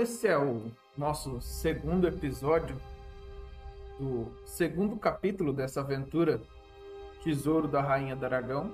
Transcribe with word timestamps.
Esse 0.00 0.28
é 0.28 0.38
o 0.38 0.70
nosso 0.96 1.40
segundo 1.40 2.06
episódio 2.06 2.76
do 3.98 4.28
segundo 4.44 4.94
capítulo 4.96 5.52
dessa 5.52 5.80
aventura 5.80 6.40
Tesouro 7.24 7.66
da 7.66 7.80
Rainha 7.80 8.14
Dragão. 8.14 8.72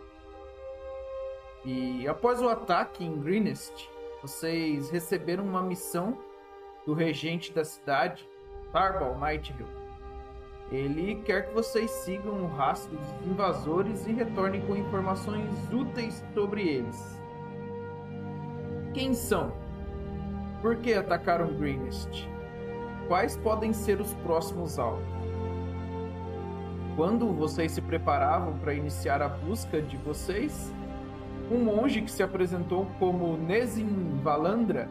E 1.65 2.07
após 2.07 2.43
o 2.43 2.49
ataque 2.49 3.03
em 3.03 3.19
Greenest, 3.23 3.89
vocês 4.21 4.91
receberam 4.91 5.45
uma 5.45 5.63
missão 5.63 6.19
do 6.85 6.93
regente 6.93 7.55
da 7.55 7.65
cidade, 7.65 8.29
Tarbal 8.71 9.17
Nighthill. 9.17 9.67
Ele 10.71 11.23
quer 11.23 11.49
que 11.49 11.55
vocês 11.55 11.91
sigam 11.91 12.45
o 12.45 12.49
rastro 12.49 12.95
dos 12.99 13.27
invasores 13.27 14.07
e 14.07 14.13
retornem 14.13 14.61
com 14.67 14.77
informações 14.77 15.49
úteis 15.73 16.23
sobre 16.35 16.69
eles. 16.69 17.19
Quem 18.93 19.15
são? 19.15 19.64
Por 20.65 20.77
que 20.77 20.95
atacaram 20.95 21.53
Greenest? 21.59 22.27
Quais 23.07 23.37
podem 23.37 23.75
ser 23.75 24.01
os 24.01 24.15
próximos 24.15 24.79
alvos? 24.79 25.05
Quando 26.97 27.35
vocês 27.35 27.73
se 27.73 27.83
preparavam 27.83 28.59
para 28.59 28.73
iniciar 28.73 29.21
a 29.21 29.29
busca 29.29 29.83
de 29.83 29.99
vocês, 29.99 30.73
um 31.53 31.59
monge 31.59 32.01
que 32.01 32.11
se 32.11 32.23
apresentou 32.23 32.87
como 32.99 33.37
Nezin 33.37 34.19
Valandra 34.23 34.89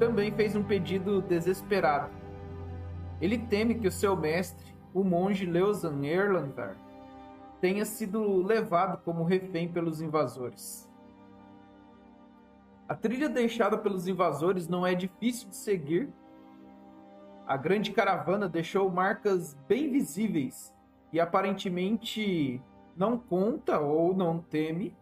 também 0.00 0.32
fez 0.32 0.56
um 0.56 0.64
pedido 0.64 1.22
desesperado. 1.22 2.10
Ele 3.20 3.38
teme 3.38 3.76
que 3.76 3.86
o 3.86 3.92
seu 3.92 4.16
mestre, 4.16 4.74
o 4.92 5.04
monge 5.04 5.46
Leosan 5.46 6.04
Erlandar, 6.04 6.74
tenha 7.60 7.84
sido 7.84 8.44
levado 8.44 9.00
como 9.04 9.22
refém 9.22 9.68
pelos 9.68 10.00
invasores. 10.00 10.89
A 12.90 12.94
trilha 12.96 13.28
deixada 13.28 13.78
pelos 13.78 14.08
invasores 14.08 14.66
não 14.66 14.84
é 14.84 14.96
difícil 14.96 15.48
de 15.48 15.54
seguir. 15.54 16.12
A 17.46 17.56
grande 17.56 17.92
caravana 17.92 18.48
deixou 18.48 18.90
marcas 18.90 19.54
bem 19.68 19.92
visíveis 19.92 20.74
e 21.12 21.20
aparentemente 21.20 22.60
não 22.96 23.16
conta 23.16 23.78
ou 23.78 24.12
não 24.12 24.40
teme 24.40 24.92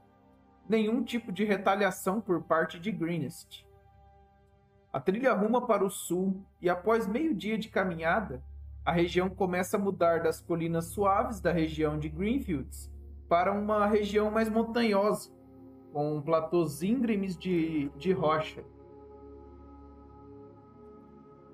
nenhum 0.68 1.02
tipo 1.02 1.32
de 1.32 1.46
retaliação 1.46 2.20
por 2.20 2.42
parte 2.42 2.78
de 2.78 2.92
Greenest. 2.92 3.66
A 4.92 5.00
trilha 5.00 5.32
ruma 5.32 5.66
para 5.66 5.82
o 5.82 5.88
sul 5.88 6.44
e 6.60 6.68
após 6.68 7.06
meio-dia 7.06 7.56
de 7.56 7.70
caminhada, 7.70 8.44
a 8.84 8.92
região 8.92 9.30
começa 9.30 9.78
a 9.78 9.80
mudar 9.80 10.22
das 10.22 10.42
colinas 10.42 10.88
suaves 10.88 11.40
da 11.40 11.52
região 11.52 11.98
de 11.98 12.10
Greenfields 12.10 12.92
para 13.30 13.50
uma 13.50 13.86
região 13.86 14.30
mais 14.30 14.50
montanhosa, 14.50 15.30
com 15.92 16.20
platôs 16.20 16.82
íngremes 16.82 17.36
de, 17.36 17.88
de 17.96 18.12
rocha. 18.12 18.64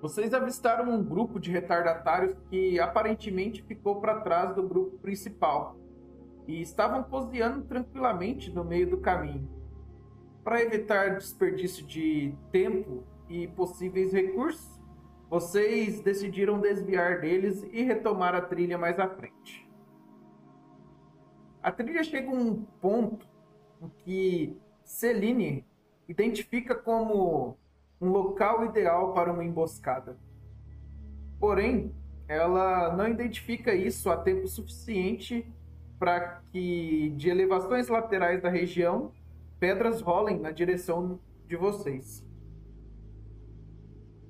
Vocês 0.01 0.33
avistaram 0.33 0.91
um 0.91 1.03
grupo 1.03 1.39
de 1.39 1.51
retardatários 1.51 2.35
que 2.49 2.79
aparentemente 2.79 3.63
ficou 3.63 3.99
para 3.99 4.19
trás 4.21 4.53
do 4.53 4.61
grupo 4.61 4.97
principal 4.99 5.77
e 6.47 6.61
estavam 6.61 7.03
cozinhando 7.03 7.63
tranquilamente 7.63 8.51
no 8.51 8.63
meio 8.63 8.89
do 8.89 8.97
caminho. 8.97 9.49
Para 10.43 10.61
evitar 10.61 11.17
desperdício 11.17 11.85
de 11.87 12.35
tempo 12.51 13.03
e 13.27 13.47
possíveis 13.47 14.13
recursos, 14.13 14.79
vocês 15.27 16.01
decidiram 16.01 16.59
desviar 16.59 17.19
deles 17.21 17.63
e 17.71 17.81
retomar 17.81 18.35
a 18.35 18.41
trilha 18.41 18.77
mais 18.77 18.99
à 18.99 19.09
frente. 19.09 19.67
A 21.63 21.71
trilha 21.71 22.03
chega 22.03 22.29
a 22.29 22.33
um 22.33 22.63
ponto 22.79 23.27
em 23.85 23.91
que 24.03 24.57
Celine 24.83 25.65
identifica 26.07 26.75
como 26.75 27.57
um 28.01 28.09
local 28.09 28.65
ideal 28.65 29.13
para 29.13 29.31
uma 29.31 29.43
emboscada. 29.43 30.17
Porém, 31.39 31.93
ela 32.27 32.95
não 32.95 33.07
identifica 33.07 33.73
isso 33.73 34.09
a 34.09 34.17
tempo 34.17 34.47
suficiente 34.47 35.45
para 35.99 36.41
que 36.51 37.11
de 37.11 37.29
elevações 37.29 37.87
laterais 37.87 38.41
da 38.41 38.49
região 38.49 39.11
pedras 39.59 40.01
rolem 40.01 40.39
na 40.39 40.51
direção 40.51 41.19
de 41.47 41.55
vocês. 41.55 42.25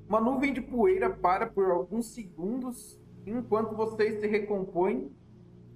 Uma 0.08 0.22
nuvem 0.22 0.54
de 0.54 0.62
poeira 0.62 1.10
para 1.10 1.48
por 1.48 1.72
alguns 1.72 2.08
segundos 2.08 3.00
enquanto 3.26 3.76
vocês 3.76 4.20
se 4.20 4.28
recompõem. 4.28 5.12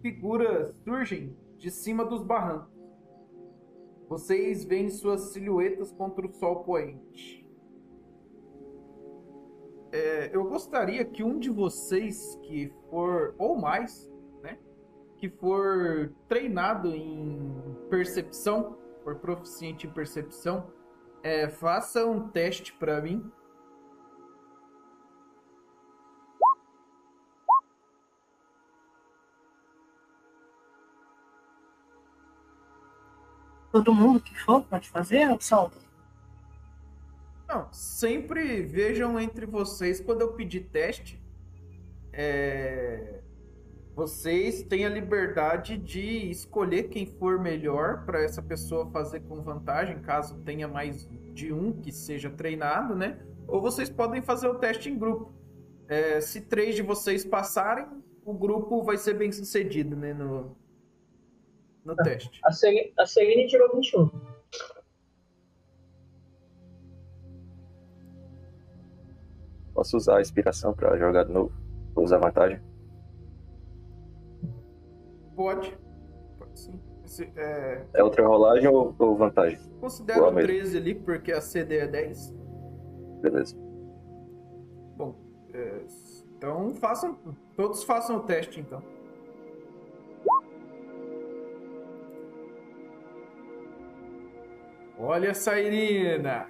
Figuras 0.02 0.74
surgem 0.84 1.36
de 1.58 1.72
cima 1.72 2.06
dos 2.06 2.22
barrancos. 2.22 2.79
Vocês 4.10 4.66
veem 4.66 4.90
suas 4.90 5.32
silhuetas 5.32 5.94
contra 5.94 6.26
o 6.26 6.34
sol 6.34 6.64
poente. 6.64 7.48
É, 9.92 10.36
eu 10.36 10.44
gostaria 10.44 11.06
que 11.06 11.24
um 11.24 11.40
de 11.40 11.50
vocês 11.50 12.36
que 12.44 12.74
for 12.90 13.34
ou 13.38 13.56
mais 13.56 14.10
que 15.20 15.30
for 15.30 16.14
treinado 16.30 16.96
em 16.96 17.52
percepção, 17.90 18.78
for 19.04 19.18
proficiente 19.18 19.86
em 19.86 19.90
percepção, 19.90 20.72
é, 21.22 21.50
faça 21.50 22.06
um 22.06 22.30
teste 22.30 22.74
para 22.74 23.02
mim. 23.02 23.30
Todo 33.72 33.94
mundo 33.94 34.20
que 34.20 34.38
for 34.40 34.64
pode 34.64 34.90
fazer 34.90 35.30
ou? 35.30 35.40
Não, 37.48 37.72
sempre 37.72 38.62
vejam 38.62 39.20
entre 39.20 39.46
vocês 39.46 40.00
quando 40.00 40.22
eu 40.22 40.34
pedir 40.34 40.62
teste. 40.72 41.22
É 42.12 43.22
vocês 44.00 44.64
têm 44.64 44.86
a 44.86 44.90
liberdade 44.90 45.78
de 45.78 46.32
escolher 46.32 46.84
quem 46.84 47.06
for 47.06 47.38
melhor 47.38 48.06
para 48.06 48.24
essa 48.24 48.42
pessoa 48.42 48.90
fazer 48.92 49.20
com 49.20 49.42
vantagem, 49.42 50.00
caso 50.00 50.38
tenha 50.46 50.70
mais 50.70 51.06
de 51.34 51.52
um 51.52 51.74
que 51.74 51.92
seja 51.92 52.30
treinado, 52.30 52.96
né? 52.96 53.20
Ou 53.46 53.60
vocês 53.60 53.90
podem 53.90 54.22
fazer 54.22 54.48
o 54.48 54.56
teste 54.56 54.90
em 54.90 54.98
grupo. 54.98 55.34
É, 55.90 56.22
se 56.22 56.40
três 56.40 56.78
de 56.78 56.82
vocês 56.82 57.26
passarem, 57.26 57.88
o 58.24 58.34
grupo 58.34 58.82
vai 58.84 58.96
ser 58.96 59.16
bem 59.16 59.34
sucedido, 59.34 59.98
né? 59.98 60.14
No, 60.14 60.56
no 61.90 61.96
teste. 61.96 62.40
A 62.44 62.52
Celine, 62.52 62.94
a 62.98 63.06
Celine 63.06 63.48
tirou 63.48 63.74
21. 63.74 64.10
Posso 69.74 69.98
usar 69.98 70.18
a 70.18 70.22
inspiração 70.22 70.74
para 70.74 70.98
jogar 70.98 71.24
de 71.24 71.32
novo? 71.32 71.52
Vou 71.94 72.04
usar 72.04 72.18
vantagem? 72.18 72.62
Pode. 75.36 75.78
Pode 76.38 76.60
sim. 76.60 76.80
Esse, 77.06 77.32
é... 77.36 77.86
é 77.94 78.04
outra 78.04 78.28
rolagem 78.28 78.68
ou, 78.68 78.94
ou 79.00 79.16
vantagem? 79.16 79.58
Considera 79.80 80.28
o 80.28 80.34
13 80.34 80.78
ali, 80.78 80.96
porque 80.96 81.32
a 81.32 81.42
CD 81.42 81.78
é 81.78 81.88
10. 81.88 82.36
Beleza. 83.22 83.56
Bom, 84.98 85.16
é... 85.54 85.82
então 86.38 86.74
façam. 86.76 87.18
Todos 87.56 87.84
façam 87.84 88.18
o 88.18 88.24
teste 88.24 88.60
então. 88.60 88.84
Olha 95.02 95.30
essa 95.30 95.58
Irina! 95.58 96.46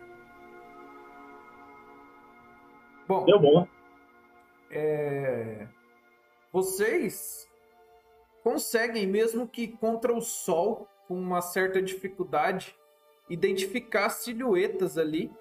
Bom. 3.08 3.24
Deu 3.24 3.40
bom. 3.40 3.68
É... 4.72 5.68
Vocês 6.52 7.48
conseguem, 8.44 9.06
mesmo 9.06 9.48
que 9.48 9.68
contra 9.68 10.12
o 10.12 10.20
sol, 10.20 10.88
com 11.08 11.14
uma 11.14 11.42
certa 11.42 11.80
dificuldade, 11.80 12.76
identificar 13.30 14.10
silhuetas 14.10 14.98
ali. 14.98 15.32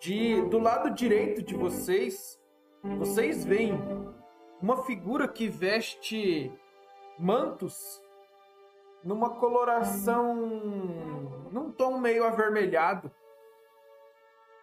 De, 0.00 0.40
do 0.48 0.58
lado 0.58 0.90
direito 0.90 1.42
de 1.42 1.54
vocês, 1.54 2.40
vocês 2.98 3.44
veem 3.44 3.74
uma 4.60 4.84
figura 4.84 5.28
que 5.28 5.48
veste 5.48 6.50
mantos 7.18 8.02
numa 9.06 9.30
coloração 9.30 10.34
num 11.52 11.70
tom 11.70 11.98
meio 11.98 12.24
avermelhado 12.24 13.08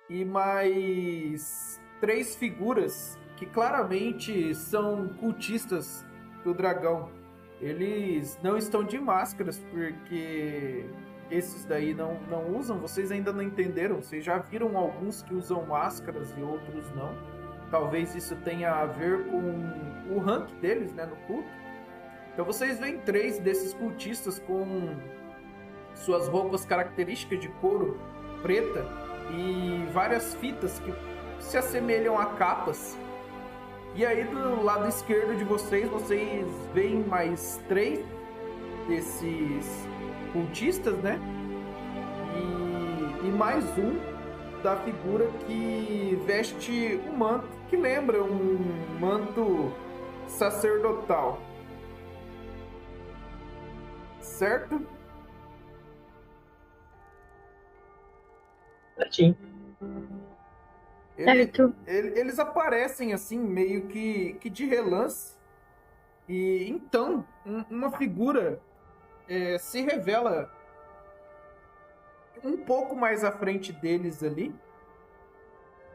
e 0.10 0.25
mais 0.25 1.81
três 2.01 2.36
figuras 2.36 3.18
que 3.38 3.45
claramente 3.45 4.54
são 4.54 5.07
cultistas 5.19 6.06
do 6.44 6.54
dragão. 6.54 7.10
Eles 7.62 8.38
não 8.44 8.57
estão 8.57 8.84
de 8.84 9.00
máscaras 9.00 9.57
porque 9.72 10.86
esses 11.31 11.63
daí 11.63 11.94
não, 11.94 12.19
não 12.30 12.57
usam. 12.57 12.78
Vocês 12.80 13.12
ainda 13.12 13.31
não 13.31 13.42
entenderam. 13.42 14.01
Vocês 14.01 14.25
já 14.25 14.38
viram 14.39 14.78
alguns 14.78 15.24
que 15.24 15.34
usam 15.34 15.66
máscaras 15.66 16.36
e 16.38 16.42
outros 16.42 16.94
não. 16.94 17.16
Talvez 17.72 18.13
isso 18.13 18.36
tenha 18.44 18.72
a 18.72 18.86
ver 18.86 19.25
com 19.30 20.13
o 20.13 20.19
rank 20.19 20.51
deles, 20.60 20.94
né, 20.94 21.06
no 21.06 21.16
culto. 21.28 21.62
Então 22.34 22.44
vocês 22.44 22.80
veem 22.80 22.98
três 22.98 23.40
desses 23.40 23.74
cultistas 23.74 24.40
com 24.40 24.96
suas 25.94 26.28
roupas 26.28 26.66
características 26.66 27.40
de 27.40 27.48
couro 27.48 28.00
preta 28.42 28.86
e 29.32 29.88
várias 29.94 30.34
fitas 30.36 30.80
que 30.80 30.94
se 31.40 31.58
assemelham 31.58 32.20
a 32.20 32.26
capas. 32.26 32.98
E 33.96 34.04
aí 34.06 34.24
do 34.24 34.64
lado 34.64 34.88
esquerdo 34.88 35.38
de 35.38 35.44
vocês, 35.44 35.88
vocês 35.88 36.48
veem 36.74 37.04
mais 37.04 37.62
três 37.68 38.04
desses 38.88 39.88
cultistas, 40.34 40.98
né? 40.98 41.20
E, 42.36 43.28
e 43.28 43.30
mais 43.30 43.64
um 43.78 44.00
da 44.64 44.76
figura 44.78 45.30
que 45.46 46.20
veste 46.26 47.00
um 47.08 47.16
manto 47.16 47.48
que 47.70 47.76
lembra 47.76 48.24
um 48.24 48.98
manto 49.00 49.72
sacerdotal. 50.28 51.40
Certo? 54.44 54.86
Certinho. 58.98 59.38
Ele- 61.18 61.45
Certo. 61.45 61.74
ele- 61.88 62.19
eles 62.19 62.38
aparecem 62.40 63.13
assim, 63.13 63.40
meio 63.40 63.88
que, 63.88 64.34
que 64.42 64.50
de 64.50 64.66
relance. 64.66 65.38
E 66.28 66.66
então, 66.69 67.25
um- 67.45 67.63
uma 67.69 67.92
figura 67.92 68.60
é, 69.30 69.57
se 69.57 69.80
revela 69.81 70.51
um 72.44 72.57
pouco 72.57 72.94
mais 72.98 73.24
à 73.24 73.31
frente 73.31 73.72
deles 73.72 74.22
ali. 74.22 74.54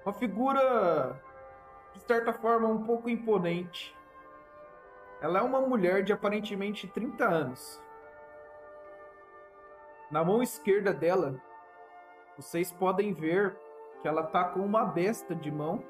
Uma 0.06 0.14
figura, 0.14 1.20
de 1.92 2.00
certa 2.00 2.32
forma, 2.32 2.66
um 2.66 2.82
pouco 2.84 3.10
imponente. 3.10 3.94
Ela 5.20 5.40
é 5.40 5.42
uma 5.42 5.60
mulher 5.60 6.02
de 6.02 6.14
aparentemente 6.14 6.88
30 6.88 7.28
anos. 7.28 7.78
Na 10.10 10.24
mão 10.24 10.42
esquerda 10.42 10.94
dela, 10.94 11.38
vocês 12.34 12.72
podem 12.72 13.12
ver 13.12 13.54
que 14.00 14.08
ela 14.08 14.22
tá 14.22 14.44
com 14.44 14.60
uma 14.60 14.86
besta 14.86 15.34
de 15.34 15.50
mão 15.50 15.84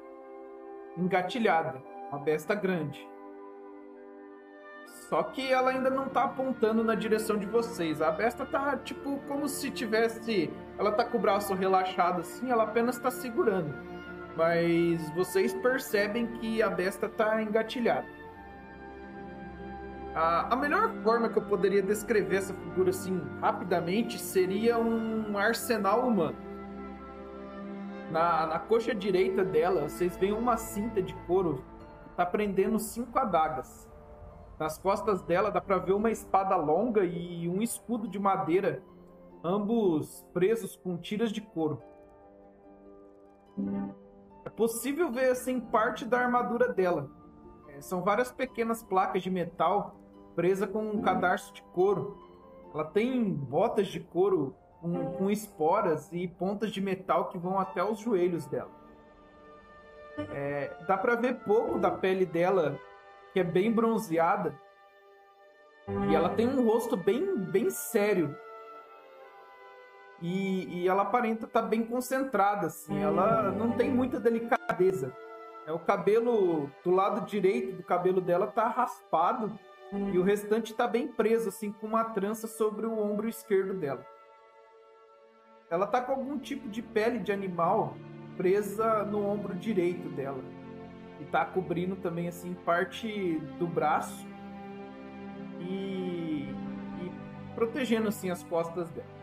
engatilhada, 0.97 1.81
uma 2.11 2.19
besta 2.19 2.53
grande. 2.53 3.07
Só 5.07 5.23
que 5.23 5.49
ela 5.51 5.71
ainda 5.71 5.89
não 5.89 6.09
tá 6.09 6.25
apontando 6.25 6.83
na 6.83 6.95
direção 6.95 7.37
de 7.37 7.45
vocês. 7.45 8.01
A 8.01 8.11
besta 8.11 8.45
tá 8.45 8.75
tipo 8.77 9.19
como 9.27 9.47
se 9.47 9.71
tivesse, 9.71 10.51
ela 10.77 10.91
tá 10.91 11.05
com 11.05 11.17
o 11.17 11.21
braço 11.21 11.53
relaxado 11.53 12.19
assim, 12.19 12.51
ela 12.51 12.63
apenas 12.63 12.99
tá 12.99 13.09
segurando. 13.09 13.73
Mas 14.35 15.09
vocês 15.11 15.53
percebem 15.53 16.27
que 16.27 16.61
a 16.61 16.69
besta 16.69 17.07
tá 17.07 17.41
engatilhada. 17.41 18.18
A, 20.19 20.53
a 20.53 20.55
melhor 20.57 20.91
forma 21.01 21.29
que 21.29 21.37
eu 21.37 21.43
poderia 21.43 21.81
descrever 21.81 22.35
essa 22.35 22.53
figura 22.53 22.89
assim 22.89 23.21
rapidamente 23.39 24.19
seria 24.19 24.77
um 24.77 25.37
arsenal 25.37 26.05
humano. 26.05 26.35
Na, 28.11 28.45
na 28.45 28.59
coxa 28.59 28.93
direita 28.93 29.45
dela, 29.45 29.87
vocês 29.87 30.17
veem 30.17 30.33
uma 30.33 30.57
cinta 30.57 31.01
de 31.01 31.13
couro 31.25 31.63
que 32.03 32.09
tá 32.17 32.25
prendendo 32.25 32.77
cinco 32.79 33.17
adagas. 33.17 33.89
Nas 34.59 34.77
costas 34.77 35.21
dela 35.21 35.51
dá 35.51 35.61
pra 35.61 35.77
ver 35.77 35.93
uma 35.93 36.11
espada 36.11 36.57
longa 36.57 37.05
e 37.05 37.47
um 37.47 37.61
escudo 37.61 38.05
de 38.05 38.19
madeira, 38.19 38.83
ambos 39.41 40.27
presos 40.33 40.75
com 40.75 40.97
tiras 40.97 41.31
de 41.31 41.39
couro. 41.39 41.81
É 44.43 44.49
possível 44.49 45.13
ver 45.13 45.31
assim 45.31 45.61
parte 45.61 46.03
da 46.03 46.19
armadura 46.19 46.73
dela. 46.73 47.09
É, 47.69 47.79
são 47.79 48.03
várias 48.03 48.33
pequenas 48.33 48.83
placas 48.83 49.23
de 49.23 49.29
metal 49.29 49.95
presas 50.39 50.69
com 50.69 50.79
um 50.79 51.01
cadarço 51.01 51.53
de 51.53 51.61
couro. 51.73 52.17
Ela 52.73 52.85
tem 52.85 53.29
botas 53.29 53.87
de 53.87 53.99
couro 53.99 54.55
com, 54.79 55.11
com 55.17 55.29
esporas 55.29 56.09
e 56.13 56.29
pontas 56.29 56.71
de 56.71 56.79
metal 56.79 57.27
que 57.27 57.37
vão 57.37 57.59
até 57.59 57.83
os 57.83 57.99
joelhos 57.99 58.45
dela. 58.45 58.71
É, 60.33 60.73
dá 60.87 60.97
pra 60.97 61.15
ver 61.15 61.43
pouco 61.43 61.77
da 61.77 61.91
pele 61.91 62.25
dela, 62.25 62.79
que 63.33 63.41
é 63.41 63.43
bem 63.43 63.69
bronzeada. 63.69 64.57
E 66.09 66.15
ela 66.15 66.29
tem 66.29 66.47
um 66.47 66.65
rosto 66.65 66.95
bem, 66.95 67.35
bem 67.35 67.69
sério. 67.69 68.33
E, 70.21 70.83
e 70.83 70.87
ela 70.87 71.01
aparenta 71.01 71.47
estar 71.47 71.63
bem 71.63 71.83
concentrada, 71.83 72.67
assim. 72.67 72.97
Ela 72.97 73.51
não 73.51 73.73
tem 73.73 73.89
muita 73.89 74.21
delicadeza. 74.21 75.13
É 75.67 75.73
o 75.73 75.79
cabelo 75.79 76.71
do 76.81 76.91
lado 76.91 77.25
direito 77.25 77.75
do 77.75 77.83
cabelo 77.83 78.21
dela 78.21 78.47
tá 78.47 78.69
raspado 78.69 79.59
e 79.91 80.17
o 80.17 80.23
restante 80.23 80.73
tá 80.73 80.87
bem 80.87 81.07
preso, 81.07 81.49
assim, 81.49 81.71
com 81.71 81.87
uma 81.87 82.03
trança 82.05 82.47
sobre 82.47 82.85
o 82.85 82.97
ombro 82.97 83.27
esquerdo 83.27 83.73
dela. 83.73 84.05
Ela 85.69 85.87
tá 85.87 86.01
com 86.01 86.11
algum 86.11 86.37
tipo 86.37 86.69
de 86.69 86.81
pele 86.81 87.19
de 87.19 87.31
animal 87.31 87.95
presa 88.37 89.03
no 89.03 89.25
ombro 89.25 89.55
direito 89.55 90.07
dela. 90.09 90.43
E 91.19 91.25
tá 91.25 91.43
cobrindo 91.43 91.95
também, 91.95 92.27
assim, 92.27 92.53
parte 92.53 93.39
do 93.57 93.67
braço 93.67 94.27
e, 95.59 96.47
e 97.01 97.11
protegendo, 97.55 98.07
assim, 98.07 98.29
as 98.29 98.43
costas 98.43 98.89
dela. 98.91 99.19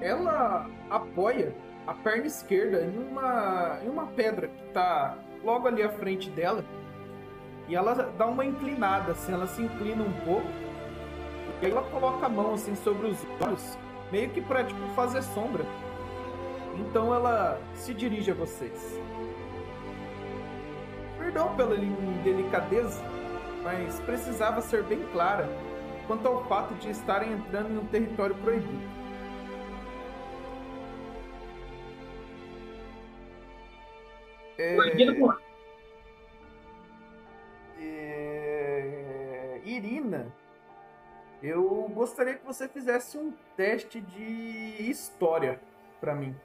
Ela 0.00 0.68
apoia 0.90 1.54
a 1.86 1.94
perna 1.94 2.26
esquerda 2.26 2.84
em 2.84 2.98
uma, 2.98 3.78
em 3.84 3.88
uma 3.88 4.06
pedra 4.08 4.48
que 4.48 4.64
tá 4.72 5.16
logo 5.44 5.68
ali 5.68 5.82
à 5.82 5.88
frente 5.88 6.30
dela. 6.30 6.64
E 7.68 7.74
ela 7.74 7.94
dá 7.94 8.26
uma 8.26 8.44
inclinada, 8.44 9.12
assim, 9.12 9.32
ela 9.32 9.46
se 9.46 9.62
inclina 9.62 10.02
um 10.02 10.12
pouco. 10.24 10.46
E 11.60 11.66
aí 11.66 11.72
ela 11.72 11.82
coloca 11.82 12.26
a 12.26 12.28
mão 12.28 12.54
assim 12.54 12.74
sobre 12.74 13.06
os 13.06 13.18
olhos, 13.40 13.78
meio 14.10 14.30
que 14.30 14.40
pra 14.40 14.64
tipo, 14.64 14.80
fazer 14.94 15.22
sombra. 15.22 15.64
Então 16.78 17.14
ela 17.14 17.60
se 17.74 17.94
dirige 17.94 18.30
a 18.30 18.34
vocês. 18.34 18.98
Perdão 21.18 21.54
pela 21.54 21.76
indelicadeza, 21.76 23.00
mas 23.62 24.00
precisava 24.00 24.60
ser 24.60 24.82
bem 24.82 25.00
clara 25.12 25.48
quanto 26.06 26.26
ao 26.26 26.44
fato 26.46 26.74
de 26.74 26.90
estarem 26.90 27.32
entrando 27.32 27.70
em 27.70 27.78
um 27.78 27.86
território 27.86 28.34
proibido. 28.36 29.01
É, 34.58 34.76
é, 37.78 39.60
Irina, 39.64 40.32
eu 41.42 41.88
gostaria 41.88 42.34
que 42.34 42.44
você 42.44 42.68
fizesse 42.68 43.18
um 43.18 43.32
teste 43.56 44.00
de 44.00 44.90
história 44.90 45.60
pra 46.00 46.14
mim. 46.14 46.36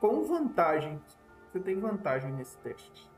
Com 0.00 0.24
vantagem. 0.24 1.00
Você 1.50 1.60
tem 1.60 1.78
vantagem 1.78 2.32
nesse 2.32 2.56
teste. 2.58 3.10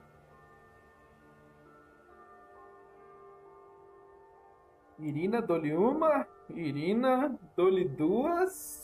Irina, 4.98 5.40
dole 5.40 5.74
uma. 5.74 6.26
Irina, 6.50 7.38
dole 7.56 7.88
duas. 7.88 8.83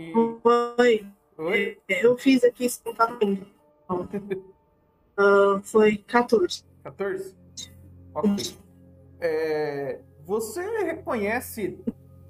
E. 0.00 0.12
Foi. 0.42 1.06
Oi? 1.36 1.78
Eu 1.86 2.16
fiz 2.16 2.42
aqui 2.42 2.66
tá 2.96 3.06
vendo. 3.20 3.46
Ah, 5.16 5.60
Foi 5.62 5.98
14. 5.98 6.64
14? 6.82 7.36
Ok. 8.14 8.56
É, 9.20 10.00
você 10.24 10.62
reconhece, 10.82 11.78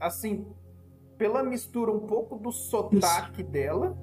assim, 0.00 0.44
pela 1.16 1.44
mistura 1.44 1.92
um 1.92 2.00
pouco 2.00 2.36
do 2.36 2.50
sotaque 2.50 3.44
dela. 3.44 3.96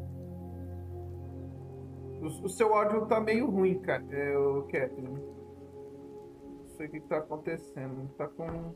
O, 2.21 2.45
o 2.45 2.49
seu 2.49 2.73
áudio 2.73 3.07
tá 3.07 3.19
meio 3.19 3.49
ruim, 3.49 3.79
cara. 3.79 4.05
É, 4.09 4.37
o 4.37 4.63
Catherine. 4.63 5.19
Não 5.19 6.69
sei 6.77 6.87
o 6.87 6.91
que 6.91 7.01
tá 7.01 7.17
acontecendo. 7.17 8.07
Tá 8.17 8.27
com 8.29 8.73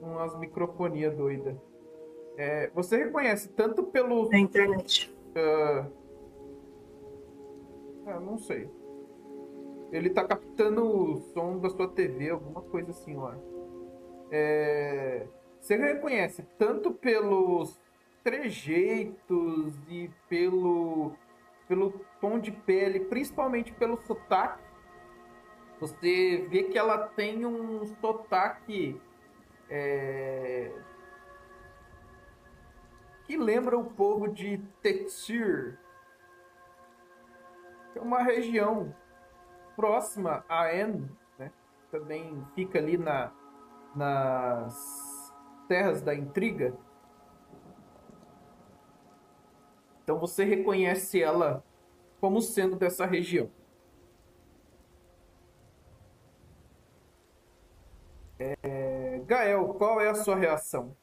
umas 0.00 0.38
microfonias 0.38 1.14
doidas. 1.14 1.71
É, 2.36 2.70
você 2.70 2.96
reconhece 3.04 3.48
tanto 3.50 3.84
pelo 3.84 4.30
Na 4.30 4.38
internet. 4.38 5.14
ah, 5.36 5.86
ah, 8.06 8.20
não 8.20 8.38
sei. 8.38 8.68
Ele 9.92 10.10
tá 10.10 10.24
captando 10.26 10.84
o 10.84 11.16
som 11.34 11.58
da 11.58 11.68
sua 11.70 11.88
TV, 11.88 12.30
alguma 12.30 12.62
coisa 12.62 12.90
assim, 12.90 13.14
eu 13.14 13.26
acho. 13.26 13.42
É, 14.30 15.26
Você 15.60 15.76
reconhece 15.76 16.42
tanto 16.58 16.92
pelos 16.92 17.80
trejeitos 18.24 19.74
e 19.88 20.10
pelo, 20.28 21.12
pelo 21.68 21.92
tom 22.20 22.38
de 22.38 22.50
pele, 22.52 23.00
principalmente 23.00 23.72
pelo 23.72 23.98
sotaque. 24.06 24.62
Você 25.80 26.46
vê 26.48 26.64
que 26.64 26.78
ela 26.78 26.98
tem 27.08 27.44
um 27.44 27.84
sotaque 28.00 29.00
é, 29.68 30.70
que 33.26 33.36
lembra 33.36 33.78
o 33.78 33.84
povo 33.84 34.28
de 34.28 34.58
que 37.92 37.98
é 37.98 38.00
uma 38.02 38.22
região 38.22 38.94
próxima 39.76 40.44
a 40.48 40.74
En, 40.74 41.08
né? 41.38 41.52
também 41.90 42.44
fica 42.54 42.78
ali 42.78 42.96
na, 42.96 43.32
nas 43.94 45.32
terras 45.68 46.02
da 46.02 46.14
intriga. 46.14 46.74
Então 50.02 50.18
você 50.18 50.44
reconhece 50.44 51.22
ela 51.22 51.64
como 52.20 52.40
sendo 52.40 52.76
dessa 52.76 53.06
região. 53.06 53.50
É, 58.38 59.22
Gael, 59.26 59.74
qual 59.74 60.00
é 60.00 60.08
a 60.08 60.14
sua 60.14 60.34
reação? 60.34 60.96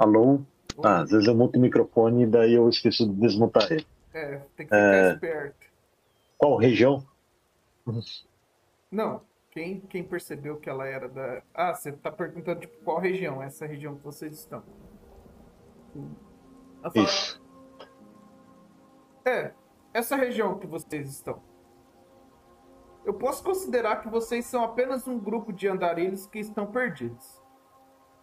Alô? 0.00 0.40
Ah, 0.82 1.00
às 1.02 1.10
vezes 1.10 1.28
eu 1.28 1.34
muto 1.34 1.58
o 1.58 1.60
microfone 1.60 2.22
e 2.22 2.26
daí 2.26 2.54
eu 2.54 2.66
esqueço 2.70 3.06
de 3.06 3.14
desmutar 3.20 3.70
ele. 3.70 3.86
É, 4.14 4.36
tem 4.56 4.64
que 4.66 4.74
ficar 4.74 4.76
É. 4.78 5.12
esperto. 5.12 5.66
Qual 6.38 6.56
região? 6.56 7.06
Não, 8.90 9.20
quem, 9.50 9.80
quem 9.80 10.02
percebeu 10.02 10.56
que 10.56 10.70
ela 10.70 10.86
era 10.86 11.06
da. 11.06 11.42
Ah, 11.52 11.74
você 11.74 11.92
tá 11.92 12.10
perguntando 12.10 12.60
tipo, 12.60 12.82
qual 12.82 12.98
região? 12.98 13.42
Essa 13.42 13.66
região 13.66 13.94
que 13.94 14.02
vocês 14.02 14.32
estão. 14.32 14.62
Fala, 16.80 16.92
Isso. 17.04 17.42
É, 19.26 19.52
essa 19.92 20.16
região 20.16 20.58
que 20.58 20.66
vocês 20.66 21.10
estão. 21.10 21.42
Eu 23.04 23.12
posso 23.12 23.42
considerar 23.44 23.96
que 24.00 24.08
vocês 24.08 24.46
são 24.46 24.64
apenas 24.64 25.06
um 25.06 25.18
grupo 25.18 25.52
de 25.52 25.68
andarilhos 25.68 26.26
que 26.26 26.38
estão 26.38 26.66
perdidos. 26.66 27.39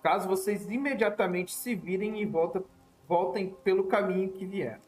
Caso 0.08 0.26
vocês 0.26 0.72
imediatamente 0.72 1.54
se 1.54 1.76
virem 1.76 2.22
e 2.22 2.26
volta, 2.26 2.64
voltem 3.06 3.50
pelo 3.62 3.88
caminho 3.88 4.32
que 4.32 4.46
vieram. 4.46 4.80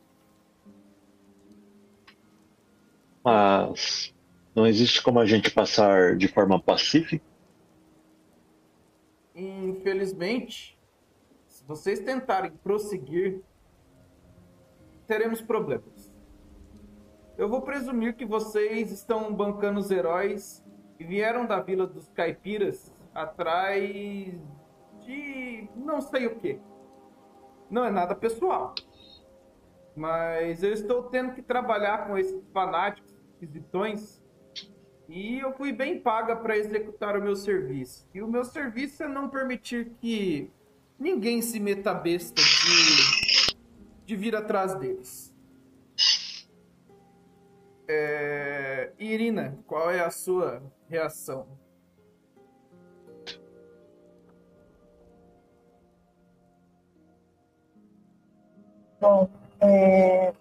Mas 3.22 4.16
não 4.56 4.66
existe 4.66 5.04
como 5.04 5.20
a 5.20 5.26
gente 5.26 5.52
passar 5.52 6.16
de 6.16 6.30
forma 6.30 6.58
pacífica? 6.58 7.26
Infelizmente, 9.36 10.80
se 11.50 11.66
vocês 11.66 12.00
tentarem 12.00 12.52
prosseguir, 12.52 13.42
teremos 15.06 15.42
problemas. 15.42 16.14
Eu 17.38 17.50
vou 17.50 17.62
presumir 17.62 18.16
que 18.16 18.26
vocês 18.26 18.90
estão 18.90 19.34
bancando 19.34 19.82
os 19.82 19.92
heróis 19.92 20.64
e 20.98 21.04
vieram 21.04 21.46
da 21.46 21.60
vila 21.60 21.86
dos 21.86 22.08
caipiras 22.08 22.90
atrás 23.14 24.34
de 25.10 25.68
não 25.76 26.00
sei 26.00 26.28
o 26.28 26.36
que. 26.36 26.60
Não 27.70 27.84
é 27.84 27.92
nada 27.92 28.14
pessoal. 28.14 28.76
Mas 29.96 30.62
eu 30.62 30.72
estou 30.72 31.04
tendo 31.04 31.34
que 31.34 31.42
trabalhar 31.42 32.08
com 32.08 32.18
esses 32.18 32.42
fanáticos 32.54 33.12
esquisitões 33.34 34.22
e 35.08 35.40
eu 35.40 35.52
fui 35.54 35.74
bem 35.74 36.00
paga 36.00 36.36
para 36.36 36.56
executar 36.56 37.18
o 37.18 37.22
meu 37.22 37.36
serviço. 37.36 38.08
E 38.14 38.22
o 38.22 38.28
meu 38.28 38.46
serviço 38.46 39.04
é 39.04 39.08
não 39.08 39.30
permitir 39.30 39.92
que 40.00 40.52
ninguém 40.98 41.42
se 41.42 41.60
meta 41.60 41.94
besta 41.94 42.42
de, 42.42 43.56
de 44.06 44.16
vir 44.16 44.36
atrás 44.36 44.76
deles. 44.76 45.36
É... 47.88 48.92
Irina, 49.00 49.58
qual 49.66 49.90
é 49.90 50.02
a 50.02 50.12
sua 50.12 50.62
reação? 50.88 51.48
Bom, 59.00 59.30
é... 59.62 60.34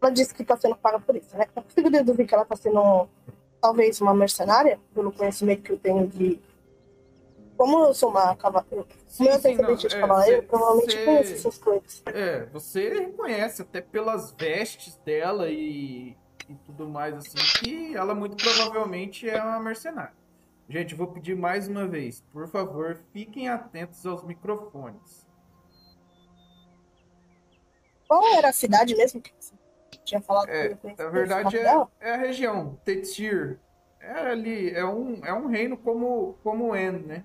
ela 0.00 0.10
disse 0.12 0.34
que 0.34 0.42
está 0.42 0.56
sendo 0.56 0.76
paga 0.76 1.00
por 1.00 1.16
isso, 1.16 1.36
né? 1.36 1.46
Eu 1.54 1.62
consigo 1.62 1.90
deduzir 1.90 2.26
que 2.26 2.34
ela 2.34 2.44
está 2.44 2.56
sendo 2.56 3.08
talvez 3.60 4.00
uma 4.00 4.14
mercenária, 4.14 4.78
pelo 4.94 5.12
conhecimento 5.12 5.62
que 5.62 5.72
eu 5.72 5.78
tenho 5.78 6.06
de. 6.06 6.40
Como 7.56 7.86
eu 7.86 7.92
sou 7.94 8.10
uma 8.10 8.36
cavaleira, 8.36 8.86
como 9.16 9.30
eu 9.30 9.40
tenho 9.42 9.76
de 9.76 9.86
é, 9.88 10.00
cavaleiro, 10.00 10.42
cê- 10.42 10.46
provavelmente 10.46 10.92
cê- 10.92 11.04
conheço 11.04 11.34
essas 11.34 11.58
coisas. 11.58 12.02
É, 12.06 12.46
você 12.46 12.88
reconhece 13.00 13.62
até 13.62 13.80
pelas 13.80 14.30
vestes 14.32 14.94
dela 15.04 15.50
e, 15.50 16.16
e 16.48 16.54
tudo 16.64 16.88
mais 16.88 17.16
assim 17.16 17.36
que 17.60 17.96
ela 17.96 18.14
muito 18.14 18.36
provavelmente 18.36 19.28
é 19.28 19.42
uma 19.42 19.58
mercenária. 19.58 20.14
Gente, 20.68 20.92
eu 20.92 20.98
vou 20.98 21.08
pedir 21.08 21.34
mais 21.34 21.66
uma 21.66 21.88
vez, 21.88 22.22
por 22.32 22.46
favor, 22.46 22.96
fiquem 23.12 23.48
atentos 23.48 24.06
aos 24.06 24.22
microfones. 24.22 25.26
Qual 28.08 28.24
era 28.36 28.48
a 28.48 28.52
cidade 28.52 28.96
mesmo 28.96 29.20
que 29.20 29.30
você 29.38 29.52
tinha 30.02 30.20
falado? 30.22 30.48
É, 30.48 30.74
na 30.96 31.10
verdade 31.10 31.58
é, 31.58 31.86
é 32.00 32.10
a 32.12 32.16
região, 32.16 32.76
Tetir. 32.84 33.60
É 34.00 34.30
ali, 34.30 34.70
é 34.70 34.84
um, 34.84 35.24
é 35.24 35.32
um 35.34 35.46
reino 35.46 35.76
como 35.76 36.34
como 36.42 36.74
En, 36.74 36.92
né? 36.92 37.24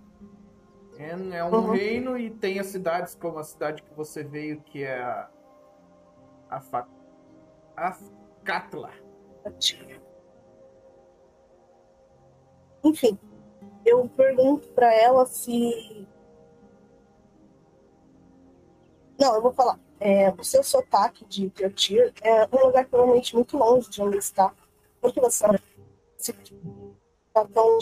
En 0.97 1.33
é 1.33 1.43
um 1.43 1.51
Uhum. 1.51 1.71
reino 1.71 2.17
e 2.17 2.29
tem 2.29 2.59
as 2.59 2.67
cidades 2.67 3.15
como 3.15 3.39
a 3.39 3.43
cidade 3.43 3.81
que 3.81 3.93
você 3.93 4.23
veio 4.23 4.61
que 4.61 4.83
é 4.83 4.99
a 5.01 5.29
a 6.49 6.59
Fa- 6.59 6.87
Afkatla. 7.75 8.91
Enfim, 12.83 13.17
eu 13.85 14.07
pergunto 14.09 14.67
pra 14.69 14.93
ela 14.93 15.25
se. 15.25 16.07
Não, 19.19 19.35
eu 19.35 19.41
vou 19.41 19.53
falar. 19.53 19.79
É, 20.05 20.29
o 20.31 20.43
seu 20.43 20.61
sotaque 20.61 21.23
de 21.23 21.49
Piotir 21.49 22.13
é 22.21 22.45
um 22.53 22.65
lugar 22.65 22.85
provavelmente 22.87 23.33
muito 23.33 23.55
longe 23.57 23.89
de 23.89 24.01
onde 24.01 24.17
está. 24.17 24.53
Por 24.99 25.13
que 25.13 25.21
você 25.21 25.45
se 26.17 26.33
tá 27.33 27.45
tão 27.45 27.79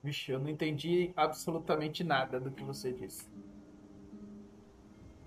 Vixe, 0.00 0.30
eu 0.30 0.38
não 0.38 0.48
entendi 0.48 1.12
absolutamente 1.16 2.04
nada 2.04 2.38
do 2.38 2.52
que 2.52 2.62
você 2.62 2.92
disse. 2.92 3.26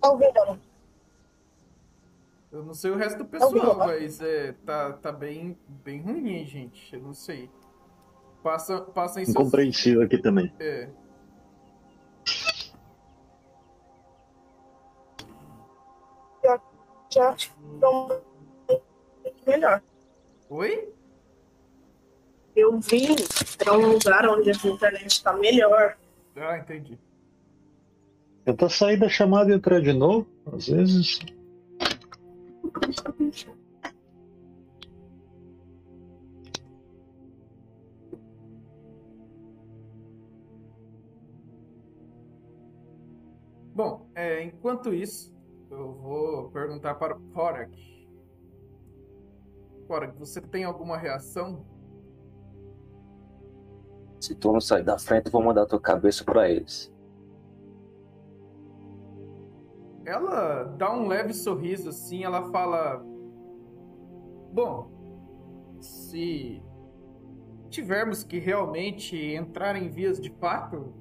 tá 0.00 0.10
ouvindo? 0.10 0.36
Ana? 0.40 0.60
Eu 2.50 2.64
não 2.64 2.74
sei 2.74 2.90
o 2.90 2.96
resto 2.96 3.18
do 3.18 3.24
Tá 3.24 3.30
pessoal, 3.30 3.78
tá? 3.78 3.86
mas 3.86 4.20
é, 4.20 4.50
tá, 4.64 4.94
tá 4.94 5.12
bem, 5.12 5.56
bem 5.84 6.00
ruim, 6.00 6.44
gente. 6.44 6.92
Eu 6.92 7.02
não 7.02 7.14
sei. 7.14 7.48
Passa, 8.46 8.80
passa 8.80 9.20
em 9.20 9.24
seus. 9.24 9.34
Incompreensível 9.34 10.02
aqui 10.02 10.18
também. 10.18 10.52
É. 10.60 10.88
Já 17.10 17.34
muito 17.60 18.22
melhor. 19.44 19.82
Oi? 20.48 20.92
Eu 22.54 22.78
vim 22.78 23.16
para 23.58 23.76
um 23.76 23.88
lugar 23.88 24.28
onde 24.28 24.50
a 24.50 24.52
internet 24.52 25.10
está 25.10 25.32
melhor. 25.32 25.96
Ah, 26.36 26.56
entendi. 26.56 26.96
Tenta 28.44 28.68
sair 28.68 28.96
da 28.96 29.08
chamada 29.08 29.50
e 29.50 29.54
entrar 29.54 29.80
de 29.80 29.92
novo. 29.92 30.24
Às 30.52 30.68
vezes. 30.68 31.18
É, 44.16 44.42
enquanto 44.42 44.94
isso, 44.94 45.30
eu 45.70 45.92
vou 45.92 46.48
perguntar 46.50 46.94
para 46.94 47.14
o 47.14 47.20
Korak. 47.34 48.08
Korak, 49.86 50.18
você 50.18 50.40
tem 50.40 50.64
alguma 50.64 50.96
reação? 50.96 51.66
Se 54.18 54.34
tu 54.34 54.52
não 54.52 54.60
sair 54.60 54.82
da 54.82 54.98
frente, 54.98 55.26
eu 55.26 55.32
vou 55.32 55.42
mandar 55.42 55.66
tua 55.66 55.78
cabeça 55.78 56.24
pra 56.24 56.48
eles. 56.48 56.90
Ela 60.06 60.62
dá 60.62 60.90
um 60.90 61.06
leve 61.06 61.34
sorriso 61.34 61.90
assim, 61.90 62.24
ela 62.24 62.50
fala: 62.50 63.04
Bom, 64.50 64.90
se 65.78 66.62
tivermos 67.68 68.24
que 68.24 68.38
realmente 68.38 69.14
entrar 69.14 69.76
em 69.76 69.90
vias 69.90 70.18
de 70.18 70.30
fato, 70.30 70.94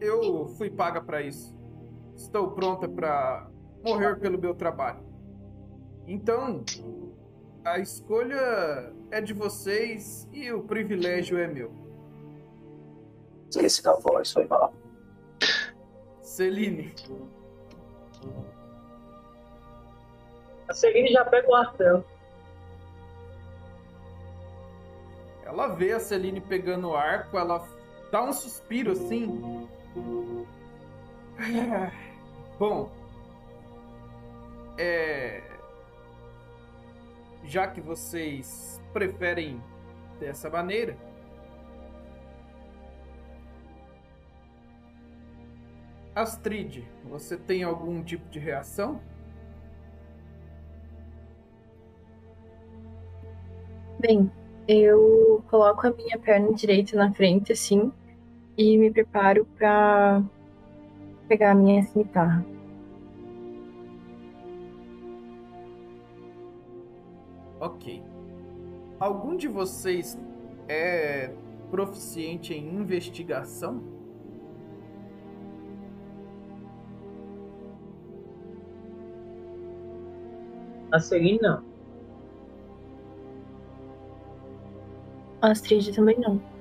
eu 0.00 0.46
fui 0.56 0.70
paga 0.70 1.02
para 1.02 1.20
isso. 1.20 1.59
Estou 2.20 2.50
pronta 2.50 2.86
para 2.86 3.48
morrer 3.82 4.20
pelo 4.20 4.38
meu 4.38 4.54
trabalho. 4.54 5.00
Então, 6.06 6.62
a 7.64 7.78
escolha 7.78 8.92
é 9.10 9.22
de 9.22 9.32
vocês 9.32 10.28
e 10.30 10.52
o 10.52 10.62
privilégio 10.62 11.38
é 11.38 11.46
meu. 11.46 11.72
Esqueci 13.48 13.82
da 13.82 13.94
voz, 13.94 14.30
foi 14.32 14.46
mal. 14.46 14.72
Celine, 16.20 16.94
A 20.68 20.74
Celine 20.74 21.12
já 21.12 21.24
pega 21.24 21.48
o 21.48 21.54
arco 21.54 21.78
dela. 21.78 22.04
ela 25.42 25.66
vê 25.68 25.92
a 25.92 25.98
Celine 25.98 26.40
pegando 26.40 26.90
o 26.90 26.94
arco, 26.94 27.36
ela 27.36 27.66
dá 28.12 28.22
um 28.22 28.32
suspiro 28.32 28.92
assim. 28.92 29.68
Bom, 32.60 32.90
é. 34.76 35.42
Já 37.42 37.66
que 37.66 37.80
vocês 37.80 38.78
preferem 38.92 39.58
dessa 40.18 40.50
maneira, 40.50 40.94
Astrid, 46.14 46.86
você 47.04 47.38
tem 47.38 47.62
algum 47.62 48.02
tipo 48.04 48.28
de 48.28 48.38
reação? 48.38 49.00
Bem, 53.98 54.30
eu 54.68 55.42
coloco 55.48 55.86
a 55.86 55.92
minha 55.92 56.18
perna 56.18 56.52
direita 56.52 56.94
na 56.94 57.10
frente, 57.10 57.52
assim, 57.52 57.90
e 58.56 58.76
me 58.76 58.90
preparo 58.90 59.46
para 59.56 60.22
pegar 61.30 61.52
a 61.52 61.54
minha 61.54 61.80
cimitarra. 61.84 62.44
Ok. 67.60 68.02
Algum 68.98 69.36
de 69.36 69.46
vocês 69.46 70.18
é 70.66 71.32
proficiente 71.70 72.52
em 72.52 72.74
investigação? 72.74 73.80
A 80.90 80.98
Celine 80.98 81.38
não. 81.40 81.62
A 85.40 85.52
Astrid 85.52 85.94
também 85.94 86.18
não. 86.18 86.59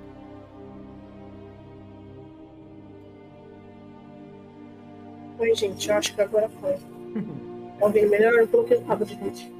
Oi, 5.40 5.56
gente, 5.56 5.90
eu 5.90 5.96
acho 5.96 6.14
que 6.16 6.22
agora 6.22 6.50
foi. 6.50 6.76
Ouvindo 7.82 8.10
melhor? 8.10 8.34
Eu 8.34 8.48
coloquei 8.48 8.78
o 8.78 8.86
cabo 8.86 9.06
de 9.06 9.14
gente. 9.16 9.52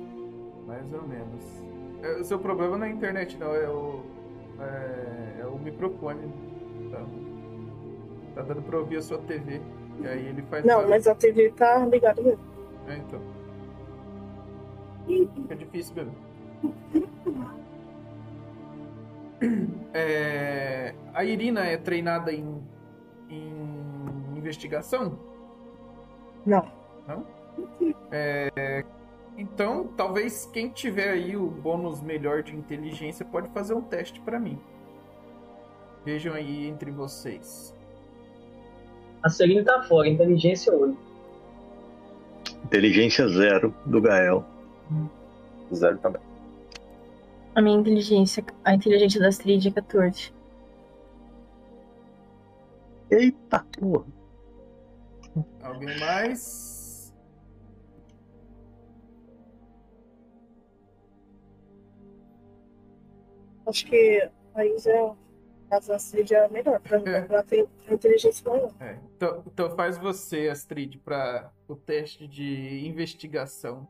Mais 0.68 0.94
ou 0.94 1.02
menos. 1.04 1.44
É, 2.04 2.20
O 2.20 2.24
seu 2.24 2.38
problema 2.38 2.78
não 2.78 2.86
é 2.86 2.90
a 2.90 2.92
internet, 2.92 3.38
não. 3.38 3.56
É 3.56 3.70
o, 3.70 4.04
é, 4.60 5.42
é 5.42 5.46
o 5.46 5.58
microfone. 5.58 6.32
Tá, 6.92 7.06
tá 8.36 8.42
dando 8.42 8.62
pra 8.62 8.78
ouvir 8.78 8.98
a 8.98 9.02
sua 9.02 9.20
TV. 9.20 9.62
E 10.02 10.08
aí 10.08 10.28
ele 10.28 10.42
faz. 10.44 10.66
Não, 10.66 10.76
barulho. 10.76 10.90
mas 10.90 11.08
a 11.08 11.16
TV 11.16 11.50
tá 11.52 11.86
ligada 11.86 12.22
mesmo. 12.22 12.44
É, 12.88 12.98
então. 12.98 13.22
Fica 15.08 15.56
difícil 15.56 15.96
mesmo. 15.96 16.16
É, 19.94 20.94
a 21.14 21.24
Irina 21.24 21.66
é 21.66 21.78
treinada 21.78 22.32
em, 22.32 22.62
em 23.30 24.38
investigação? 24.38 25.18
Não. 26.50 26.68
Não? 27.08 27.26
É, 28.12 28.84
então, 29.38 29.88
talvez 29.96 30.50
quem 30.52 30.70
tiver 30.70 31.12
aí 31.12 31.38
o 31.38 31.46
bônus 31.46 32.02
melhor 32.02 32.42
de 32.42 32.56
inteligência 32.56 33.24
pode 33.24 33.48
fazer 33.50 33.76
um 33.76 33.82
teste 33.82 34.20
pra 34.22 34.40
mim. 34.40 34.60
Vejam 36.04 36.34
aí 36.34 36.68
entre 36.68 36.90
vocês. 36.90 37.76
A 39.22 39.30
Celine 39.30 39.64
tá 39.64 39.84
fora, 39.84 40.08
inteligência 40.08 40.74
8. 40.74 40.98
Inteligência 42.66 43.28
zero 43.28 43.74
do 43.86 44.02
Gael. 44.02 44.44
Zero 45.74 46.00
também. 46.00 46.22
A 47.54 47.62
minha 47.62 47.78
inteligência, 47.78 48.44
a 48.64 48.74
inteligência 48.74 49.20
da 49.20 49.28
Astrid 49.28 49.68
é 49.68 49.72
14. 49.72 50.34
Eita 53.12 53.66
porra. 53.80 54.19
Alguém 55.62 56.00
mais? 56.00 57.14
Acho 63.66 63.86
que 63.86 64.30
a 64.56 64.66
Isa, 64.66 65.16
a 65.70 65.78
Astrid 65.78 66.34
é 66.34 66.48
melhor 66.50 66.80
pra 66.80 66.98
mim. 67.00 67.10
É. 67.10 67.28
Ela 67.30 67.44
tem 67.44 67.68
inteligência 67.90 68.50
maior. 68.50 68.74
É, 68.80 68.98
então, 69.16 69.44
então 69.46 69.76
faz 69.76 69.98
você, 69.98 70.50
Astrid, 70.50 70.98
para 70.98 71.52
o 71.68 71.76
teste 71.76 72.28
de 72.28 72.88
investigação. 72.88 73.88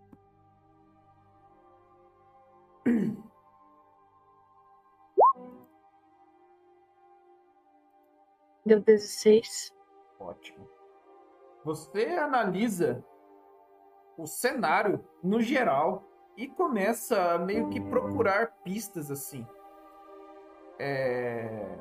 Deu 8.65 8.81
16. 8.81 9.73
Ótimo. 10.19 10.68
Você 11.69 12.03
analisa 12.15 13.05
o 14.17 14.25
cenário 14.25 15.05
no 15.23 15.39
geral 15.39 16.03
e 16.35 16.47
começa 16.47 17.33
a 17.33 17.37
meio 17.37 17.69
que 17.69 17.79
procurar 17.79 18.55
pistas 18.63 19.11
assim. 19.11 19.45
É... 20.79 21.77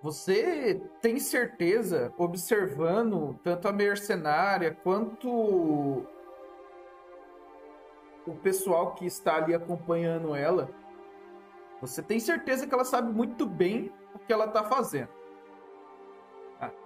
Você 0.00 0.80
tem 1.02 1.18
certeza, 1.18 2.10
observando 2.16 3.38
tanto 3.44 3.68
a 3.68 3.72
mercenária 3.72 4.74
quanto 4.82 5.28
o 8.26 8.34
pessoal 8.42 8.94
que 8.94 9.04
está 9.04 9.36
ali 9.36 9.54
acompanhando 9.54 10.34
ela, 10.34 10.70
você 11.82 12.02
tem 12.02 12.18
certeza 12.18 12.66
que 12.66 12.72
ela 12.72 12.86
sabe 12.86 13.12
muito 13.12 13.44
bem 13.44 13.92
o 14.14 14.18
que 14.18 14.32
ela 14.32 14.46
está 14.46 14.64
fazendo. 14.64 15.10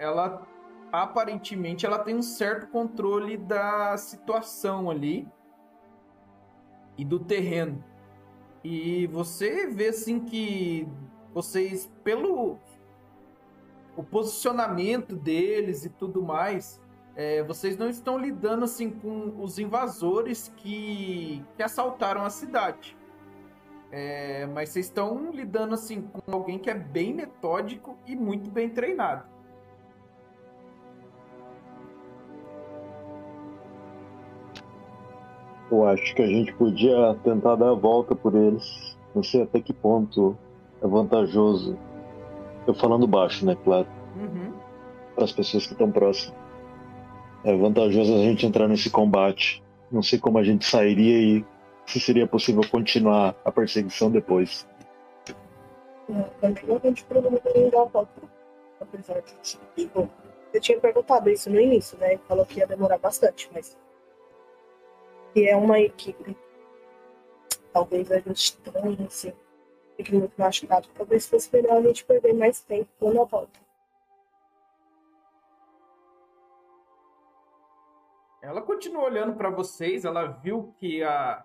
Ela 0.00 0.55
aparentemente 0.92 1.84
ela 1.86 1.98
tem 1.98 2.14
um 2.14 2.22
certo 2.22 2.68
controle 2.68 3.36
da 3.36 3.96
situação 3.96 4.90
ali 4.90 5.28
e 6.96 7.04
do 7.04 7.18
terreno. 7.18 7.84
E 8.64 9.06
você 9.08 9.66
vê 9.66 9.88
assim 9.88 10.20
que 10.20 10.88
vocês 11.32 11.90
pelo 12.02 12.58
o 13.96 14.02
posicionamento 14.02 15.16
deles 15.16 15.84
e 15.84 15.88
tudo 15.88 16.22
mais, 16.22 16.80
é, 17.14 17.42
vocês 17.42 17.78
não 17.78 17.88
estão 17.88 18.18
lidando 18.18 18.64
assim 18.64 18.90
com 18.90 19.42
os 19.42 19.58
invasores 19.58 20.52
que, 20.56 21.42
que 21.56 21.62
assaltaram 21.62 22.24
a 22.24 22.30
cidade. 22.30 22.96
É, 23.90 24.46
mas 24.46 24.70
vocês 24.70 24.86
estão 24.86 25.30
lidando 25.30 25.72
assim 25.72 26.02
com 26.02 26.30
alguém 26.30 26.58
que 26.58 26.68
é 26.68 26.74
bem 26.74 27.14
metódico 27.14 27.96
e 28.06 28.14
muito 28.14 28.50
bem 28.50 28.68
treinado. 28.68 29.35
Eu 35.70 35.86
acho 35.86 36.14
que 36.14 36.22
a 36.22 36.26
gente 36.26 36.52
podia 36.54 37.16
tentar 37.24 37.56
dar 37.56 37.70
a 37.70 37.74
volta 37.74 38.14
por 38.14 38.34
eles. 38.34 38.96
Não 39.14 39.22
sei 39.22 39.42
até 39.42 39.60
que 39.60 39.72
ponto 39.72 40.36
é 40.82 40.86
vantajoso. 40.86 41.76
Eu 42.66 42.74
falando 42.74 43.06
baixo, 43.06 43.44
né? 43.44 43.56
Claro. 43.64 43.86
Uhum. 44.16 44.52
Para 45.14 45.24
as 45.24 45.32
pessoas 45.32 45.66
que 45.66 45.72
estão 45.72 45.90
próximas. 45.90 46.36
É 47.44 47.56
vantajoso 47.56 48.14
a 48.14 48.18
gente 48.18 48.46
entrar 48.46 48.68
nesse 48.68 48.90
combate. 48.90 49.62
Não 49.90 50.02
sei 50.02 50.18
como 50.18 50.38
a 50.38 50.44
gente 50.44 50.64
sairia 50.64 51.18
e 51.18 51.44
se 51.86 52.00
seria 52.00 52.26
possível 52.26 52.62
continuar 52.68 53.34
a 53.44 53.52
perseguição 53.52 54.10
depois. 54.10 54.66
Também 56.40 56.76
a 56.76 56.86
gente 56.86 57.04
provavelmente 57.04 57.70
dar 57.70 57.82
a 57.82 57.84
volta. 57.84 58.22
Apesar 58.80 59.20
de, 59.20 59.58
tipo, 59.74 60.08
eu 60.52 60.60
tinha 60.60 60.78
perguntado 60.78 61.30
isso 61.30 61.50
no 61.50 61.60
início, 61.60 61.98
né? 61.98 62.12
Ele 62.12 62.22
falou 62.28 62.44
que 62.44 62.60
ia 62.60 62.66
demorar 62.66 62.98
bastante, 62.98 63.48
mas. 63.52 63.76
E 65.36 65.46
é 65.46 65.54
uma 65.54 65.78
equipe. 65.78 66.34
Talvez 67.70 68.10
a 68.10 68.18
gente 68.18 68.56
tenha, 68.56 69.06
assim, 69.06 69.34
fique 69.94 70.14
muito 70.14 70.32
machucado. 70.38 70.88
Talvez 70.94 71.28
fosse 71.28 71.54
melhor 71.54 71.76
a 71.76 71.82
gente 71.82 72.06
perder 72.06 72.32
mais 72.32 72.62
tempo 72.62 72.88
quando 72.98 73.20
a 73.20 73.24
volta. 73.24 73.60
Ela 78.40 78.62
continua 78.62 79.02
olhando 79.02 79.34
para 79.34 79.50
vocês, 79.50 80.06
ela 80.06 80.26
viu 80.26 80.72
que 80.78 81.02
a 81.02 81.44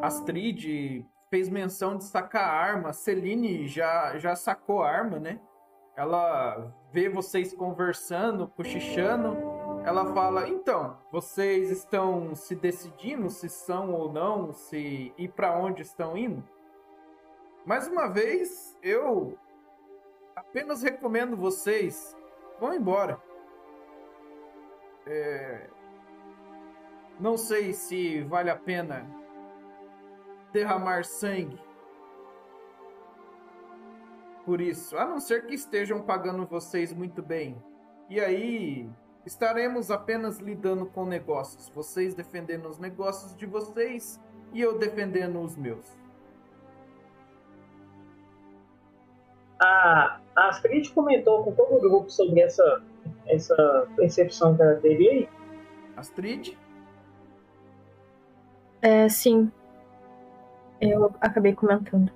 Astrid 0.00 1.04
fez 1.28 1.50
menção 1.50 1.98
de 1.98 2.04
sacar 2.04 2.48
arma, 2.48 2.94
Celine 2.94 3.66
já, 3.68 4.16
já 4.16 4.34
sacou 4.34 4.82
arma, 4.82 5.18
né? 5.18 5.38
Ela 5.94 6.72
vê 6.90 7.10
vocês 7.10 7.52
conversando, 7.52 8.48
cochichando. 8.48 9.36
Ela 9.84 10.12
fala: 10.12 10.48
Então, 10.48 10.98
vocês 11.10 11.70
estão 11.70 12.34
se 12.34 12.54
decidindo 12.54 13.30
se 13.30 13.48
são 13.48 13.92
ou 13.92 14.12
não, 14.12 14.52
se 14.52 15.12
e 15.16 15.28
para 15.28 15.56
onde 15.58 15.82
estão 15.82 16.16
indo? 16.16 16.42
Mais 17.64 17.88
uma 17.88 18.08
vez, 18.08 18.76
eu 18.82 19.38
apenas 20.36 20.82
recomendo 20.82 21.36
vocês 21.36 22.16
vão 22.58 22.74
embora. 22.74 23.20
É, 25.06 25.68
não 27.18 27.36
sei 27.36 27.72
se 27.72 28.22
vale 28.22 28.50
a 28.50 28.56
pena 28.56 29.06
derramar 30.52 31.04
sangue 31.04 31.58
por 34.44 34.60
isso, 34.60 34.96
a 34.96 35.06
não 35.06 35.20
ser 35.20 35.46
que 35.46 35.54
estejam 35.54 36.02
pagando 36.02 36.44
vocês 36.46 36.92
muito 36.92 37.22
bem. 37.22 37.62
E 38.08 38.18
aí 38.18 38.90
estaremos 39.24 39.90
apenas 39.90 40.38
lidando 40.38 40.86
com 40.86 41.04
negócios, 41.04 41.68
vocês 41.68 42.14
defendendo 42.14 42.66
os 42.68 42.78
negócios 42.78 43.36
de 43.36 43.46
vocês 43.46 44.20
e 44.52 44.60
eu 44.60 44.78
defendendo 44.78 45.40
os 45.40 45.56
meus. 45.56 45.98
A, 49.60 50.20
a 50.34 50.48
Astrid 50.48 50.90
comentou 50.92 51.44
com 51.44 51.52
todo 51.52 51.76
o 51.76 51.80
grupo 51.80 52.10
sobre 52.10 52.40
essa, 52.40 52.82
essa 53.26 53.86
percepção 53.94 54.56
que 54.56 54.62
ela 54.62 54.76
teve 54.76 55.08
aí. 55.08 55.28
Astrid? 55.96 56.56
É, 58.80 59.08
sim. 59.08 59.52
Eu 60.80 61.14
acabei 61.20 61.54
comentando. 61.54 62.10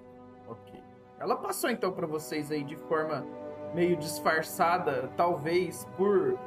Ok. 0.48 0.80
Ela 1.20 1.36
passou 1.36 1.68
então 1.68 1.92
para 1.92 2.06
vocês 2.06 2.50
aí 2.50 2.64
de 2.64 2.76
forma 2.76 3.26
meio 3.74 3.96
disfarçada, 3.96 5.10
talvez 5.14 5.86
por 5.98 6.38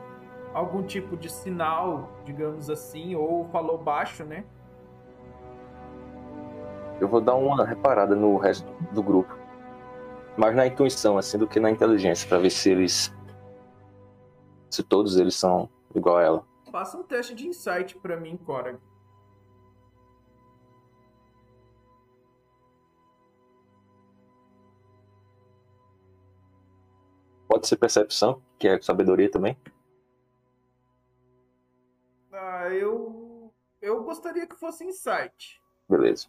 algum 0.58 0.82
tipo 0.82 1.16
de 1.16 1.30
sinal, 1.30 2.10
digamos 2.26 2.70
assim, 2.70 3.16
ou 3.16 3.46
falou 3.50 3.78
baixo, 3.78 4.24
né? 4.24 4.44
Eu 7.00 7.08
vou 7.08 7.22
dar 7.22 7.36
uma 7.36 7.64
reparada 7.64 8.16
no 8.16 8.38
resto 8.38 8.68
do 8.92 9.04
grupo. 9.04 9.38
Mais 10.36 10.56
na 10.56 10.66
intuição, 10.66 11.18
assim, 11.18 11.38
do 11.38 11.48
que 11.48 11.60
na 11.60 11.70
inteligência, 11.70 12.28
para 12.28 12.40
ver 12.40 12.50
se 12.50 12.72
eles. 12.72 13.14
Se 14.72 14.82
todos 14.84 15.18
eles 15.18 15.36
são 15.36 15.70
igual 15.94 16.18
a 16.18 16.24
ela. 16.24 16.48
Faça 16.72 16.98
um 16.98 17.04
teste 17.04 17.36
de 17.36 17.48
insight 17.48 17.98
para 18.00 18.18
mim, 18.18 18.36
Cora. 18.38 18.80
Pode 27.48 27.68
ser 27.68 27.78
percepção, 27.78 28.42
que 28.60 28.68
é 28.68 28.82
sabedoria 28.82 29.32
também. 29.32 29.56
Ah, 32.40 32.70
eu. 32.70 33.52
Eu 33.82 34.04
gostaria 34.04 34.46
que 34.46 34.56
fosse 34.56 34.84
insight. 34.86 35.60
Beleza. 35.90 36.28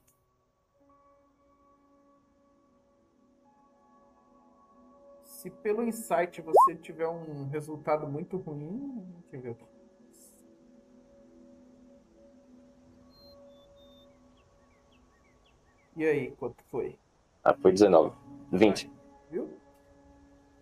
Se 5.22 5.50
pelo 5.50 5.82
insight 5.82 6.40
você 6.40 6.74
tiver 6.76 7.06
um 7.06 7.48
resultado 7.48 8.08
muito 8.08 8.38
ruim, 8.38 9.06
deixa 9.20 9.36
eu 9.36 9.40
ver 9.42 9.50
aqui. 9.50 9.64
E 15.96 16.06
aí, 16.06 16.30
quanto 16.36 16.62
foi? 16.70 16.98
Ah, 17.44 17.54
foi 17.54 17.72
19. 17.72 18.16
20. 18.52 18.90
Viu? 19.30 19.48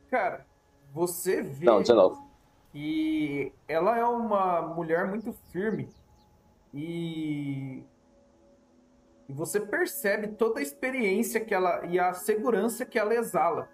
Cara, 0.08 0.46
você 0.92 1.42
vê 1.42 1.66
Não, 1.66 1.80
19. 1.80 2.25
Que 2.76 3.54
ela 3.66 3.96
é 3.96 4.04
uma 4.04 4.60
mulher 4.60 5.06
muito 5.06 5.32
firme 5.50 5.88
e 6.74 7.82
e 9.26 9.32
você 9.32 9.58
percebe 9.58 10.28
toda 10.28 10.60
a 10.60 10.62
experiência 10.62 11.40
que 11.40 11.54
ela 11.54 11.86
e 11.86 11.98
a 11.98 12.12
segurança 12.12 12.84
que 12.84 12.98
ela 12.98 13.14
exala. 13.14 13.68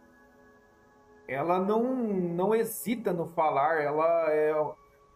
Ela 1.26 1.58
não 1.58 1.82
não 1.82 2.54
hesita 2.54 3.12
no 3.12 3.26
falar, 3.26 3.82
ela 3.82 4.30
é 4.30 4.54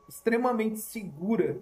extremamente 0.09 0.81
segura 0.81 1.59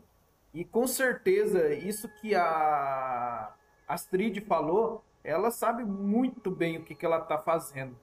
e 0.55 0.65
com 0.65 0.87
certeza 0.87 1.75
isso 1.75 2.09
que 2.21 2.35
a 2.35 3.53
Astrid 3.87 4.41
falou, 4.41 5.05
ela 5.23 5.51
sabe 5.51 5.85
muito 5.85 6.51
bem 6.51 6.79
o 6.79 6.85
que, 6.85 6.95
que 6.95 7.05
ela 7.05 7.19
está 7.19 7.37
fazendo. 7.37 7.95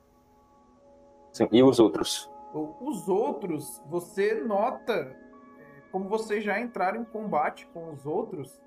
Sim. 1.33 1.47
E 1.51 1.63
os 1.63 1.79
outros? 1.79 2.29
Os 2.53 3.07
outros, 3.07 3.81
você 3.87 4.33
nota, 4.33 4.93
é, 4.93 5.81
como 5.91 6.09
vocês 6.09 6.43
já 6.43 6.59
entraram 6.59 7.01
em 7.01 7.05
combate 7.05 7.65
com 7.67 7.91
os 7.91 8.05
outros, 8.05 8.61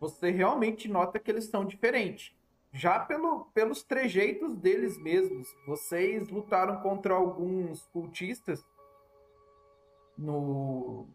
você 0.00 0.30
realmente 0.30 0.88
nota 0.88 1.18
que 1.18 1.30
eles 1.30 1.46
são 1.46 1.64
diferentes. 1.64 2.34
Já 2.72 2.98
pelo, 2.98 3.46
pelos 3.54 3.82
trejeitos 3.82 4.56
deles 4.56 4.98
mesmos. 4.98 5.48
Vocês 5.66 6.28
lutaram 6.28 6.80
contra 6.80 7.14
alguns 7.14 7.86
cultistas 7.86 8.64
no 10.18 11.06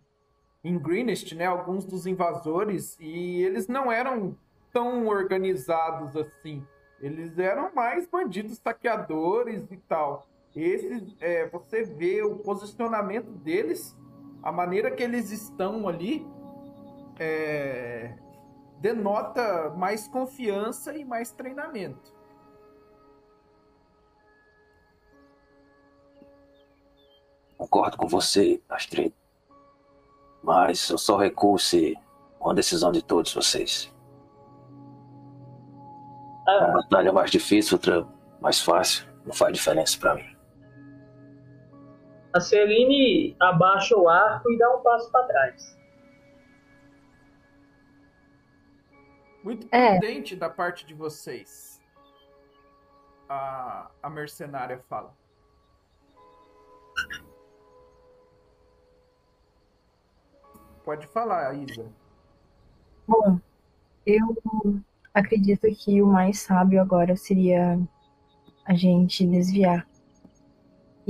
em 0.63 0.77
Greenest, 0.77 1.35
né? 1.35 1.45
Alguns 1.45 1.85
dos 1.85 2.05
invasores 2.05 2.97
e 2.99 3.43
eles 3.43 3.67
não 3.67 3.91
eram 3.91 4.37
tão 4.71 5.07
organizados 5.07 6.15
assim. 6.15 6.65
Eles 7.01 7.37
eram 7.37 7.73
mais 7.73 8.07
bandidos 8.07 8.57
saqueadores 8.57 9.69
e 9.71 9.77
tal. 9.77 10.28
Esses, 10.55 11.15
é, 11.19 11.47
você 11.47 11.83
vê 11.83 12.23
o 12.23 12.37
posicionamento 12.37 13.31
deles, 13.31 13.95
a 14.41 14.51
maneira 14.51 14.91
que 14.91 15.03
eles 15.03 15.31
estão 15.31 15.87
ali, 15.87 16.25
é, 17.19 18.17
denota 18.79 19.69
mais 19.71 20.07
confiança 20.07 20.97
e 20.97 21.05
mais 21.05 21.31
treinamento. 21.31 22.17
Concordo 27.57 27.97
com 27.97 28.07
você, 28.07 28.61
Astrid. 28.69 29.13
Mas 30.41 30.89
eu 30.89 30.97
só 30.97 31.17
recuo 31.17 31.59
se 31.59 31.93
uma 32.39 32.53
decisão 32.53 32.91
de 32.91 33.03
todos 33.03 33.33
vocês. 33.33 33.93
Uma 36.47 36.69
A, 36.69 36.71
batalha 36.71 37.11
mais 37.11 37.29
difícil, 37.29 37.75
outra 37.75 38.07
mais 38.39 38.61
fácil. 38.61 39.05
Não 39.25 39.33
faz 39.33 39.53
diferença 39.53 39.99
pra 39.99 40.15
mim. 40.15 40.38
A 42.33 42.39
Celine 42.39 43.35
abaixa 43.39 43.95
o 43.97 44.07
arco 44.07 44.51
e 44.51 44.57
dá 44.57 44.75
um 44.75 44.81
passo 44.81 45.11
para 45.11 45.25
trás. 45.27 45.77
Muito 49.43 49.67
É. 49.71 49.97
prudente 49.97 50.35
da 50.35 50.49
parte 50.49 50.85
de 50.85 50.93
vocês. 50.93 51.81
A, 53.27 53.89
a 54.01 54.09
mercenária 54.09 54.79
fala. 54.89 55.15
Pode 60.83 61.07
falar, 61.07 61.53
Isa. 61.55 61.85
Bom, 63.07 63.39
eu 64.05 64.35
acredito 65.13 65.67
que 65.75 66.01
o 66.01 66.07
mais 66.07 66.39
sábio 66.39 66.81
agora 66.81 67.15
seria 67.15 67.79
a 68.65 68.73
gente 68.73 69.25
desviar 69.25 69.87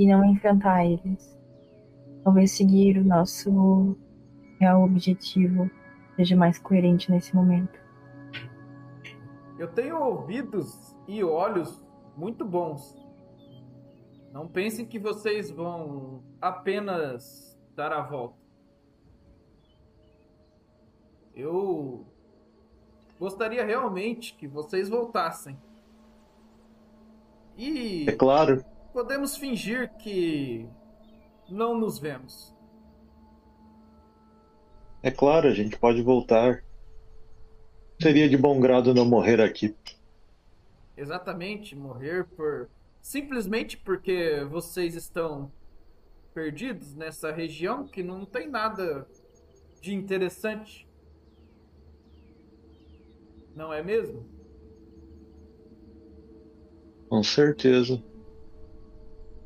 e 0.00 0.06
não 0.06 0.24
enfrentar 0.24 0.86
eles. 0.86 1.38
Talvez 2.24 2.52
seguir 2.52 2.96
o 2.96 3.04
nosso 3.04 3.98
real 4.58 4.82
objetivo 4.82 5.70
seja 6.16 6.34
mais 6.34 6.58
coerente 6.58 7.10
nesse 7.10 7.36
momento. 7.36 7.78
Eu 9.58 9.68
tenho 9.68 10.00
ouvidos 10.00 10.96
e 11.06 11.22
olhos 11.22 11.84
muito 12.16 12.46
bons. 12.46 12.98
Não 14.32 14.48
pensem 14.48 14.86
que 14.86 14.98
vocês 14.98 15.50
vão 15.50 16.24
apenas 16.40 17.60
dar 17.76 17.92
a 17.92 18.00
volta. 18.00 18.40
Eu 21.34 22.06
gostaria 23.18 23.66
realmente 23.66 24.34
que 24.34 24.48
vocês 24.48 24.88
voltassem. 24.88 25.58
E 27.54 28.08
É 28.08 28.12
claro. 28.12 28.64
Podemos 28.92 29.36
fingir 29.36 29.90
que 29.98 30.68
não 31.48 31.78
nos 31.78 31.98
vemos. 31.98 32.54
É 35.02 35.10
claro, 35.10 35.48
a 35.48 35.54
gente 35.54 35.78
pode 35.78 36.02
voltar. 36.02 36.62
Seria 38.00 38.28
de 38.28 38.36
bom 38.36 38.60
grado 38.60 38.94
não 38.94 39.04
morrer 39.04 39.40
aqui. 39.40 39.74
Exatamente, 40.96 41.74
morrer 41.74 42.26
por 42.36 42.68
simplesmente 43.00 43.76
porque 43.78 44.44
vocês 44.50 44.94
estão 44.94 45.50
perdidos 46.34 46.94
nessa 46.94 47.32
região 47.32 47.86
que 47.86 48.02
não 48.02 48.24
tem 48.24 48.48
nada 48.48 49.06
de 49.80 49.94
interessante. 49.94 50.86
Não 53.54 53.72
é 53.72 53.82
mesmo? 53.82 54.26
Com 57.08 57.22
certeza. 57.22 58.02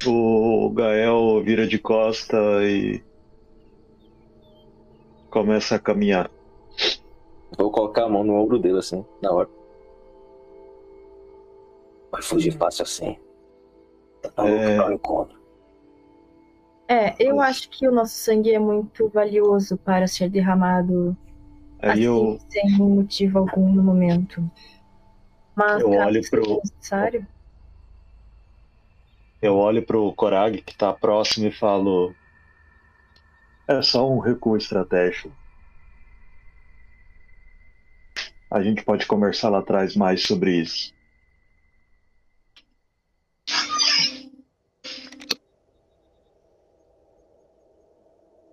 O 0.07 0.71
Gael 0.71 1.43
vira 1.43 1.67
de 1.67 1.79
costa 1.79 2.37
e 2.63 3.03
começa 5.31 5.77
a 5.77 5.79
caminhar. 5.79 6.31
Vou 7.59 7.71
colocar 7.71 8.05
a 8.05 8.09
mão 8.09 8.25
no 8.25 8.35
ombro 8.35 8.59
dele 8.59 8.79
assim, 8.79 9.05
na 9.23 9.33
hora. 9.33 9.49
Vai 12.11 12.23
fugir 12.23 12.53
fácil 12.53 12.83
assim. 12.85 13.17
Tá 14.23 14.43
louco 14.43 14.59
É. 14.59 14.77
pra 14.77 14.87
um 14.89 14.93
encontro. 14.93 15.39
É, 16.87 17.15
eu 17.19 17.41
acho 17.41 17.71
que 17.71 17.89
o 17.89 17.93
nosso 17.93 18.15
sangue 18.15 18.53
é 18.53 18.59
muito 18.59 19.09
valioso 19.09 19.77
para 19.79 20.07
ser 20.07 20.29
derramado 20.29 21.17
Aí 21.81 21.91
assim, 21.93 22.03
eu, 22.03 22.39
sem 22.49 22.71
motivo 22.79 23.39
algum 23.39 23.73
no 23.73 23.83
momento. 23.83 24.43
Mas 25.57 25.81
Eu 25.81 25.91
olho 25.91 26.21
pro- 26.31 26.61
necessário, 26.63 27.27
Eu 29.45 29.59
olho 29.59 29.85
pro 29.85 30.11
Korag 30.15 30.63
que 30.63 30.75
tá 30.75 30.91
próximo 30.91 31.47
e 31.47 31.53
falo. 31.53 32.15
É 33.69 33.83
só 33.83 34.09
um 34.11 34.19
recuo 34.19 34.57
estratégico. 34.57 35.31
A 38.51 38.63
gente 38.63 38.83
pode 38.83 39.05
conversar 39.07 39.51
lá 39.51 39.59
atrás 39.59 39.95
mais 39.95 40.23
sobre 40.23 40.57
isso. 40.63 40.95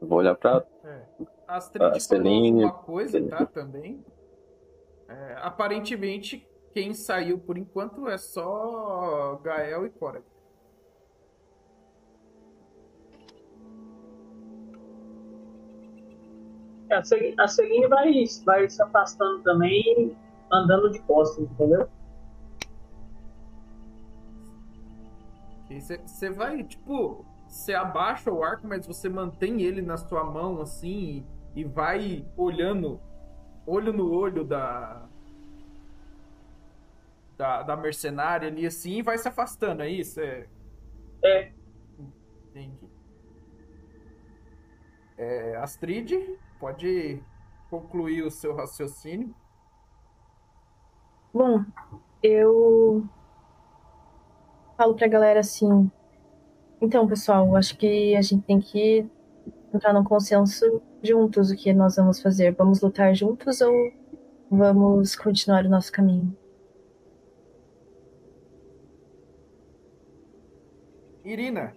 Vou 0.01 0.19
olhar 0.19 0.35
pra. 0.35 0.65
É. 0.83 1.05
Astrid 1.47 1.99
Celine- 2.01 2.63
alguma 2.63 2.83
coisa, 2.83 3.27
tá? 3.29 3.45
Também. 3.45 4.03
É, 5.07 5.35
aparentemente, 5.41 6.47
quem 6.73 6.93
saiu 6.93 7.37
por 7.37 7.57
enquanto 7.57 8.07
é 8.09 8.17
só 8.17 9.39
Gael 9.43 9.85
e 9.85 9.89
Cora. 9.89 10.21
A 16.91 17.47
Celine, 17.47 17.87
vai, 17.87 18.25
vai 18.45 18.69
se 18.69 18.81
afastando 18.81 19.41
também, 19.43 20.15
andando 20.51 20.91
de 20.91 20.99
costas, 20.99 21.43
entendeu? 21.43 21.87
Você 26.05 26.29
vai, 26.29 26.63
tipo, 26.63 27.25
você 27.47 27.73
abaixa 27.73 28.31
o 28.31 28.43
arco, 28.43 28.67
mas 28.67 28.85
você 28.85 29.07
mantém 29.07 29.61
ele 29.61 29.81
na 29.81 29.95
sua 29.97 30.23
mão, 30.23 30.61
assim, 30.61 31.25
e, 31.55 31.61
e 31.61 31.63
vai 31.63 32.25
olhando, 32.35 32.99
olho 33.65 33.93
no 33.93 34.11
olho 34.11 34.43
da, 34.43 35.07
da. 37.37 37.63
da 37.63 37.77
mercenária 37.77 38.49
ali, 38.49 38.65
assim, 38.65 38.97
e 38.97 39.01
vai 39.01 39.17
se 39.17 39.27
afastando, 39.27 39.81
é 39.81 39.89
isso? 39.89 40.19
É. 40.19 40.47
É. 41.23 41.51
Entendi. 42.49 42.89
É, 45.17 45.55
Astrid, 45.57 46.13
pode 46.61 47.19
concluir 47.71 48.21
o 48.21 48.29
seu 48.29 48.55
raciocínio. 48.55 49.33
Bom, 51.33 51.65
eu 52.21 53.03
falo 54.77 54.93
pra 54.93 55.07
galera 55.07 55.39
assim. 55.39 55.89
Então, 56.79 57.07
pessoal, 57.07 57.55
acho 57.55 57.75
que 57.77 58.15
a 58.15 58.21
gente 58.21 58.43
tem 58.43 58.59
que 58.59 59.09
entrar 59.73 59.91
num 59.91 60.03
consenso 60.03 60.81
juntos 61.01 61.49
o 61.49 61.55
que 61.55 61.73
nós 61.73 61.95
vamos 61.95 62.21
fazer. 62.21 62.53
Vamos 62.53 62.79
lutar 62.79 63.15
juntos 63.15 63.59
ou 63.59 63.73
vamos 64.51 65.15
continuar 65.15 65.65
o 65.65 65.69
nosso 65.69 65.91
caminho? 65.91 66.37
Irina, 71.23 71.75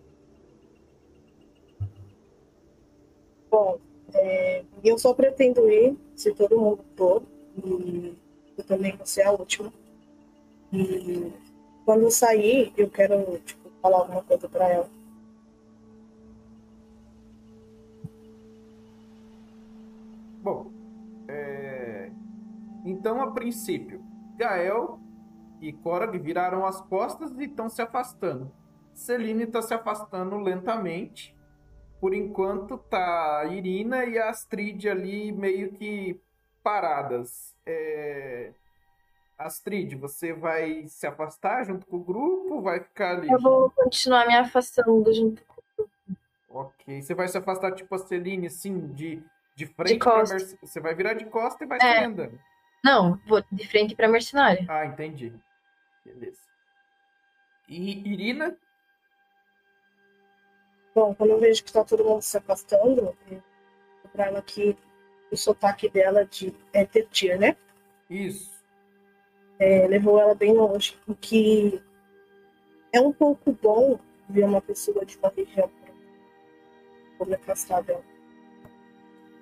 Bom, 3.51 3.79
é, 4.15 4.65
eu 4.83 4.99
só 4.99 5.13
pretendo 5.13 5.69
ir 5.69 5.97
se 6.15 6.33
todo 6.33 6.59
mundo 6.59 6.85
for. 6.97 7.23
E 7.65 8.17
eu 8.57 8.65
também 8.65 8.97
vou 8.97 9.07
ser 9.07 9.23
a 9.23 9.33
última. 9.33 9.73
E 10.73 11.33
quando 11.85 12.03
eu 12.03 12.11
sair, 12.11 12.73
eu 12.77 12.89
quero 12.89 13.39
tipo, 13.45 13.71
falar 13.83 13.99
alguma 13.99 14.23
coisa 14.23 14.49
pra 14.49 14.69
ela. 14.69 14.89
Bom, 20.43 20.71
é, 21.29 22.11
então 22.85 23.23
a 23.23 23.31
princípio, 23.31 24.03
Gael 24.37 24.99
e 25.61 25.73
Korag 25.73 26.19
viraram 26.19 26.67
as 26.67 26.81
costas 26.83 27.31
e 27.39 27.45
estão 27.45 27.69
se 27.69 27.81
afastando. 27.81 28.51
Celine 28.93 29.45
está 29.45 29.63
se 29.63 29.75
afastando 29.75 30.37
lentamente. 30.37 31.34
Por 32.05 32.13
enquanto 32.13 32.77
tá 32.77 33.39
a 33.41 33.47
Irina 33.47 34.05
e 34.05 34.19
a 34.19 34.29
Astrid 34.29 34.87
ali 34.91 35.33
meio 35.33 35.73
que 35.73 36.21
paradas. 36.63 37.57
É, 37.65 38.51
Astrid, 39.39 39.95
você 39.97 40.35
vai 40.35 40.87
se 40.87 41.07
afastar 41.07 41.65
junto 41.65 41.87
com 41.87 41.97
o 41.97 42.05
grupo? 42.05 42.61
Vai 42.61 42.81
ficar 42.81 43.13
ali? 43.17 43.31
Eu 43.33 43.41
vou 43.41 43.71
continuar 43.71 44.27
me 44.27 44.37
afastando 44.37 45.11
junto 45.15 45.43
com 45.47 45.87
Ok. 46.51 47.01
Você 47.01 47.15
vai 47.15 47.27
se 47.27 47.39
afastar 47.39 47.73
tipo 47.73 47.95
a 47.95 47.99
Celine, 47.99 48.49
assim, 48.49 48.87
de, 48.93 49.23
de 49.57 49.65
frente 49.65 49.95
De 49.95 49.99
pra 49.99 50.13
costa. 50.13 50.35
merce- 50.35 50.59
Você 50.61 50.81
vai 50.81 50.95
virar 50.95 51.15
de 51.15 51.25
costa 51.25 51.65
e 51.65 51.67
vai 51.67 51.79
É. 51.79 51.81
sair 51.81 52.05
andando. 52.05 52.39
Não, 52.85 53.19
vou 53.27 53.43
de 53.51 53.67
frente 53.67 53.97
pra 53.97 54.09
mercenária. 54.09 54.67
Ah, 54.69 54.85
entendi. 54.85 55.33
Beleza. 56.05 56.43
E 57.67 58.07
Irina? 58.13 58.55
Bom, 60.95 61.15
quando 61.15 61.31
eu 61.31 61.41
vejo 61.41 61.65
que 61.65 61.73
tá 61.73 61.85
todo 61.85 62.05
mundo 62.05 62.23
se 62.23 62.37
afastando, 62.37 63.17
eu 63.31 63.43
pra 64.13 64.27
ela 64.27 64.41
que 64.41 64.77
o 65.31 65.37
sotaque 65.37 65.89
dela 65.89 66.25
de 66.25 66.55
é 66.73 66.85
Tetir, 66.85 67.39
né? 67.39 67.57
Isso. 68.09 68.55
É, 69.59 69.87
levou 69.89 70.21
ela 70.21 70.35
bem 70.35 70.53
longe. 70.53 70.97
O 71.07 71.15
que 71.15 71.83
é 72.93 73.01
um 73.01 73.13
pouco 73.13 73.53
bom 73.53 73.99
ver 74.29 74.45
uma 74.45 74.61
pessoa 74.61 75.05
de 75.05 75.19
uma 75.19 75.33
região 75.37 75.71
me 77.27 77.35
afastar 77.35 77.83
dela. 77.83 78.05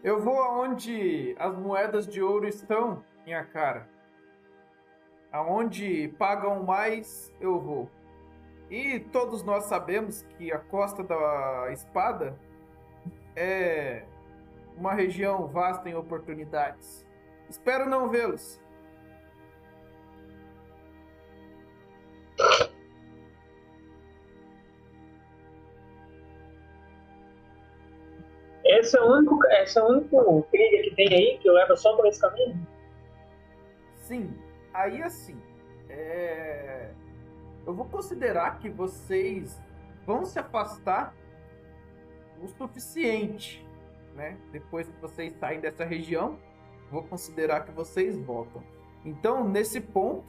Eu 0.03 0.21
vou 0.21 0.41
aonde 0.41 1.35
as 1.38 1.57
moedas 1.57 2.07
de 2.07 2.23
ouro 2.23 2.47
estão, 2.47 3.05
minha 3.25 3.45
cara. 3.45 3.88
Aonde 5.31 6.09
pagam 6.19 6.62
mais, 6.62 7.33
eu 7.41 7.59
vou. 7.59 7.91
E 8.72 8.98
todos 8.98 9.42
nós 9.42 9.64
sabemos 9.64 10.22
que 10.22 10.50
a 10.50 10.58
Costa 10.58 11.04
da 11.04 11.68
Espada 11.72 12.38
é 13.37 14.06
uma 14.78 14.94
região 14.94 15.46
vasta 15.46 15.90
em 15.90 15.94
oportunidades. 15.94 17.06
Espero 17.50 17.85
não 17.85 18.08
vê-los. 18.08 18.58
Esse 28.64 28.96
é 28.96 29.02
o 29.02 29.18
único, 29.18 29.38
esse 29.48 29.78
é 29.78 29.82
o 29.82 29.87
único 29.87 30.46
trilha 30.50 30.82
que 30.85 30.96
tem 30.96 31.08
aí 31.12 31.38
que 31.42 31.50
leva 31.50 31.76
só 31.76 31.94
por 31.94 32.06
esse 32.06 32.18
caminho. 32.18 32.66
Sim, 33.96 34.35
aí 34.72 35.02
assim, 35.02 35.38
é... 35.90 36.82
eu 37.66 37.75
vou 37.75 37.87
considerar 37.87 38.59
que 38.59 38.68
vocês 38.68 39.61
vão 40.07 40.25
se 40.25 40.38
afastar 40.38 41.14
o 42.40 42.48
suficiente, 42.48 43.66
né? 44.14 44.37
Depois 44.51 44.88
que 44.88 45.01
vocês 45.01 45.33
saem 45.38 45.61
dessa 45.61 45.85
região, 45.85 46.38
vou 46.90 47.03
considerar 47.05 47.64
que 47.64 47.70
vocês 47.70 48.18
voltam. 48.18 48.62
Então, 49.05 49.48
nesse 49.48 49.81
ponto, 49.81 50.25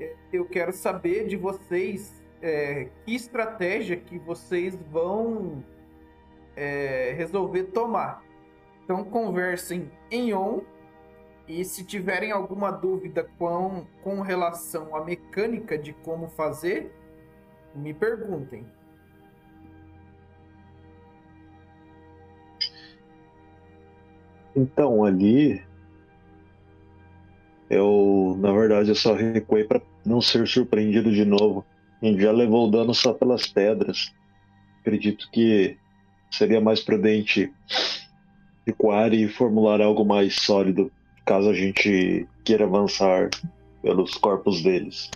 é, 0.00 0.14
eu 0.32 0.46
quero 0.46 0.72
saber 0.72 1.26
de 1.26 1.36
vocês 1.36 2.22
é, 2.40 2.88
que 3.04 3.14
estratégia 3.14 3.96
que 3.96 4.18
vocês 4.18 4.76
vão 4.90 5.64
é, 6.56 7.12
resolver 7.16 7.64
tomar. 7.64 8.22
Então, 8.84 9.04
conversem 9.04 9.90
em 10.10 10.32
on 10.32 10.62
e 11.48 11.64
se 11.64 11.84
tiverem 11.84 12.30
alguma 12.30 12.70
dúvida 12.70 13.28
com, 13.38 13.86
com 14.02 14.20
relação 14.20 14.94
à 14.94 15.02
mecânica 15.02 15.78
de 15.78 15.92
como 15.92 16.28
fazer, 16.28 16.92
me 17.74 17.94
perguntem. 17.94 18.66
Então, 24.54 25.04
ali. 25.04 25.62
Eu, 27.70 28.36
na 28.38 28.52
verdade, 28.52 28.88
eu 28.90 28.94
só 28.94 29.14
recuei 29.14 29.64
para 29.64 29.80
não 30.04 30.20
ser 30.20 30.46
surpreendido 30.46 31.12
de 31.12 31.24
novo. 31.24 31.64
A 32.00 32.06
gente 32.06 32.20
já 32.20 32.32
levou 32.32 32.66
o 32.66 32.70
dano 32.70 32.94
só 32.94 33.12
pelas 33.12 33.46
pedras. 33.46 34.12
Acredito 34.80 35.30
que 35.30 35.76
seria 36.30 36.60
mais 36.60 36.80
prudente 36.80 37.52
recuar 38.66 39.12
e 39.14 39.28
formular 39.28 39.80
algo 39.80 40.04
mais 40.04 40.36
sólido, 40.36 40.90
caso 41.28 41.50
a 41.50 41.52
gente 41.52 42.26
queira 42.42 42.64
avançar 42.64 43.28
pelos 43.82 44.14
corpos 44.14 44.62
deles. 44.62 45.10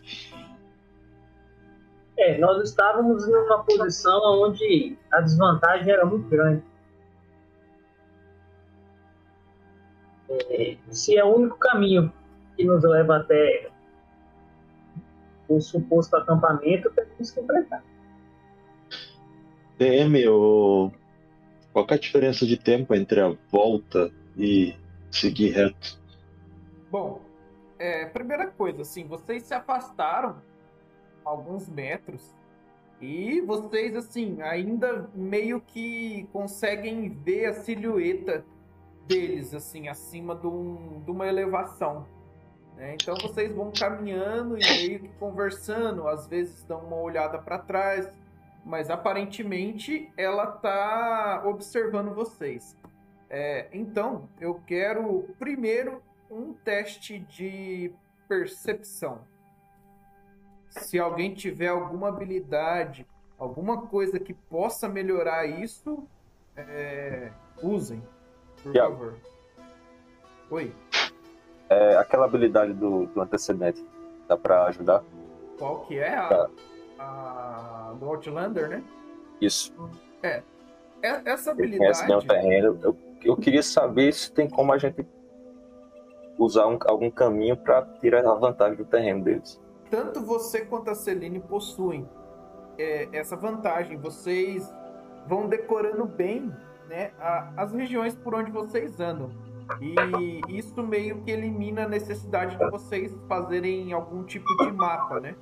É, 2.19 2.37
nós 2.37 2.63
estávamos 2.69 3.27
numa 3.27 3.65
posição 3.65 4.21
onde 4.43 4.95
a 5.11 5.23
desvantagem 5.23 5.91
era 5.91 6.05
muito 6.05 6.29
grande. 6.29 6.63
É, 10.51 10.77
se 10.91 11.17
é 11.17 11.25
o 11.25 11.35
único 11.35 11.59
caminho 11.59 12.13
que 12.57 12.65
nos 12.65 12.85
leva 12.85 13.17
até 13.17 13.71
o 15.49 15.63
suposto 15.63 16.15
acampamento, 16.15 16.91
temos 16.91 17.31
que 17.31 17.41
enfrentar. 17.41 17.83
DM, 19.79 20.29
o... 20.29 20.93
qual 21.73 21.87
é 21.89 21.95
a 21.95 21.99
diferença 21.99 22.45
de 22.45 22.59
tempo 22.59 22.95
entre 22.95 23.19
a 23.19 23.35
volta 23.51 24.13
e 24.37 24.77
seguir 25.11 25.53
reto? 25.53 26.02
Bom, 26.93 27.23
é, 27.79 28.05
primeira 28.05 28.49
coisa, 28.49 28.83
assim, 28.83 29.07
vocês 29.07 29.45
se 29.45 29.55
afastaram 29.55 30.43
alguns 31.25 31.67
metros 31.67 32.35
E 33.01 33.41
vocês, 33.41 33.97
assim, 33.97 34.43
ainda 34.43 35.09
meio 35.15 35.59
que 35.63 36.29
conseguem 36.35 37.09
ver 37.09 37.47
a 37.47 37.55
silhueta 37.55 38.45
deles, 39.07 39.55
assim, 39.55 39.89
acima 39.89 40.37
de, 40.37 40.47
um, 40.47 41.03
de 41.03 41.11
uma 41.11 41.27
elevação. 41.27 42.07
né? 42.77 42.95
Então 42.95 43.15
vocês 43.23 43.51
vão 43.55 43.73
caminhando 43.73 44.59
e 44.59 44.61
meio 44.61 45.01
que 45.01 45.09
conversando, 45.19 46.07
às 46.07 46.27
vezes 46.27 46.63
dão 46.65 46.81
uma 46.81 46.97
olhada 46.97 47.39
para 47.39 47.59
trás, 47.59 48.07
mas 48.67 48.91
aparentemente 48.91 50.13
ela 50.15 50.47
tá 50.47 51.43
observando 51.47 52.15
vocês. 52.15 52.77
É, 53.31 53.69
então, 53.73 54.29
eu 54.39 54.61
quero 54.67 55.35
primeiro 55.39 56.03
um 56.33 56.55
teste 56.55 57.19
de 57.19 57.93
percepção. 58.27 59.21
Se 60.71 60.99
alguém 60.99 61.35
tiver 61.35 61.69
alguma 61.69 62.09
habilidade, 62.09 63.07
alguma 63.39 63.83
coisa 63.83 64.19
que 64.19 64.33
possa 64.33 64.89
melhorar 64.89 65.45
isso, 65.47 66.09
é, 66.57 67.31
usem, 67.63 68.03
por 68.63 68.73
Thiago. 68.73 68.95
favor. 68.97 69.15
Oi, 70.51 70.75
É, 71.69 71.97
aquela 71.97 72.27
habilidade 72.27 72.73
do, 72.75 73.07
do 73.07 73.21
antecedente, 73.21 73.85
dá 74.29 74.37
pra 74.37 74.65
ajudar? 74.67 75.03
qual 75.59 75.81
que 75.87 75.97
é 75.99 76.15
a, 76.15 76.29
Tá. 76.29 76.51
a 76.99 77.95
do 77.99 78.07
Outlander, 78.07 78.69
né? 78.69 78.85
Isso. 79.41 79.73
É, 80.23 80.43
essa 81.03 81.53
Ele 81.59 81.79
conhece 81.79 82.05
bem 82.07 82.15
o 82.15 82.19
habilidade. 82.19 82.43
terreno. 82.43 82.79
Eu, 82.83 82.97
eu 83.23 83.37
queria 83.37 83.63
saber 83.63 84.13
se 84.13 84.31
tem 84.33 84.49
como 84.51 84.73
a 84.73 84.79
gente 84.79 85.07
usar 86.39 86.67
um- 86.67 86.79
algum 86.87 87.11
caminho 87.11 87.57
pra 87.57 87.83
tirar 88.01 88.27
a 88.27 88.35
vantagem 88.35 88.77
do 88.77 88.85
terreno 88.85 89.23
deles. 89.25 89.61
tanto 89.91 90.23
você 90.25 90.65
quanto 90.65 90.91
a 90.91 90.95
Celine 90.95 91.39
possuem 91.41 92.09
é, 92.79 93.09
essa 93.13 93.37
vantagem. 93.37 93.99
Vocês 93.99 94.73
vão 95.29 95.47
decorando 95.47 96.07
bem 96.07 96.51
né, 96.89 97.13
a- 97.21 97.53
as 97.59 97.73
regiões 97.75 98.15
por 98.15 98.35
onde 98.35 98.51
vocês 98.51 98.99
andam. 99.01 99.31
E 99.81 100.41
isso 100.59 100.83
meio 100.83 101.23
que 101.23 101.31
elimina 101.31 101.85
a 101.85 101.89
necessidade 101.89 102.57
de 102.57 102.71
vocês 102.71 103.15
fazerem 103.29 103.93
algum 103.93 104.25
tipo 104.25 104.47
de 104.65 104.73
mapa, 104.73 105.21
né? 105.21 105.35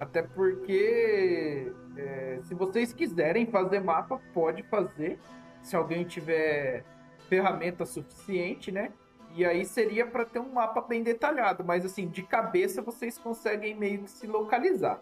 Até 0.00 0.22
porque 0.22 1.72
é, 1.96 2.40
se 2.42 2.54
vocês 2.54 2.92
quiserem 2.92 3.46
fazer 3.46 3.80
mapa, 3.80 4.20
pode 4.34 4.62
fazer. 4.64 5.18
Se 5.62 5.76
alguém 5.76 6.04
tiver 6.04 6.84
ferramenta 7.28 7.84
suficiente, 7.86 8.72
né? 8.72 8.92
E 9.34 9.44
aí 9.44 9.64
seria 9.64 10.06
para 10.06 10.24
ter 10.24 10.40
um 10.40 10.52
mapa 10.52 10.80
bem 10.80 11.02
detalhado, 11.02 11.62
mas 11.64 11.84
assim, 11.84 12.08
de 12.08 12.22
cabeça 12.22 12.82
vocês 12.82 13.16
conseguem 13.16 13.74
meio 13.74 14.02
que 14.02 14.10
se 14.10 14.26
localizar. 14.26 15.00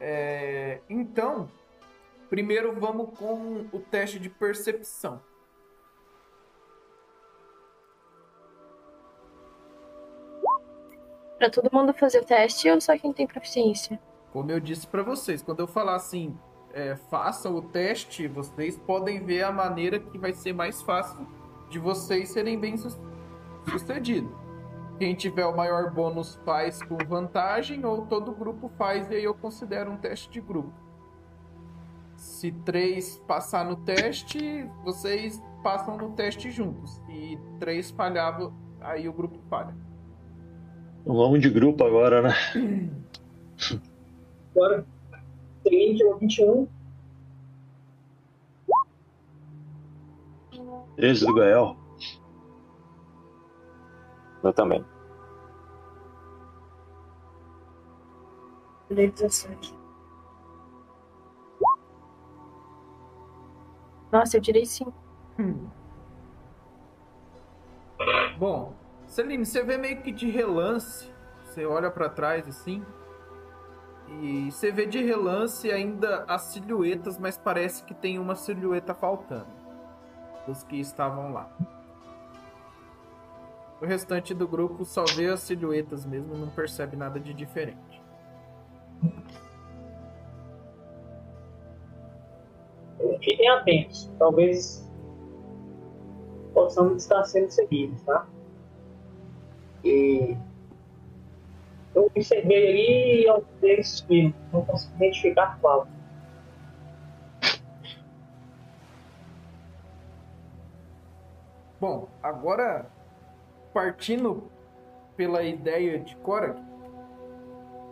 É, 0.00 0.80
então, 0.88 1.48
primeiro 2.30 2.72
vamos 2.78 3.18
com 3.18 3.66
o 3.72 3.80
teste 3.80 4.18
de 4.18 4.30
percepção. 4.30 5.20
Pra 11.38 11.50
todo 11.50 11.68
mundo 11.72 11.92
fazer 11.92 12.20
o 12.20 12.24
teste 12.24 12.70
ou 12.70 12.80
só 12.80 12.96
quem 12.96 13.12
tem 13.12 13.26
proficiência? 13.26 14.00
Como 14.32 14.50
eu 14.50 14.60
disse 14.60 14.86
para 14.86 15.02
vocês, 15.02 15.42
quando 15.42 15.60
eu 15.60 15.66
falar 15.66 15.94
assim, 15.96 16.36
é, 16.72 16.96
façam 17.10 17.54
o 17.56 17.62
teste, 17.62 18.26
vocês 18.26 18.78
podem 18.78 19.24
ver 19.24 19.42
a 19.42 19.52
maneira 19.52 19.98
que 19.98 20.16
vai 20.18 20.32
ser 20.32 20.52
mais 20.52 20.80
fácil 20.82 21.26
de 21.68 21.78
vocês 21.78 22.30
serem 22.30 22.58
bem 22.58 22.76
su- 22.76 22.98
sucedidos. 23.70 24.30
Quem 24.98 25.14
tiver 25.14 25.44
o 25.44 25.54
maior 25.54 25.92
bônus 25.92 26.40
faz 26.44 26.82
com 26.82 26.96
vantagem, 27.06 27.84
ou 27.84 28.06
todo 28.06 28.32
grupo 28.32 28.70
faz, 28.78 29.10
e 29.10 29.16
aí 29.16 29.24
eu 29.24 29.34
considero 29.34 29.90
um 29.90 29.96
teste 29.96 30.30
de 30.30 30.40
grupo. 30.40 30.72
Se 32.16 32.50
três 32.50 33.18
passar 33.26 33.64
no 33.64 33.76
teste, 33.76 34.66
vocês 34.82 35.42
passam 35.62 35.98
no 35.98 36.12
teste 36.12 36.50
juntos. 36.50 37.02
E 37.10 37.38
três 37.60 37.90
falhar, 37.90 38.38
aí 38.80 39.06
o 39.06 39.12
grupo 39.12 39.38
falha. 39.50 39.76
Vamos 41.04 41.40
de 41.40 41.50
grupo 41.50 41.84
agora, 41.84 42.22
né? 42.22 42.34
Agora, 44.56 44.86
30 45.64 46.04
ou 46.06 46.16
21. 46.16 46.68
13 50.96 51.26
do 51.26 51.34
Gael. 51.34 51.76
Eu 54.46 54.52
também. 54.52 54.84
Tirei 58.86 59.10
17. 59.10 59.76
Nossa, 64.12 64.36
eu 64.36 64.40
tirei 64.40 64.64
5. 64.64 64.92
Hum. 65.40 65.68
Bom, 68.38 68.72
Celine, 69.06 69.44
você 69.44 69.64
vê 69.64 69.76
meio 69.76 70.00
que 70.02 70.12
de 70.12 70.30
relance, 70.30 71.10
você 71.42 71.66
olha 71.66 71.90
pra 71.90 72.08
trás 72.08 72.46
assim, 72.46 72.84
e 74.08 74.52
você 74.52 74.70
vê 74.70 74.86
de 74.86 75.02
relance 75.02 75.68
ainda 75.72 76.24
as 76.28 76.42
silhuetas, 76.42 77.18
mas 77.18 77.36
parece 77.36 77.82
que 77.82 77.94
tem 77.94 78.18
uma 78.18 78.36
silhueta 78.36 78.94
faltando 78.94 79.50
dos 80.46 80.62
que 80.62 80.78
estavam 80.78 81.32
lá. 81.32 81.50
O 83.80 83.84
restante 83.84 84.32
do 84.32 84.48
grupo 84.48 84.84
só 84.84 85.04
vê 85.04 85.28
as 85.28 85.40
silhuetas 85.40 86.06
mesmo, 86.06 86.34
não 86.36 86.48
percebe 86.48 86.96
nada 86.96 87.20
de 87.20 87.34
diferente. 87.34 88.00
Fiquem 93.20 93.48
atentos. 93.50 94.10
Talvez 94.18 94.88
possamos 96.54 97.02
estar 97.02 97.22
sendo 97.24 97.50
seguidos, 97.50 98.00
tá? 98.02 98.26
E 99.84 100.36
eu 101.94 102.06
observei 102.06 102.68
ali 102.68 103.24
e 103.24 103.28
alguns 103.28 103.60
deles 103.60 103.88
sumiram. 103.88 104.34
Não 104.52 104.64
consigo 104.64 104.96
identificar 104.96 105.58
qual. 105.60 105.86
Bom, 111.78 112.08
agora 112.22 112.86
partindo 113.76 114.50
pela 115.18 115.42
ideia 115.42 115.98
de 115.98 116.16
Korak, 116.16 116.58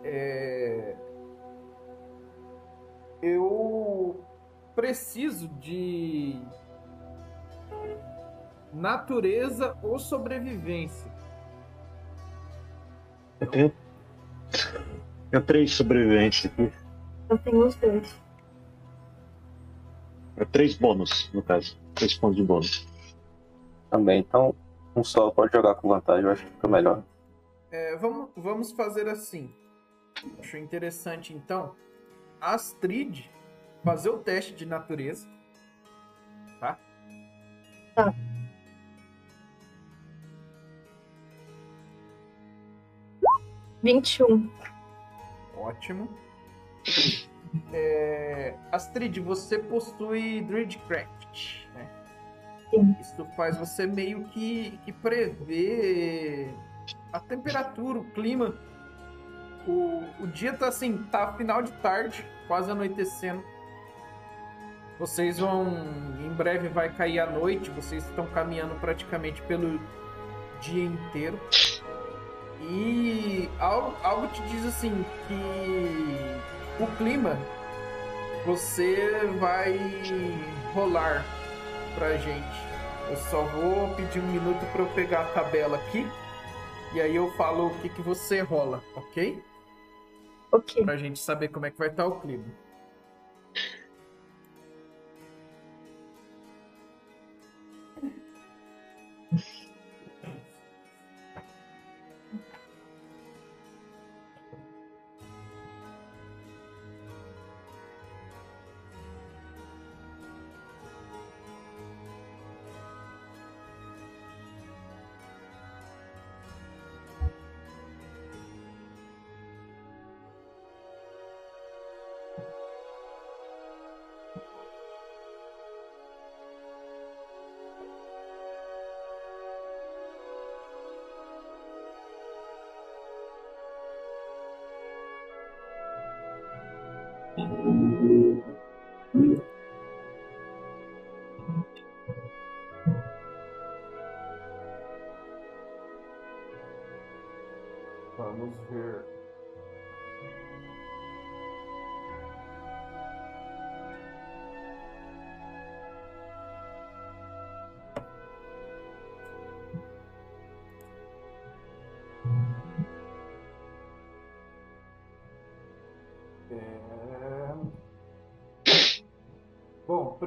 é... 0.03 0.95
eu 3.21 4.19
preciso 4.75 5.47
de 5.59 6.41
natureza 8.73 9.77
ou 9.83 9.99
sobrevivência. 9.99 11.11
Eu 13.39 13.45
tenho. 13.45 13.73
Eu 15.31 15.45
três 15.45 15.71
sobreviventes 15.71 16.47
aqui. 16.47 16.73
Eu 17.29 17.37
tenho 17.37 17.63
os 17.63 17.75
dois. 17.75 18.21
É 20.35 20.45
três 20.45 20.75
bônus, 20.75 21.29
no 21.31 21.43
caso. 21.43 21.77
Três 21.93 22.15
pontos 22.15 22.37
de 22.37 22.43
bônus. 22.43 22.87
Também. 23.91 24.21
Então, 24.21 24.55
um 24.95 25.03
só 25.03 25.29
pode 25.29 25.51
jogar 25.51 25.75
com 25.75 25.89
vantagem, 25.89 26.25
eu 26.25 26.31
acho 26.31 26.45
que 26.45 26.51
fica 26.51 26.67
melhor. 26.67 27.03
É, 27.71 27.95
vamos, 27.97 28.29
vamos 28.35 28.71
fazer 28.71 29.07
assim. 29.09 29.53
Acho 30.39 30.57
interessante 30.57 31.33
então 31.33 31.75
Astrid 32.39 33.29
fazer 33.83 34.09
o 34.09 34.17
teste 34.17 34.53
de 34.53 34.65
natureza. 34.65 35.27
Tá? 36.59 36.79
Tá. 37.95 38.13
Vinte 43.83 44.17
e 44.17 44.23
um. 44.23 44.49
Ótimo. 45.57 46.09
É, 47.71 48.55
Astrid, 48.71 49.19
você 49.19 49.59
possui 49.59 50.41
Druidcraft, 50.41 51.67
né? 51.73 51.87
Isso 52.99 53.25
faz 53.35 53.57
você 53.57 53.85
meio 53.85 54.25
que, 54.25 54.79
que 54.83 54.91
prever 54.91 56.53
a 57.11 57.19
temperatura, 57.19 57.99
o 57.99 58.03
clima. 58.11 58.55
O, 59.67 60.03
o 60.19 60.27
dia 60.27 60.53
tá 60.53 60.67
assim, 60.67 60.97
tá 61.11 61.33
final 61.33 61.61
de 61.61 61.71
tarde, 61.73 62.25
quase 62.47 62.69
anoitecendo. 62.69 63.43
Vocês 64.99 65.39
vão. 65.39 65.67
Em 66.19 66.33
breve 66.33 66.67
vai 66.69 66.93
cair 66.93 67.19
a 67.19 67.25
noite, 67.25 67.69
vocês 67.71 68.05
estão 68.05 68.25
caminhando 68.27 68.75
praticamente 68.75 69.41
pelo 69.43 69.79
dia 70.61 70.83
inteiro. 70.83 71.39
E 72.61 73.49
algo, 73.59 73.95
algo 74.03 74.27
te 74.27 74.41
diz 74.43 74.65
assim 74.65 75.05
que 75.27 76.83
o 76.83 76.87
clima 76.97 77.37
você 78.45 79.27
vai 79.39 79.77
rolar 80.73 81.25
pra 81.95 82.17
gente. 82.17 82.75
Eu 83.09 83.17
só 83.17 83.43
vou 83.43 83.95
pedir 83.95 84.19
um 84.19 84.27
minuto 84.27 84.65
para 84.71 84.81
eu 84.81 84.87
pegar 84.89 85.21
a 85.21 85.25
tabela 85.25 85.77
aqui 85.77 86.05
e 86.93 87.01
aí 87.01 87.15
eu 87.15 87.31
falo 87.31 87.67
o 87.67 87.79
que, 87.79 87.89
que 87.89 88.01
você 88.01 88.41
rola, 88.41 88.83
ok? 88.95 89.43
Ok. 90.51 90.83
Pra 90.83 90.97
gente 90.97 91.19
saber 91.19 91.49
como 91.49 91.65
é 91.65 91.71
que 91.71 91.77
vai 91.77 91.89
estar 91.89 92.05
o 92.05 92.19
clima. 92.19 92.45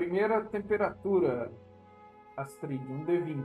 Primeira 0.09 0.41
temperatura, 0.47 1.53
Astrid, 2.39 2.81
um 2.91 3.05
D20. 3.05 3.45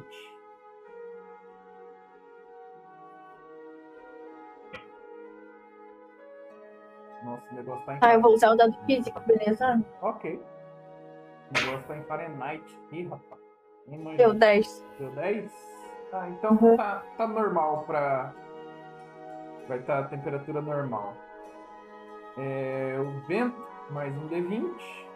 Nossa, 7.26 7.44
o 7.52 7.56
negócio 7.56 7.86
tá 7.86 7.94
em 7.96 8.00
Ah, 8.02 8.14
eu 8.14 8.22
vou 8.22 8.34
usar 8.34 8.52
o 8.52 8.56
dado 8.56 8.74
físico, 8.86 9.20
beleza? 9.28 9.84
Ok. 10.02 10.40
O 11.50 11.60
negócio 11.66 11.88
tá 11.88 11.98
em 11.98 12.04
Fahrenheit. 12.04 12.80
Ih, 12.92 13.08
rapaz. 13.08 13.42
Manjo. 13.88 14.18
Deu 14.18 14.34
10. 14.34 14.86
Deu 15.00 15.12
10? 15.12 15.52
Tá, 16.12 16.30
então 16.30 16.52
Uhum. 16.62 16.78
tá, 16.78 17.04
tá 17.18 17.28
normal 17.28 17.84
pra. 17.86 18.34
Vai 19.68 19.80
estar 19.80 20.00
a 20.00 20.04
temperatura 20.04 20.62
normal. 20.62 21.14
É, 22.38 22.98
o 23.00 23.28
vento, 23.28 23.68
mais 23.90 24.16
um 24.18 24.28
D20. 24.30 25.13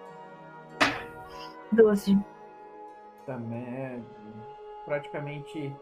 12. 1.71 2.17
Também 3.25 3.67
é 3.67 4.01
praticamente 4.85 5.75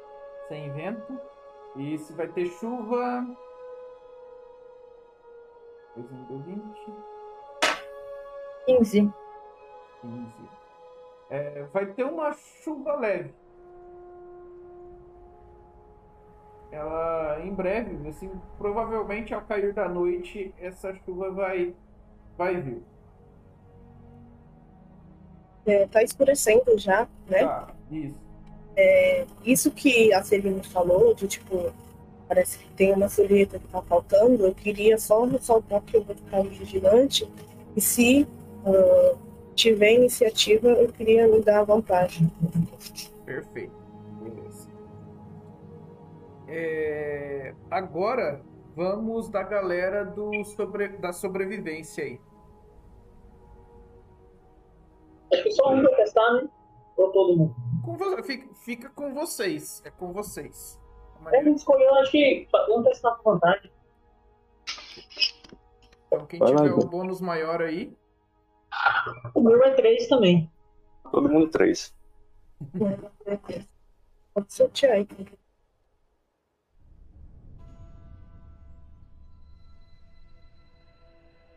sem 0.48 0.72
vento. 0.74 1.20
E 1.76 1.98
se 1.98 2.14
vai 2.14 2.28
ter 2.28 2.48
chuva. 2.48 3.26
Mais 5.96 6.12
um 6.12 6.26
D20. 6.26 6.94
15. 8.66 9.14
15. 10.02 10.34
É, 11.30 11.64
vai 11.74 11.86
ter 11.88 12.04
uma 12.04 12.34
chuva 12.34 12.96
leve. 12.96 13.34
Ela 16.72 17.40
em 17.42 17.54
breve, 17.54 18.08
assim, 18.10 18.30
provavelmente 18.58 19.34
ao 19.34 19.42
cair 19.42 19.74
da 19.74 19.88
noite, 19.88 20.54
essa 20.58 20.94
chuva 20.96 21.32
vai, 21.32 21.74
vai 22.38 22.60
vir. 22.60 22.84
É, 25.66 25.88
tá 25.88 26.04
escurecendo 26.04 26.78
já, 26.78 27.08
né? 27.28 27.40
Tá, 27.40 27.68
isso. 27.92 28.26
Isso 29.44 29.72
que 29.72 30.14
a 30.14 30.22
Celina 30.24 30.62
falou, 30.64 31.14
de 31.14 31.28
tipo, 31.28 31.72
parece 32.28 32.60
que 32.60 32.70
tem 32.72 32.92
uma 32.92 33.08
silhueta 33.08 33.60
que 33.60 33.68
tá 33.68 33.82
faltando, 33.82 34.46
eu 34.46 34.54
queria 34.54 34.98
só 34.98 35.24
ressaltar 35.26 35.82
que 35.82 35.98
eu 35.98 36.04
vou 36.04 36.16
ficar 36.16 36.42
vigilante 36.44 37.30
e 37.76 37.82
se 37.82 38.28
ah, 38.66 39.16
tiver 39.54 39.94
iniciativa, 39.94 40.68
eu 40.70 40.92
queria 40.92 41.28
me 41.28 41.42
dar 41.42 41.64
vantagem. 41.64 42.30
Perfeito. 43.26 43.74
Beleza. 44.22 44.68
É, 46.48 47.54
agora 47.70 48.42
vamos 48.76 49.30
da 49.30 49.44
galera 49.44 50.04
do 50.04 50.44
sobre, 50.44 50.90
da 50.90 51.14
sobrevivência 51.14 52.04
aí. 52.04 52.20
Acho 55.34 55.44
que 55.44 55.52
só 55.52 55.72
um 55.74 55.82
vai 55.84 55.96
testar, 55.96 56.34
né? 56.34 56.50
Ou 56.98 57.12
todo 57.12 57.38
mundo. 57.38 57.56
Com 57.84 57.98
vo- 57.98 58.24
fica, 58.24 58.54
fica 58.56 58.90
com 58.90 59.14
vocês. 59.14 59.82
É 59.86 59.90
com 59.92 60.12
vocês. 60.14 60.80
A 61.26 61.44
gente 61.44 61.58
escolheu, 61.58 61.94
acho 61.96 62.12
que 62.12 62.48
vamos 62.52 62.86
testar 62.86 63.16
com 63.16 63.32
vantagem. 63.34 63.72
Então, 66.08 66.26
quem 66.28 66.40
Vai 66.40 66.52
lá, 66.52 66.58
tiver 66.58 66.72
o 66.74 66.78
Igor. 66.80 66.90
bônus 66.90 67.20
maior 67.20 67.62
aí, 67.62 67.96
O 69.34 69.42
meu 69.42 69.64
é 69.64 69.72
3 69.74 70.08
também. 70.08 70.52
Todo 71.12 71.30
mundo 71.30 71.48
três. 71.50 71.94
Pode 74.34 74.54
sortear 74.54 74.94
aí. 74.94 75.08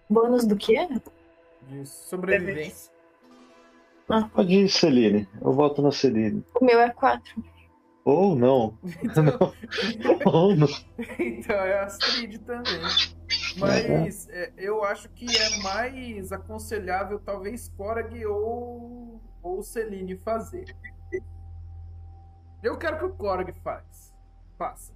Bônus 0.09 0.47
do 0.47 0.57
quê? 0.57 0.89
de 1.69 1.85
sobrevivência. 1.87 2.91
Pode 4.33 4.55
ir, 4.55 4.69
Celine. 4.69 5.29
Eu 5.41 5.53
voto 5.53 5.83
na 5.83 5.93
Celine. 5.93 6.45
O 6.61 6.65
meu 6.65 6.81
é 6.81 6.91
4. 6.91 7.45
Ou 8.05 8.35
não. 8.35 8.79
Então, 9.03 9.25
Ou 10.25 10.57
não. 10.57 10.69
então 11.19 11.57
é 11.57 11.81
Astrid 11.81 12.39
também. 12.39 12.81
Mas 13.59 14.29
é, 14.31 14.51
eu 14.57 14.83
acho 14.83 15.11
que 15.11 15.27
é 15.27 15.63
mais 15.63 16.33
aconselhável 16.33 17.19
talvez 17.19 17.69
Korag 17.77 18.25
ou, 18.25 19.21
ou 19.43 19.63
Celine 19.63 20.17
fazer. 20.17 20.75
Eu 22.63 22.79
quero 22.79 22.99
que 22.99 23.05
o 23.05 23.13
Korag 23.13 23.53
faz. 23.63 24.15
Faça. 24.57 24.93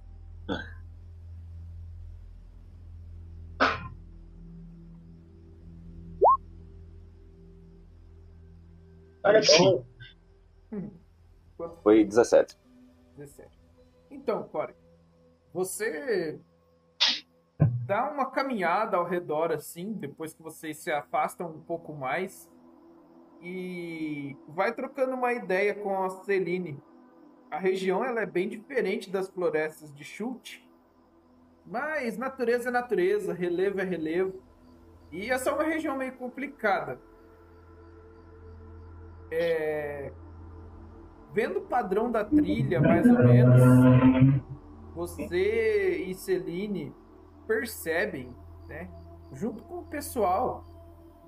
Olha 9.23 9.41
bom. 9.57 9.85
Quanto 11.55 11.81
Foi 11.81 12.03
17. 12.03 12.57
17. 13.17 13.59
Então, 14.11 14.43
Corey, 14.43 14.75
você 15.53 16.39
dá 17.85 18.09
uma 18.09 18.31
caminhada 18.31 18.97
ao 18.97 19.05
redor 19.05 19.51
assim, 19.51 19.93
depois 19.93 20.33
que 20.33 20.41
vocês 20.41 20.77
se 20.77 20.91
afastam 20.91 21.47
um 21.47 21.61
pouco 21.61 21.93
mais 21.93 22.49
e 23.41 24.37
vai 24.47 24.73
trocando 24.73 25.13
uma 25.15 25.33
ideia 25.33 25.73
com 25.75 26.03
a 26.03 26.09
Celine. 26.09 26.81
A 27.51 27.59
região 27.59 28.03
ela 28.03 28.21
é 28.21 28.25
bem 28.25 28.47
diferente 28.47 29.09
das 29.09 29.29
florestas 29.29 29.93
de 29.93 30.03
Chute, 30.03 30.67
mas 31.65 32.17
natureza 32.17 32.69
é 32.69 32.71
natureza, 32.71 33.33
relevo 33.33 33.79
é 33.79 33.83
relevo. 33.83 34.41
E 35.11 35.29
essa 35.29 35.49
é 35.49 35.53
uma 35.53 35.63
região 35.63 35.97
meio 35.97 36.13
complicada. 36.13 36.99
É, 39.35 40.11
vendo 41.33 41.57
o 41.57 41.61
padrão 41.61 42.11
da 42.11 42.23
trilha, 42.23 42.79
mais 42.79 43.03
ou 43.09 43.17
menos, 43.23 44.41
você 44.93 46.03
e 46.07 46.13
Celine 46.13 46.93
percebem, 47.47 48.35
né, 48.67 48.87
junto 49.31 49.63
com 49.63 49.79
o 49.79 49.83
pessoal, 49.85 50.63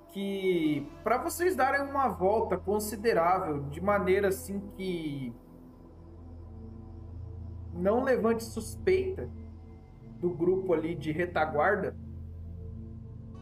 que 0.09 0.87
para 1.03 1.17
vocês 1.17 1.55
darem 1.55 1.81
uma 1.81 2.07
volta 2.07 2.55
considerável, 2.57 3.63
de 3.63 3.81
maneira 3.81 4.27
assim 4.27 4.59
que 4.77 5.33
não 7.73 8.03
levante 8.03 8.43
suspeita 8.43 9.27
do 10.19 10.29
grupo 10.29 10.73
ali 10.73 10.93
de 10.93 11.11
retaguarda, 11.11 11.97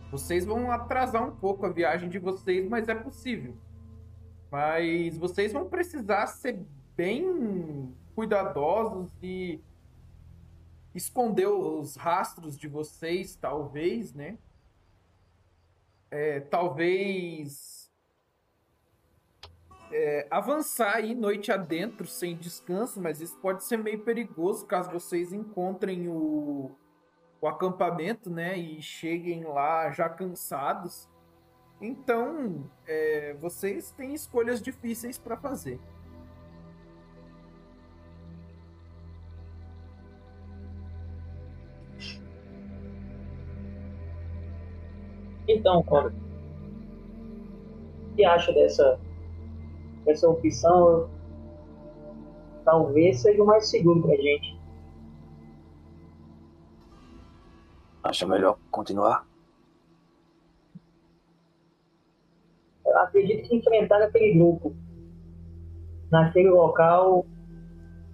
vocês 0.09 0.45
vão 0.45 0.71
atrasar 0.71 1.27
um 1.27 1.35
pouco 1.35 1.65
a 1.65 1.69
viagem 1.69 2.07
de 2.07 2.17
vocês, 2.17 2.67
mas 2.69 2.87
é 2.87 2.95
possível. 2.95 3.55
Mas 4.53 5.17
vocês 5.17 5.51
vão 5.51 5.67
precisar 5.67 6.27
ser 6.27 6.63
bem 6.95 7.91
cuidadosos 8.13 9.09
e 9.19 9.59
esconder 10.93 11.47
os 11.47 11.95
rastros 11.95 12.55
de 12.55 12.67
vocês, 12.67 13.35
talvez, 13.35 14.13
né? 14.13 14.37
É, 16.11 16.39
talvez 16.39 17.91
é, 19.91 20.27
avançar 20.29 20.97
aí 20.97 21.15
noite 21.15 21.51
adentro 21.51 22.05
sem 22.05 22.37
descanso, 22.37 23.01
mas 23.01 23.21
isso 23.21 23.35
pode 23.39 23.63
ser 23.63 23.77
meio 23.77 24.03
perigoso 24.03 24.67
caso 24.67 24.91
vocês 24.91 25.33
encontrem 25.33 26.07
o, 26.07 26.77
o 27.41 27.47
acampamento, 27.47 28.29
né? 28.29 28.55
E 28.55 28.79
cheguem 28.83 29.45
lá 29.45 29.89
já 29.89 30.07
cansados. 30.07 31.09
Então, 31.85 32.63
é, 32.87 33.35
vocês 33.41 33.91
têm 33.91 34.13
escolhas 34.13 34.61
difíceis 34.61 35.17
para 35.17 35.35
fazer. 35.35 35.77
Então, 45.45 45.83
Cora, 45.83 46.07
o 46.07 48.15
que 48.15 48.23
acha 48.23 48.53
dessa, 48.53 48.97
dessa 50.05 50.29
opção? 50.29 51.09
Talvez 52.63 53.19
seja 53.19 53.43
o 53.43 53.45
mais 53.45 53.69
seguro 53.69 54.03
pra 54.03 54.15
gente. 54.15 54.57
Acha 58.01 58.25
melhor 58.25 58.57
continuar? 58.71 59.32
Acredito 62.97 63.47
que 63.47 63.55
enfrentar 63.55 64.01
aquele 64.01 64.33
grupo 64.33 64.75
naquele 66.11 66.49
local 66.49 67.25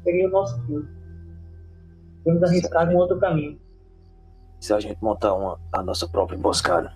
seria 0.03 0.27
o 0.27 0.31
nosso 0.31 0.61
fim. 0.65 0.87
Vamos 2.25 2.43
arriscar 2.43 2.89
um 2.89 2.95
outro 2.97 3.19
caminho. 3.19 3.59
Se 4.59 4.73
a 4.73 4.79
gente 4.79 5.01
montar 5.01 5.33
uma, 5.33 5.59
a 5.71 5.81
nossa 5.81 6.07
própria 6.07 6.37
emboscada, 6.37 6.93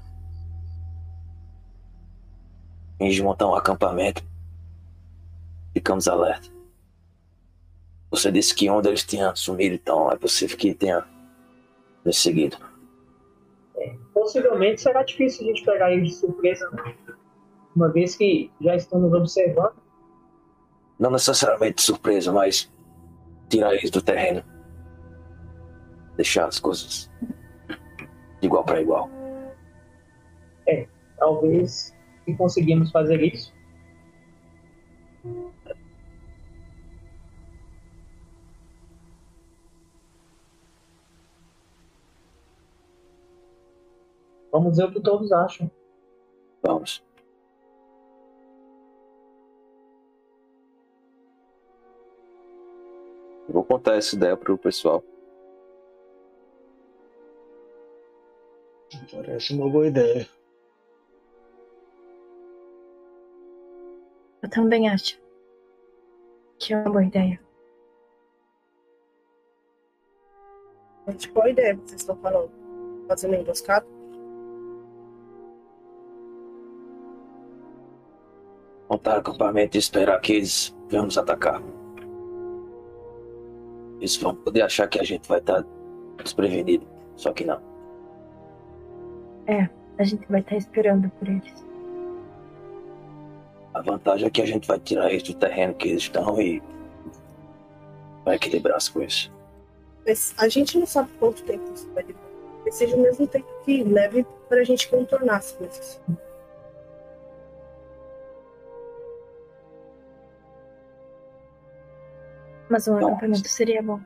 em 3.00 3.10
de 3.10 3.22
montar 3.22 3.48
um 3.48 3.56
acampamento, 3.56 4.24
ficamos 5.74 6.08
alerta. 6.08 6.48
Você 8.12 8.32
disse 8.32 8.54
que 8.54 8.70
onde 8.70 8.90
eles 8.90 9.04
tinham 9.04 9.36
sumido, 9.36 9.76
então 9.76 10.12
é 10.12 10.16
possível 10.16 10.58
que 10.58 10.74
tenha 10.74 11.04
nos 12.06 12.22
seguido. 12.22 12.58
É, 13.76 13.96
possivelmente 14.14 14.82
será 14.82 15.04
difícil 15.04 15.44
a 15.44 15.48
gente 15.48 15.66
pegar 15.66 15.92
eles 15.92 16.10
de 16.10 16.16
surpresa, 16.16 16.70
uma 17.76 17.92
vez 17.92 18.16
que 18.16 18.52
já 18.62 18.76
estão 18.76 19.00
nos 19.00 19.14
observando. 19.14 19.76
Não 21.00 21.12
necessariamente 21.12 21.82
surpresa, 21.82 22.32
mas 22.32 22.72
tirar 23.50 23.74
eles 23.74 23.90
do 23.90 24.02
terreno. 24.02 24.44
Deixar 26.16 26.46
as 26.46 26.60
coisas 26.60 27.10
de 28.40 28.46
igual 28.46 28.64
para 28.64 28.82
igual. 28.82 29.10
É, 30.68 30.88
talvez 31.18 31.96
se 32.26 32.36
conseguirmos 32.36 32.92
fazer 32.92 33.22
isso. 33.22 33.54
Vamos 44.52 44.78
ver 44.78 44.84
o 44.84 44.92
que 44.92 45.02
todos 45.02 45.32
acham. 45.32 45.70
Vamos. 46.62 47.04
Vou 53.64 53.66
contar 53.66 53.96
essa 53.96 54.16
ideia 54.16 54.36
pro 54.36 54.58
pessoal. 54.58 55.04
Parece 59.12 59.54
uma 59.54 59.70
boa 59.70 59.88
ideia. 59.88 60.28
Eu 64.42 64.50
também 64.50 64.90
acho 64.90 65.20
que 66.60 66.74
é 66.74 66.78
uma 66.78 66.92
boa 66.92 67.04
ideia. 67.04 67.40
Mas 71.06 71.26
qual 71.26 71.48
ideia 71.48 71.76
que 71.76 71.90
vocês 71.90 72.02
estão 72.02 72.16
falando? 72.18 72.52
Fazer 73.08 73.28
uma 73.28 73.38
emboscada? 73.38 73.86
Montar 78.90 79.18
acampamento 79.18 79.78
e 79.78 79.80
esperar 79.80 80.20
que 80.20 80.34
eles 80.34 80.76
venham 80.88 81.06
nos 81.06 81.18
atacar. 81.18 81.62
Eles 84.04 84.18
vão 84.18 84.36
poder 84.36 84.64
achar 84.64 84.86
que 84.86 85.00
a 85.00 85.04
gente 85.04 85.30
vai 85.30 85.40
estar 85.40 85.64
desprevenido. 86.22 86.86
Só 87.16 87.32
que 87.32 87.46
não. 87.46 87.62
É, 89.48 89.70
a 89.98 90.04
gente 90.04 90.30
vai 90.30 90.42
estar 90.42 90.58
esperando 90.58 91.10
por 91.12 91.30
eles. 91.30 91.66
A 93.74 93.82
vantagem 93.82 94.28
é 94.28 94.30
que 94.30 94.42
a 94.42 94.46
gente 94.46 94.68
vai 94.68 94.78
tirar 94.78 95.10
eles 95.10 95.24
do 95.24 95.34
terreno 95.34 95.74
que 95.76 95.88
eles 95.88 96.02
estão 96.02 96.42
e 96.42 96.62
vai 98.26 98.36
equilibrar 98.36 98.76
as 98.76 98.90
coisas. 98.90 99.32
Mas 100.06 100.36
a 100.38 100.50
gente 100.50 100.78
não 100.78 100.86
sabe 100.86 101.10
quanto 101.18 101.42
tempo 101.44 101.64
isso 101.74 101.90
vai 101.94 102.04
levar. 102.04 102.20
Talvez 102.56 102.76
seja 102.76 102.98
o 102.98 103.02
mesmo 103.02 103.26
tempo 103.26 103.48
que 103.64 103.86
leve 103.86 104.26
para 104.50 104.60
a 104.60 104.64
gente 104.66 104.90
contornar 104.90 105.38
as 105.38 105.54
coisas. 105.54 106.02
Mas 112.74 112.88
um 112.88 112.94
Nossa. 112.94 113.06
acampamento 113.06 113.48
seria 113.48 113.84
bom. 113.84 114.00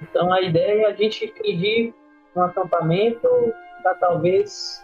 Então 0.00 0.32
a 0.32 0.40
ideia 0.40 0.86
é 0.86 0.86
a 0.86 0.94
gente 0.94 1.26
pedir 1.26 1.94
um 2.34 2.40
acampamento 2.40 3.28
para 3.82 3.94
talvez 3.96 4.82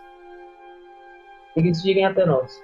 eles 1.57 1.83
virem 1.83 2.05
até 2.05 2.27
nós. 2.27 2.63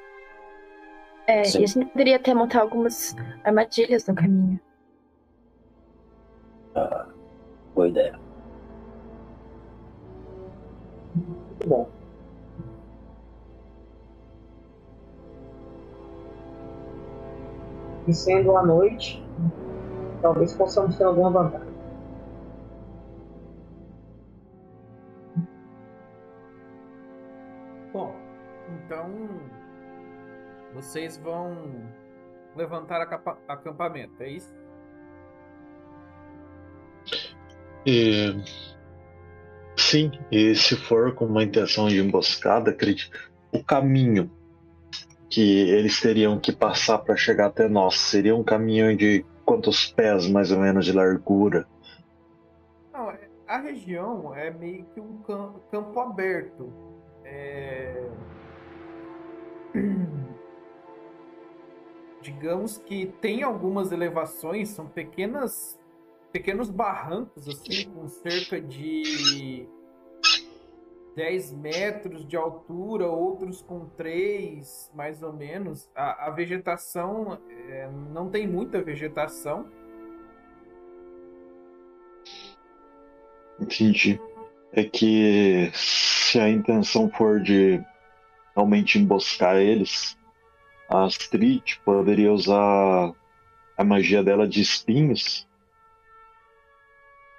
É, 1.26 1.44
Sim. 1.44 1.60
e 1.62 1.64
a 1.64 1.66
gente 1.66 1.86
poderia 1.86 2.16
até 2.16 2.34
montar 2.34 2.60
algumas 2.60 3.16
armadilhas 3.42 4.06
no 4.06 4.14
caminho. 4.14 4.60
Boa 7.74 7.88
ideia. 7.88 8.20
Muito 11.14 11.68
bom. 11.68 11.93
E 18.06 18.12
sendo 18.12 18.56
a 18.56 18.64
noite, 18.64 19.24
talvez 20.20 20.52
possamos 20.54 20.96
ter 20.96 21.04
alguma 21.04 21.30
vantagem. 21.30 21.74
Bom, 27.92 28.14
então 28.68 29.10
vocês 30.74 31.16
vão 31.16 31.56
levantar 32.56 33.00
acampa- 33.00 33.38
acampamento, 33.48 34.22
é 34.22 34.30
isso? 34.30 34.52
E, 37.86 38.34
sim, 39.76 40.10
e 40.32 40.54
se 40.54 40.74
for 40.76 41.14
com 41.14 41.26
uma 41.26 41.42
intenção 41.42 41.88
de 41.88 42.00
emboscada, 42.00 42.70
acredito, 42.70 43.16
o 43.52 43.62
caminho 43.62 44.30
que 45.34 45.68
eles 45.68 46.00
teriam 46.00 46.38
que 46.38 46.52
passar 46.52 46.98
para 46.98 47.16
chegar 47.16 47.46
até 47.46 47.68
nós 47.68 47.98
seria 47.98 48.36
um 48.36 48.44
caminho 48.44 48.96
de 48.96 49.26
quantos 49.44 49.86
pés 49.86 50.30
mais 50.30 50.52
ou 50.52 50.60
menos 50.60 50.84
de 50.84 50.92
largura? 50.92 51.66
Não, 52.92 53.10
é- 53.10 53.28
a 53.48 53.58
região 53.58 54.32
é 54.32 54.52
meio 54.52 54.84
que 54.94 55.00
um 55.00 55.16
cam- 55.26 55.54
campo 55.72 55.98
aberto. 55.98 56.72
É... 57.24 58.00
Digamos 62.22 62.78
que 62.78 63.06
tem 63.20 63.42
algumas 63.42 63.90
elevações, 63.90 64.68
são 64.68 64.86
pequenas, 64.86 65.76
pequenos 66.32 66.70
barrancos 66.70 67.48
assim, 67.48 67.90
com 67.90 68.06
cerca 68.06 68.60
de 68.60 69.66
10 71.16 71.52
metros 71.52 72.26
de 72.26 72.36
altura, 72.36 73.06
outros 73.06 73.62
com 73.62 73.86
3, 73.90 74.90
mais 74.94 75.22
ou 75.22 75.32
menos. 75.32 75.88
A, 75.94 76.26
a 76.26 76.30
vegetação 76.30 77.38
é, 77.68 77.88
não 78.12 78.28
tem 78.28 78.46
muita 78.46 78.82
vegetação. 78.82 79.66
Entendi. 83.60 84.20
É 84.72 84.82
que 84.82 85.70
se 85.72 86.40
a 86.40 86.48
intenção 86.48 87.08
for 87.08 87.40
de 87.40 87.80
realmente 88.54 88.98
emboscar 88.98 89.56
eles, 89.56 90.18
a 90.88 91.04
Astrid 91.04 91.78
poderia 91.84 92.32
usar 92.32 93.12
a 93.76 93.84
magia 93.84 94.22
dela 94.22 94.46
de 94.46 94.60
espinhos. 94.60 95.46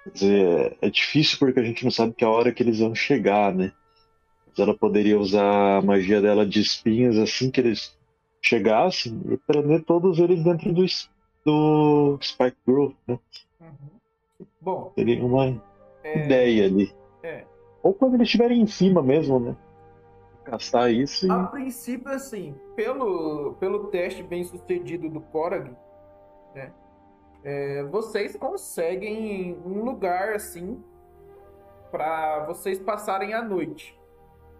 Quer 0.06 0.12
dizer, 0.12 0.78
é 0.80 0.88
difícil 0.88 1.36
porque 1.38 1.58
a 1.58 1.64
gente 1.64 1.82
não 1.82 1.90
sabe 1.90 2.12
que 2.12 2.24
a 2.24 2.30
hora 2.30 2.52
que 2.52 2.62
eles 2.62 2.78
vão 2.78 2.94
chegar, 2.94 3.52
né? 3.52 3.72
Mas 4.46 4.58
ela 4.58 4.76
poderia 4.76 5.18
usar 5.18 5.78
a 5.78 5.82
magia 5.82 6.20
dela 6.22 6.46
de 6.46 6.60
espinhos 6.60 7.18
assim 7.18 7.50
que 7.50 7.60
eles 7.60 7.96
chegassem 8.40 9.20
e 9.28 9.36
prender 9.36 9.82
todos 9.82 10.20
eles 10.20 10.44
dentro 10.44 10.72
do, 10.72 10.86
do 11.44 12.18
Spike 12.22 12.56
Grove, 12.64 12.96
né? 13.06 13.18
Uhum. 13.60 14.46
Bom, 14.60 14.92
Seria 14.94 15.24
uma 15.24 15.60
é, 16.04 16.24
ideia 16.24 16.66
ali. 16.66 16.94
é. 17.24 17.44
Ou 17.82 17.92
quando 17.92 18.14
eles 18.14 18.26
estiverem 18.26 18.60
em 18.60 18.66
cima 18.66 19.02
mesmo, 19.02 19.40
né? 19.40 19.56
Caçar 20.44 20.92
isso 20.92 21.26
e. 21.26 21.30
A 21.30 21.44
princípio, 21.44 22.12
assim, 22.12 22.54
pelo, 22.76 23.54
pelo 23.58 23.88
teste 23.88 24.22
bem 24.22 24.44
sucedido 24.44 25.08
do 25.08 25.20
Korag, 25.20 25.72
né? 26.54 26.72
É, 27.46 27.84
vocês 27.84 28.34
conseguem 28.34 29.56
um 29.64 29.84
lugar 29.84 30.32
assim 30.32 30.82
para 31.92 32.44
vocês 32.44 32.80
passarem 32.80 33.34
a 33.34 33.40
noite. 33.40 33.96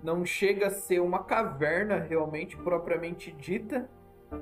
Não 0.05 0.25
chega 0.25 0.69
a 0.69 0.71
ser 0.71 1.01
uma 1.01 1.25
caverna 1.25 1.97
realmente 1.97 2.57
propriamente 2.57 3.33
dita, 3.33 3.91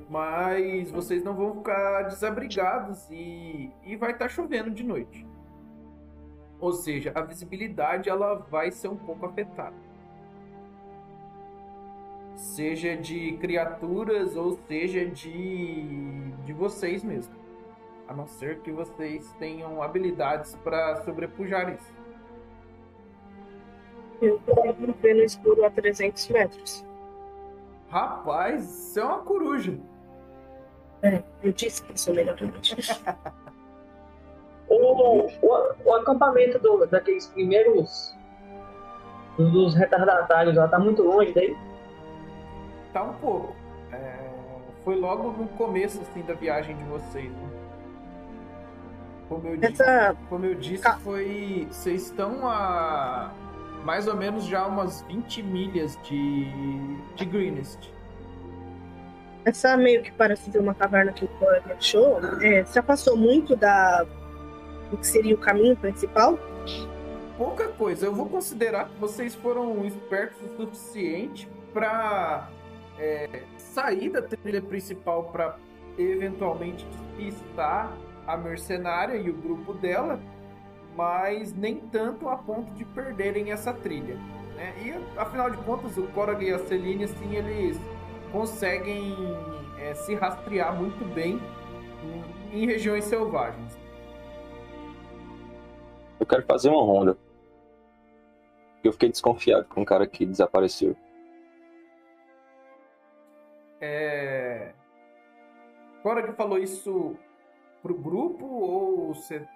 mas 0.07 0.91
vocês 0.91 1.23
não 1.23 1.33
vão 1.33 1.55
ficar 1.55 2.03
desabrigados 2.03 3.09
e, 3.09 3.71
e 3.83 3.95
vai 3.95 4.11
estar 4.11 4.29
chovendo 4.29 4.69
de 4.69 4.83
noite. 4.83 5.25
Ou 6.59 6.71
seja, 6.71 7.11
a 7.15 7.21
visibilidade 7.21 8.09
ela 8.09 8.35
vai 8.35 8.69
ser 8.69 8.89
um 8.89 8.97
pouco 8.97 9.25
afetada 9.25 9.75
seja 12.35 12.97
de 12.97 13.37
criaturas 13.37 14.35
ou 14.35 14.59
seja 14.67 15.05
de, 15.05 16.31
de 16.43 16.53
vocês 16.53 17.01
mesmo. 17.01 17.44
A 18.07 18.13
não 18.13 18.27
ser 18.27 18.59
que 18.59 18.71
vocês 18.71 19.31
tenham 19.39 19.81
habilidades 19.81 20.55
para 20.63 20.97
sobrepujar 21.03 21.73
isso. 21.73 21.93
Eu 24.21 24.39
consigo 24.39 24.93
ver 25.01 25.15
no 25.15 25.23
escuro 25.23 25.65
a 25.65 25.69
300 25.69 26.29
metros. 26.29 26.85
Rapaz, 27.89 28.63
isso 28.63 28.99
é 28.99 29.03
uma 29.03 29.19
coruja. 29.19 29.77
É, 31.01 31.21
eu 31.43 31.51
disse 31.51 31.83
que 31.83 31.99
sou 31.99 32.13
melhor 32.13 32.35
que 32.35 32.45
O, 34.67 35.27
o, 35.27 35.29
o 35.85 35.93
acampamento 35.93 36.57
do, 36.57 36.87
daqueles 36.87 37.27
primeiros. 37.27 38.15
dos 39.37 39.75
retardatários 39.75 40.55
lá 40.55 40.67
tá 40.67 40.79
muito 40.79 41.03
longe 41.03 41.31
daí? 41.33 41.55
Tá 42.91 43.03
um 43.03 43.13
pouco. 43.15 43.55
É, 43.91 44.17
Foi 44.83 44.95
logo 44.95 45.31
no 45.33 45.47
começo 45.49 46.01
assim, 46.01 46.23
da 46.23 46.33
viagem 46.33 46.75
de 46.77 46.83
vocês. 46.85 47.31
Né? 47.31 47.64
Como 49.27 49.47
eu 49.47 49.57
disse, 49.57 49.83
como 50.29 50.45
eu 50.45 50.55
disse 50.55 50.91
foi. 51.03 51.67
Vocês 51.69 52.03
estão 52.03 52.47
a 52.47 53.31
mais 53.83 54.07
ou 54.07 54.15
menos 54.15 54.45
já 54.45 54.65
umas 54.65 55.03
20 55.03 55.43
milhas 55.43 55.97
de, 56.03 56.51
de 57.15 57.25
Greenest. 57.25 57.93
Essa 59.45 59.77
meio 59.77 60.01
que 60.01 60.11
parece 60.11 60.49
ter 60.49 60.57
uma 60.57 60.73
caverna 60.73 61.13
que 61.13 61.25
o 61.25 61.27
Cora 61.27 61.61
me 61.67 61.73
achou, 61.73 62.19
é, 62.41 62.65
se 62.65 62.79
afastou 62.79 63.15
muito 63.15 63.55
da 63.55 64.03
do 64.89 64.97
que 64.97 65.05
seria 65.05 65.35
o 65.35 65.37
caminho 65.37 65.75
principal. 65.75 66.39
Pouca 67.37 67.67
coisa. 67.67 68.05
Eu 68.05 68.13
vou 68.13 68.27
considerar 68.27 68.89
que 68.89 68.95
vocês 68.99 69.35
foram 69.35 69.85
espertos 69.85 70.37
o 70.41 70.55
suficiente 70.55 71.47
para 71.73 72.49
sair 73.57 74.09
da 74.09 74.21
trilha 74.21 74.61
principal 74.61 75.25
para 75.25 75.57
eventualmente 75.97 76.85
despistar 77.17 77.91
a 78.27 78.37
mercenária 78.37 79.15
e 79.15 79.29
o 79.29 79.33
grupo 79.33 79.73
dela, 79.73 80.19
mas 80.95 81.53
nem 81.53 81.77
tanto 81.77 82.27
a 82.29 82.37
ponto 82.37 82.71
de 82.73 82.85
perderem 82.85 83.51
essa 83.51 83.73
trilha. 83.73 84.15
né? 84.55 84.73
E 84.81 85.19
afinal 85.19 85.49
de 85.49 85.57
contas, 85.57 85.97
o 85.97 86.07
Korag 86.07 86.43
e 86.43 86.53
a 86.53 86.59
Celine, 86.59 87.03
assim, 87.03 87.35
eles 87.35 87.77
conseguem 88.31 89.15
é, 89.79 89.93
se 89.93 90.15
rastrear 90.15 90.75
muito 90.75 91.03
bem 91.13 91.39
em, 92.51 92.63
em 92.63 92.65
regiões 92.65 93.03
selvagens. 93.05 93.77
Eu 96.19 96.25
quero 96.25 96.43
fazer 96.43 96.69
uma 96.69 96.83
ronda. 96.83 97.17
Eu 98.83 98.93
fiquei 98.93 99.09
desconfiado 99.09 99.65
com 99.65 99.81
o 99.81 99.85
cara 99.85 100.07
que 100.07 100.25
desapareceu. 100.25 100.95
É... 103.81 104.73
Korag 106.01 106.33
falou 106.33 106.57
isso 106.57 107.17
pro 107.85 107.93
grupo 107.93 108.43
ou 108.47 109.13
você 109.13 109.47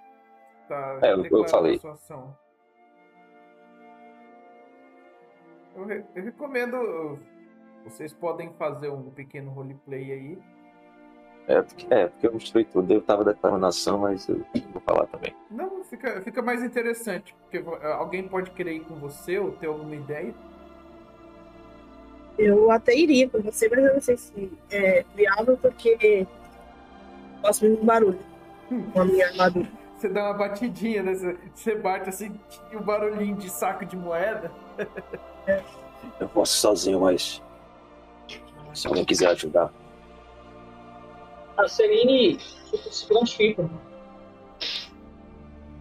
tá 0.67 0.99
É, 1.01 1.13
eu- 1.13 1.47
falei. 1.47 1.77
a 1.77 1.80
sua 1.80 1.93
ação? 1.93 2.38
Eu, 5.75 5.86
re- 5.86 6.03
eu 6.15 6.23
recomendo. 6.23 7.17
Vocês 7.86 8.13
podem 8.13 8.51
fazer 8.53 8.89
um 8.89 9.09
pequeno 9.09 9.49
roleplay 9.49 10.11
aí. 10.11 10.38
É 11.47 11.59
porque, 11.63 11.91
é, 11.91 12.07
porque 12.07 12.27
eu 12.27 12.34
mostrei 12.34 12.65
tudo. 12.65 12.93
Eu 12.93 13.01
tava 13.01 13.23
declarando 13.25 13.65
ação, 13.65 13.97
mas 13.97 14.27
eu 14.30 14.45
vou 14.71 14.82
falar 14.82 15.07
também. 15.07 15.34
Não, 15.49 15.84
fica, 15.86 16.21
fica 16.21 16.41
mais 16.43 16.63
interessante, 16.63 17.34
porque 17.41 17.59
vo- 17.59 17.75
alguém 17.84 18.27
pode 18.27 18.51
querer 18.51 18.73
ir 18.73 18.82
com 18.82 18.93
você 18.95 19.39
ou 19.39 19.53
ter 19.53 19.65
alguma 19.65 19.95
ideia. 19.95 20.36
Eu 22.38 22.69
até 22.69 22.95
iria 22.95 23.27
com 23.27 23.41
você, 23.41 23.67
mas 23.69 23.80
eu 23.84 23.93
não 23.95 24.01
sei 24.01 24.17
se 24.17 24.51
é 24.69 25.03
viável 25.15 25.57
porque 25.57 26.27
gosto 27.42 27.66
muito 27.66 27.86
barulho 27.86 28.20
com 28.94 29.02
a 29.02 29.06
minha 29.06 29.28
armadura. 29.28 29.68
Você 29.96 30.08
dá 30.08 30.26
uma 30.26 30.34
batidinha, 30.34 31.04
né? 31.04 31.14
Você, 31.54 31.76
bate 31.76 32.08
assim, 32.08 32.40
e 32.72 32.76
o 32.78 32.82
barulhinho 32.82 33.36
de 33.36 33.50
saco 33.50 33.86
de 33.86 33.98
moeda. 33.98 34.50
Eu 36.20 36.30
posso 36.30 36.56
ir 36.56 36.60
sozinho, 36.60 37.02
mas. 37.02 37.42
Se 38.74 38.88
alguém 38.88 39.04
quiser 39.04 39.30
ajudar. 39.30 39.74
A 41.58 41.68
Celine 41.68 42.38
tipo, 42.38 42.78
se 42.78 43.06
prontifica. 43.08 43.70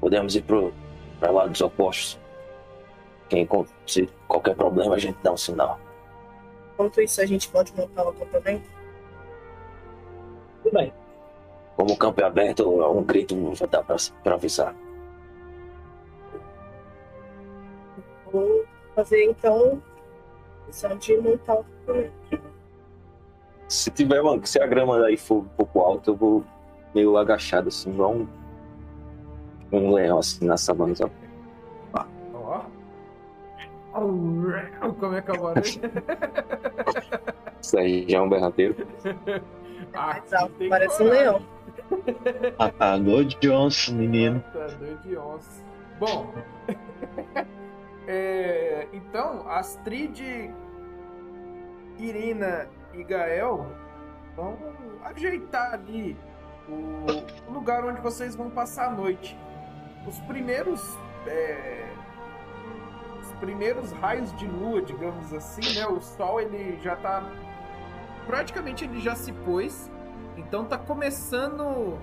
Podemos 0.01 0.35
ir 0.35 0.43
pro, 0.43 0.73
pra 1.21 1.31
lá 1.31 1.47
dos 1.47 1.61
opostos. 1.61 2.19
Quem, 3.29 3.47
se 3.87 4.09
qualquer 4.27 4.57
problema, 4.57 4.97
a 4.97 4.99
gente 4.99 5.19
dá 5.23 5.33
um 5.33 5.37
sinal. 5.37 5.79
Enquanto 6.75 7.01
isso, 7.01 7.21
a 7.21 7.27
gente 7.27 7.49
pode 7.51 7.73
montar 7.75 8.05
o 8.05 8.09
acampamento. 8.09 8.69
Tudo 10.63 10.73
bem. 10.73 10.93
Como 11.79 11.93
o 11.93 11.97
campo 11.97 12.21
é 12.21 12.25
aberto, 12.25 12.69
um 12.69 13.05
grito 13.05 13.37
não 13.37 13.55
vai 13.55 13.69
dar 13.69 13.85
pra, 13.85 13.95
pra 14.25 14.35
avisar. 14.35 14.75
Vou 18.33 18.65
fazer 18.97 19.27
então 19.27 19.81
só 20.73 20.89
de 20.89 21.17
montar 21.19 21.55
o. 21.55 21.65
Se 23.69 23.93
tiver 23.93 24.21
uma, 24.21 24.45
se 24.45 24.61
a 24.61 24.67
grama 24.67 25.07
aí 25.07 25.17
for 25.17 25.37
um 25.37 25.45
pouco 25.45 25.79
alta, 25.79 26.11
eu 26.11 26.17
vou 26.17 26.45
meio 26.93 27.17
agachado, 27.17 27.69
assim, 27.69 27.91
igual 27.91 28.13
um, 28.13 28.27
um 29.71 29.93
leão, 29.93 30.19
assim, 30.19 30.47
na 30.47 30.57
savana. 30.57 30.97
sabe? 30.97 31.13
Ó. 32.35 32.63
Au, 33.93 34.95
Como 34.99 35.15
é 35.15 35.23
que 35.23 35.31
é 35.31 35.39
barulho? 35.39 35.63
Isso 37.63 37.79
aí 37.79 38.05
já 38.09 38.19
é 38.19 38.21
um 38.21 38.29
alto, 38.29 38.75
tem 40.59 40.69
parece 40.69 41.05
um 41.05 41.07
leão. 41.07 41.58
Apagou 42.59 43.25
Johnson, 43.25 43.93
menino. 43.93 44.45
Matador 44.55 44.99
de 44.99 45.17
onça. 45.17 45.63
Bom, 45.99 46.33
é, 48.07 48.87
então, 48.93 49.49
Astrid, 49.49 50.21
Irina 51.99 52.69
e 52.95 53.03
Gael 53.03 53.67
vão 54.37 54.57
ajeitar 55.03 55.75
ali 55.75 56.17
o 56.69 57.53
lugar 57.53 57.85
onde 57.85 58.01
vocês 58.01 58.37
vão 58.37 58.51
passar 58.51 58.89
a 58.89 58.91
noite. 58.91 59.37
Os 60.07 60.19
primeiros. 60.21 60.97
é, 61.27 61.89
os 63.21 63.33
primeiros 63.41 63.93
raios 63.93 64.35
de 64.37 64.47
lua, 64.47 64.81
digamos 64.83 65.33
assim, 65.33 65.75
né? 65.75 65.87
O 65.87 66.01
sol 66.01 66.41
ele 66.41 66.79
já 66.81 66.97
tá. 66.97 67.23
Praticamente 68.27 68.85
ele 68.85 69.01
já 69.01 69.15
se 69.15 69.33
pôs. 69.33 69.91
Então 70.39 70.65
tá 70.65 70.79
começando 70.79 71.99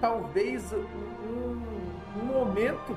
talvez 0.00 0.72
um, 0.72 1.62
um 2.20 2.24
momento 2.24 2.96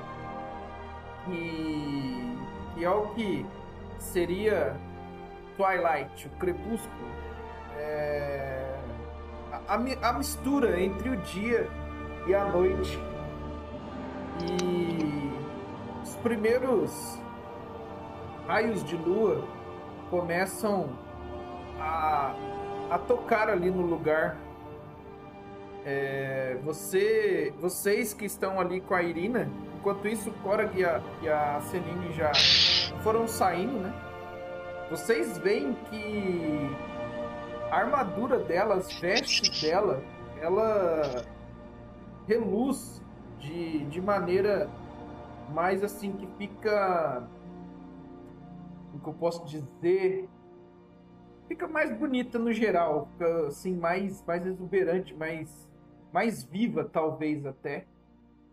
que, 1.24 2.36
que 2.74 2.84
é 2.84 2.90
o 2.90 3.06
que 3.14 3.46
seria 3.98 4.76
Twilight, 5.56 6.26
o 6.26 6.30
crepúsculo. 6.38 7.10
É, 7.76 8.76
a, 9.68 9.74
a 9.74 9.78
mi- 9.78 9.98
a 10.02 10.12
mistura 10.12 10.80
entre 10.80 11.08
o 11.10 11.16
dia 11.18 11.68
e 12.26 12.34
a 12.34 12.44
noite. 12.46 12.98
E 14.42 15.32
os 16.02 16.16
primeiros 16.16 17.18
raios 18.46 18.82
de 18.84 18.96
lua 18.96 19.44
começam 20.10 20.88
a, 21.78 22.34
a 22.90 22.98
tocar 22.98 23.48
ali 23.48 23.70
no 23.70 23.82
lugar. 23.82 24.36
É, 25.84 26.58
você, 26.62 27.54
vocês 27.58 28.12
que 28.12 28.26
estão 28.26 28.60
ali 28.60 28.80
com 28.80 28.94
a 28.94 29.02
Irina, 29.02 29.48
enquanto 29.78 30.06
isso 30.06 30.30
Korag 30.42 30.78
e 30.78 30.84
a, 30.84 31.00
e 31.22 31.28
a 31.28 31.60
Celine 31.62 32.12
já 32.12 32.32
foram 33.02 33.26
saindo, 33.26 33.78
né? 33.78 33.92
Vocês 34.90 35.38
veem 35.38 35.74
que 35.88 36.76
a 37.70 37.76
armadura 37.76 38.38
dela, 38.40 38.74
as 38.74 38.92
vestes 39.00 39.62
dela, 39.62 40.02
ela 40.40 41.24
reluz 42.26 43.00
de, 43.38 43.84
de 43.86 44.00
maneira 44.00 44.68
mais 45.54 45.82
assim 45.82 46.12
que 46.12 46.26
fica. 46.36 47.26
O 48.92 48.98
que 48.98 49.08
eu 49.08 49.14
posso 49.14 49.44
dizer? 49.46 50.28
Fica 51.50 51.66
mais 51.66 51.90
bonita 51.90 52.38
no 52.38 52.52
geral, 52.52 53.08
fica 53.10 53.48
assim, 53.48 53.74
mais, 53.74 54.24
mais 54.24 54.46
exuberante, 54.46 55.12
mais, 55.12 55.68
mais 56.12 56.44
viva, 56.44 56.84
talvez 56.84 57.44
até. 57.44 57.88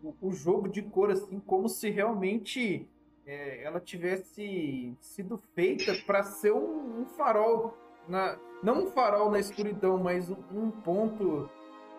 O, 0.02 0.12
o 0.20 0.32
jogo 0.32 0.68
de 0.68 0.82
cor, 0.82 1.12
assim, 1.12 1.38
como 1.38 1.68
se 1.68 1.90
realmente 1.90 2.88
é, 3.24 3.62
ela 3.62 3.78
tivesse 3.78 4.96
sido 5.00 5.38
feita 5.54 5.94
para 6.04 6.24
ser 6.24 6.52
um, 6.52 7.02
um 7.02 7.06
farol. 7.06 7.78
Na, 8.08 8.36
não 8.64 8.86
um 8.86 8.86
farol 8.88 9.30
na 9.30 9.38
escuridão, 9.38 9.96
mas 9.96 10.28
um, 10.28 10.42
um 10.52 10.68
ponto 10.68 11.48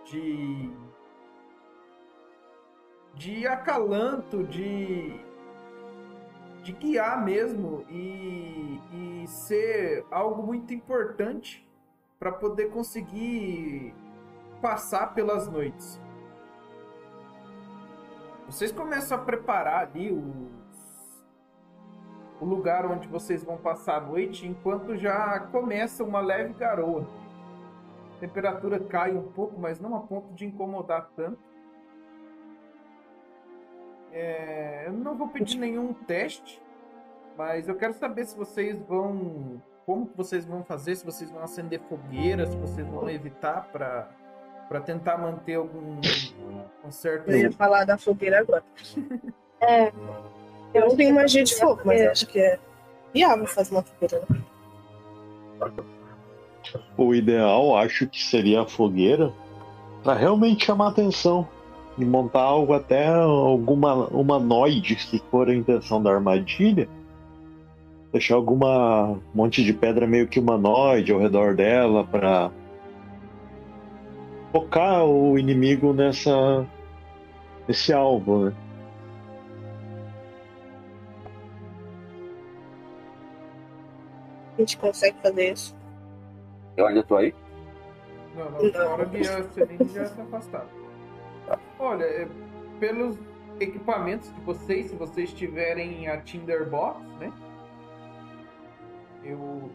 de. 0.04 0.70
de 3.16 3.48
acalanto, 3.48 4.44
de. 4.44 5.18
De 6.70 6.74
guiar 6.74 7.24
mesmo 7.24 7.84
e, 7.90 8.80
e 8.94 9.28
ser 9.28 10.06
algo 10.12 10.44
muito 10.44 10.72
importante 10.72 11.68
para 12.20 12.32
poder 12.32 12.70
conseguir 12.70 13.94
passar 14.62 15.16
pelas 15.16 15.48
noites. 15.48 16.00
Vocês 18.46 18.72
começam 18.72 19.18
a 19.18 19.22
preparar 19.22 19.88
ali 19.88 20.12
os, 20.12 21.26
o 22.40 22.46
lugar 22.46 22.86
onde 22.86 23.08
vocês 23.08 23.44
vão 23.44 23.58
passar 23.58 23.98
a 23.98 24.02
noite, 24.02 24.48
enquanto 24.48 24.96
já 24.96 25.40
começa 25.52 26.04
uma 26.04 26.20
leve 26.20 26.54
garoa. 26.54 27.08
A 28.16 28.20
temperatura 28.20 28.80
cai 28.80 29.16
um 29.16 29.32
pouco, 29.32 29.60
mas 29.60 29.80
não 29.80 29.96
a 29.96 30.02
ponto 30.02 30.34
de 30.34 30.46
incomodar 30.46 31.10
tanto. 31.16 31.49
É, 34.12 34.84
eu 34.88 34.94
não 34.94 35.16
vou 35.16 35.28
pedir 35.28 35.58
nenhum 35.58 35.94
teste, 35.94 36.62
mas 37.38 37.68
eu 37.68 37.76
quero 37.76 37.94
saber 37.94 38.26
se 38.26 38.36
vocês 38.38 38.78
vão. 38.88 39.62
Como 39.86 40.06
que 40.08 40.16
vocês 40.16 40.46
vão 40.46 40.64
fazer, 40.64 40.96
se 40.96 41.06
vocês 41.06 41.32
vão 41.32 41.42
acender 41.42 41.80
fogueiras, 41.90 42.50
se 42.50 42.58
vocês 42.58 42.88
vão 42.88 43.10
evitar 43.10 43.68
para 43.72 44.10
para 44.68 44.82
tentar 44.82 45.18
manter 45.18 45.56
algum 45.56 46.00
um 46.86 46.92
certo. 46.92 47.32
Eu 47.32 47.38
ia 47.40 47.52
falar 47.52 47.86
da 47.86 47.98
fogueira 47.98 48.40
agora. 48.40 48.64
É, 49.62 49.92
Eu 50.74 50.88
não 50.88 50.96
tenho 50.96 51.14
magia 51.14 51.44
de 51.44 51.54
fogo, 51.54 51.82
mas 51.84 52.00
eu 52.00 52.12
acho 52.12 52.26
que 52.28 52.40
é 52.40 52.58
viável 53.14 53.46
fazer 53.46 53.76
uma 53.76 53.82
fogueira. 53.82 54.26
né? 54.30 54.42
O 56.98 57.14
ideal, 57.14 57.76
acho 57.76 58.08
que 58.08 58.24
seria 58.24 58.62
a 58.62 58.66
fogueira 58.66 59.34
para 60.02 60.14
realmente 60.14 60.66
chamar 60.66 60.90
atenção 60.92 61.46
e 62.00 62.06
montar 62.06 62.42
algo 62.42 62.74
até 62.74 63.08
alguma 63.08 64.08
humanoide, 64.08 64.96
se 64.96 65.20
for 65.30 65.50
a 65.50 65.56
intenção 65.56 66.02
da 66.02 66.12
armadilha. 66.12 66.88
Deixar 68.12 68.36
alguma 68.36 69.20
monte 69.34 69.64
de 69.64 69.74
pedra 69.74 70.08
meio 70.08 70.28
que 70.28 70.40
humanoide 70.40 71.12
ao 71.12 71.20
redor 71.20 71.56
dela 71.56 72.04
para 72.04 72.50
focar 74.52 75.06
o 75.06 75.38
inimigo 75.38 75.94
nessa 75.94 76.66
nesse 77.68 77.94
alvo, 77.94 78.46
né? 78.46 78.54
A 84.58 84.62
gente 84.62 84.78
consegue 84.78 85.16
fazer 85.22 85.54
isso. 85.54 85.76
Eu 86.76 86.88
ainda 86.88 87.04
tô 87.04 87.16
aí. 87.16 87.34
Não, 88.36 88.50
não, 88.52 88.92
hora 88.94 89.06
que 89.06 89.18
a 89.20 89.44
Celine 89.50 89.90
já 89.94 90.06
se 90.06 90.22
afastaram. 90.22 90.79
Olha, 91.80 92.04
é, 92.04 92.28
pelos 92.80 93.18
equipamentos 93.60 94.34
de 94.34 94.42
vocês, 94.42 94.88
se 94.88 94.96
vocês 94.96 95.34
tiverem 95.34 96.08
a 96.08 96.18
Tinderbox, 96.22 97.00
né? 97.20 97.32
Eu 99.24 99.70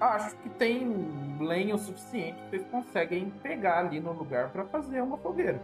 acho 0.00 0.36
que 0.36 0.48
tem 0.50 0.94
lenha 1.40 1.74
o 1.74 1.78
suficiente 1.78 2.36
que 2.42 2.50
vocês 2.50 2.66
conseguem 2.70 3.30
pegar 3.42 3.78
ali 3.78 4.00
no 4.00 4.12
lugar 4.12 4.50
para 4.50 4.64
fazer 4.64 5.02
uma 5.02 5.16
fogueira. 5.18 5.60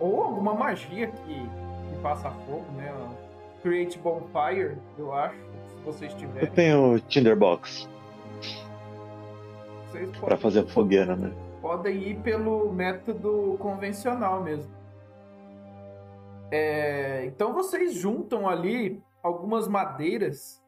Ou 0.00 0.22
alguma 0.22 0.54
magia 0.54 1.08
que, 1.08 1.34
que 1.34 2.02
faça 2.02 2.30
fogo, 2.30 2.64
né? 2.76 2.92
Create 3.62 3.98
Bonfire, 3.98 4.76
eu 4.98 5.14
acho, 5.14 5.36
se 5.68 5.82
vocês 5.84 6.12
Eu 6.12 6.18
tiverem. 6.18 6.50
tenho 6.50 6.98
Tinderbox 7.00 7.88
para 10.20 10.36
fazer 10.36 10.66
fogueira, 10.66 11.14
né? 11.14 11.32
podem 11.64 11.96
ir 11.96 12.16
pelo 12.16 12.70
método 12.70 13.56
convencional 13.58 14.42
mesmo. 14.42 14.70
É, 16.56 17.24
então 17.24 17.52
vocês 17.52 17.94
juntam 17.94 18.48
ali 18.48 19.02
algumas 19.24 19.66
madeiras 19.66 20.62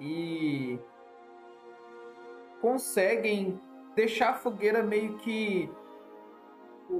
e 0.00 0.78
conseguem 2.60 3.60
deixar 3.96 4.30
a 4.30 4.34
fogueira 4.34 4.84
meio 4.84 5.16
que. 5.18 5.68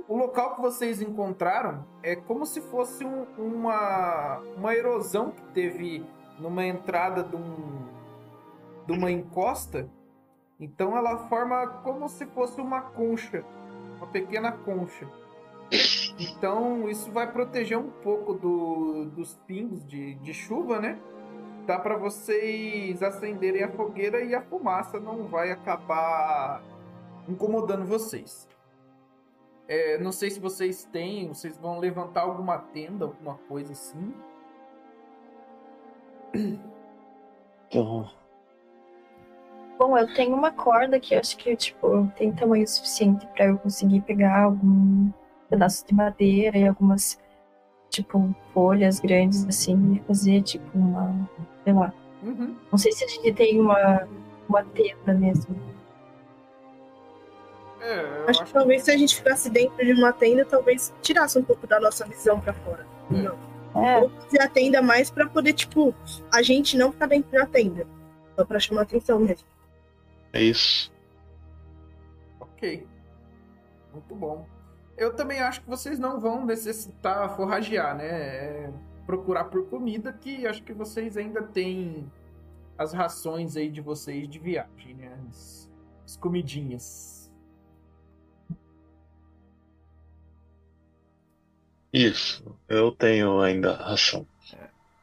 O, 0.09 0.17
local 0.17 0.57
que 0.57 0.63
vocês 0.63 1.01
encontraram 1.01 1.87
é 2.03 2.17
como 2.17 2.45
se 2.45 2.61
fosse 2.61 3.05
um- 3.05 3.25
uma, 3.39 4.39
uma 4.57 4.75
erosão 4.75 5.31
que 5.31 5.43
teve 5.53 6.05
numa 6.41 6.65
entrada 6.67 7.23
de, 7.23 7.37
um, 7.37 7.87
de 8.85 8.93
uma 8.95 9.13
encosta. 9.13 9.89
Então 10.59 10.97
ela 10.97 11.29
forma 11.29 11.65
como 11.85 12.09
se 12.09 12.27
fosse 12.27 12.61
uma 12.61 12.81
concha, 12.81 13.45
uma 13.99 14.09
pequena 14.09 14.51
concha. 14.51 15.07
Então 16.19 16.89
isso 16.89 17.11
vai 17.11 17.31
proteger 17.31 17.79
um 17.79 17.91
pouco 17.91 18.33
do, 18.33 19.05
dos 19.07 19.35
pingos 19.47 19.87
de, 19.87 20.15
de 20.15 20.33
chuva, 20.33 20.81
né? 20.81 20.99
Dá 21.67 21.79
para 21.79 21.97
vocês 21.97 23.03
acenderem 23.03 23.63
a 23.63 23.69
fogueira 23.69 24.23
e 24.23 24.35
a 24.35 24.41
fumaça 24.41 24.99
não 25.01 25.25
vai 25.27 25.51
acabar 25.51 26.63
incomodando 27.29 27.85
vocês. 27.85 28.49
É, 29.69 29.99
não 29.99 30.13
sei 30.13 30.31
se 30.31 30.39
vocês 30.39 30.85
têm, 30.85 31.29
vocês 31.29 31.59
vão 31.59 31.81
levantar 31.81 32.23
alguma 32.23 32.59
tenda, 32.59 33.05
alguma 33.05 33.35
coisa 33.49 33.73
assim. 33.73 34.15
Então, 37.69 38.09
Bom, 39.79 39.99
eu 39.99 40.13
tenho 40.15 40.35
uma 40.35 40.51
corda 40.51 40.99
que 40.99 41.15
eu 41.15 41.19
acho 41.19 41.37
que, 41.37 41.55
tipo, 41.55 42.11
tem 42.17 42.33
tamanho 42.33 42.67
suficiente 42.67 43.27
pra 43.35 43.47
eu 43.47 43.59
conseguir 43.59 44.01
pegar 44.03 44.45
algum 44.45 45.11
pedaço 45.49 45.87
de 45.87 45.95
madeira 45.95 46.57
e 46.59 46.67
algumas, 46.67 47.19
tipo, 47.91 48.35
folhas 48.53 49.01
grandes, 49.01 49.47
assim, 49.47 49.95
e 49.95 50.01
fazer, 50.07 50.43
tipo, 50.43 50.67
uma, 50.77 51.29
sei 51.65 51.73
lá. 51.73 51.93
Uhum. 52.23 52.57
Não 52.71 52.79
sei 52.79 52.93
se 52.93 53.05
a 53.05 53.09
gente 53.09 53.33
tem 53.33 53.61
uma, 53.61 54.09
uma 54.49 54.63
tenda 54.65 55.15
mesmo. 55.15 55.57
É, 57.81 58.01
eu 58.23 58.29
Acho 58.29 58.45
que 58.45 58.53
talvez 58.53 58.83
se 58.83 58.91
a 58.91 58.97
gente 58.97 59.15
ficasse 59.15 59.49
dentro 59.51 59.85
de 59.85 59.93
uma 59.93 60.13
tenda, 60.13 60.45
talvez 60.45 60.93
tirasse 61.03 61.39
um 61.39 61.45
pouco 61.45 61.67
da 61.67 61.79
nossa 61.79 62.05
visão 62.07 62.41
pra 62.41 62.53
fora. 62.53 62.87
Não. 63.11 63.37
É, 63.85 63.99
Ou 63.99 64.09
fazer 64.11 64.41
a 64.41 64.49
tenda 64.49 64.81
mais 64.83 65.11
pra 65.11 65.29
poder, 65.29 65.53
tipo, 65.53 65.95
a 66.33 66.43
gente 66.43 66.77
não 66.77 66.91
ficar 66.91 67.07
dentro 67.07 67.31
da 67.31 67.47
tenda. 67.47 67.87
Só 68.35 68.45
pra 68.45 68.59
chamar 68.59 68.83
atenção 68.83 69.21
mesmo. 69.21 69.47
é 70.33 70.43
isso. 70.43 70.93
Ok. 72.41 72.87
Muito 73.93 74.15
bom. 74.15 74.47
Eu 74.97 75.15
também 75.15 75.41
acho 75.41 75.61
que 75.61 75.69
vocês 75.69 75.99
não 75.99 76.19
vão 76.19 76.45
necessitar 76.45 77.37
forragear, 77.37 77.97
né? 77.97 78.07
É 78.07 78.73
procurar 79.07 79.45
por 79.45 79.69
comida, 79.69 80.13
que 80.13 80.47
acho 80.47 80.63
que 80.63 80.73
vocês 80.73 81.17
ainda 81.17 81.43
têm 81.43 82.11
as 82.77 82.93
rações 82.93 83.57
aí 83.57 83.71
de 83.71 83.81
vocês 83.81 84.29
de 84.29 84.39
viagem, 84.39 84.95
né? 84.95 85.17
As, 85.29 85.71
as 86.05 86.17
comidinhas. 86.17 87.31
Isso. 91.93 92.59
Eu 92.69 92.91
tenho 92.93 93.41
ainda 93.41 93.75
ração. 93.75 94.27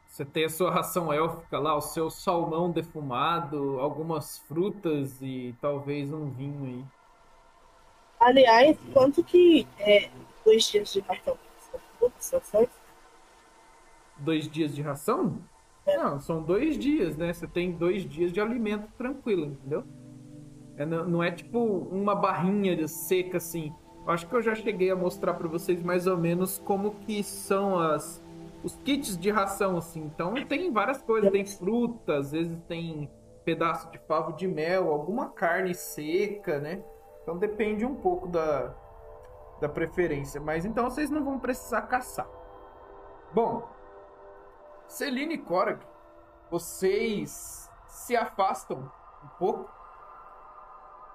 Você 0.08 0.24
tem 0.24 0.46
a 0.46 0.50
sua 0.50 0.70
ração 0.70 1.12
élfica 1.12 1.58
lá, 1.58 1.76
o 1.76 1.82
seu 1.82 2.08
salmão 2.12 2.70
defumado, 2.70 3.80
algumas 3.80 4.38
frutas 4.38 5.20
e 5.24 5.56
talvez 5.60 6.14
um 6.14 6.30
vinho 6.30 6.66
aí. 6.66 6.86
Aliás, 8.24 8.78
quanto 8.94 9.24
que 9.24 9.68
é 9.80 10.10
dois 10.46 10.64
dias 10.70 10.94
de 10.94 11.04
só- 12.20 12.42
Dois 14.18 14.48
dias 14.50 14.74
de 14.74 14.82
ração? 14.82 15.40
Não, 15.86 16.20
são 16.20 16.42
dois 16.42 16.78
dias, 16.78 17.18
né? 17.18 17.34
Você 17.34 17.46
tem 17.46 17.72
dois 17.74 18.08
dias 18.08 18.32
de 18.32 18.40
alimento 18.40 18.88
tranquilo, 18.98 19.46
entendeu? 19.48 19.84
É, 20.78 20.86
não, 20.86 21.06
não 21.06 21.24
é 21.24 21.32
tipo 21.32 21.60
uma 21.60 22.16
barrinha 22.16 22.76
de 22.76 22.88
seca 22.88 23.38
assim. 23.38 23.74
Eu 24.06 24.12
acho 24.12 24.28
que 24.28 24.34
eu 24.36 24.42
já 24.42 24.56
cheguei 24.56 24.90
a 24.90 24.96
mostrar 24.96 25.34
pra 25.34 25.48
vocês 25.48 25.84
mais 25.84 26.08
ou 26.08 26.18
menos 26.18 26.60
como 26.60 26.96
que 27.06 27.24
são 27.24 27.80
as 27.80 28.24
os 28.64 28.78
kits 28.86 29.18
de 29.18 29.30
ração 29.30 29.76
assim. 29.78 30.02
Então 30.04 30.34
tem 30.46 30.72
várias 30.72 31.02
coisas, 31.02 31.30
tem 31.30 31.46
fruta, 31.46 32.18
às 32.18 32.32
vezes 32.32 32.58
tem 32.68 33.10
pedaço 33.44 33.92
de 33.92 33.98
favo 34.08 34.32
de 34.34 34.48
mel, 34.48 34.90
alguma 34.90 35.30
carne 35.30 35.76
seca, 35.76 36.60
né? 36.60 36.82
Então 37.24 37.38
depende 37.38 37.86
um 37.86 37.96
pouco 37.96 38.28
da 38.28 38.74
da 39.64 39.70
preferência, 39.70 40.42
mas 40.42 40.66
então 40.66 40.90
vocês 40.90 41.10
não 41.10 41.24
vão 41.24 41.40
precisar 41.40 41.84
caçar. 41.84 42.28
Bom, 43.34 43.66
Celine 44.88 45.36
e 45.36 45.38
Korag, 45.38 45.80
vocês 46.52 47.72
se 47.88 48.16
afastam 48.16 48.92
um 49.24 49.28
pouco 49.40 49.72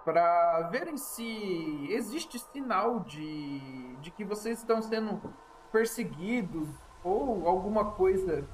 para 0.03 0.63
verem 0.71 0.97
se 0.97 1.87
existe 1.91 2.39
sinal 2.39 3.01
de, 3.01 3.97
de 3.97 4.11
que 4.11 4.25
vocês 4.25 4.61
estão 4.61 4.81
sendo 4.81 5.21
perseguidos 5.71 6.69
ou 7.05 7.47
alguma 7.47 7.93
coisa 7.93 8.49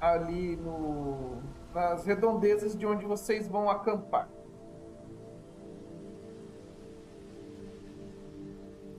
ali 0.00 0.56
no, 0.56 1.42
nas 1.74 2.06
redondezas 2.06 2.74
de 2.74 2.86
onde 2.86 3.04
vocês 3.04 3.46
vão 3.46 3.68
acampar. 3.68 4.28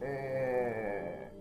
É... 0.05 1.31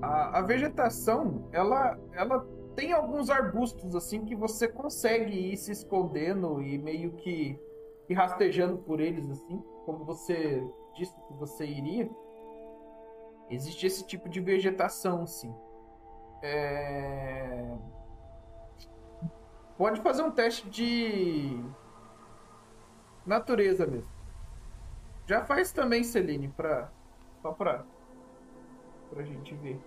A, 0.00 0.38
a 0.38 0.42
vegetação, 0.42 1.48
ela, 1.52 1.98
ela 2.12 2.46
tem 2.74 2.92
alguns 2.92 3.28
arbustos 3.28 3.94
assim 3.94 4.24
que 4.24 4.34
você 4.34 4.68
consegue 4.68 5.52
ir 5.52 5.56
se 5.56 5.72
escondendo 5.72 6.62
e 6.62 6.78
meio 6.78 7.12
que, 7.12 7.58
que 8.06 8.14
rastejando 8.14 8.78
por 8.78 9.00
eles 9.00 9.28
assim, 9.28 9.62
como 9.84 10.04
você 10.04 10.64
disse 10.94 11.14
que 11.26 11.34
você 11.34 11.66
iria. 11.66 12.08
Existe 13.50 13.86
esse 13.86 14.06
tipo 14.06 14.28
de 14.28 14.40
vegetação, 14.40 15.26
sim. 15.26 15.52
É... 16.42 17.76
Pode 19.76 20.00
fazer 20.00 20.22
um 20.22 20.30
teste 20.30 20.68
de 20.70 21.58
natureza 23.26 23.86
mesmo. 23.86 24.19
Já 25.30 25.44
faz 25.44 25.70
também, 25.70 26.02
Celine, 26.02 26.48
pra... 26.48 26.90
só 27.40 27.52
pra... 27.52 27.84
pra 29.10 29.22
gente 29.22 29.54
ver. 29.54 29.80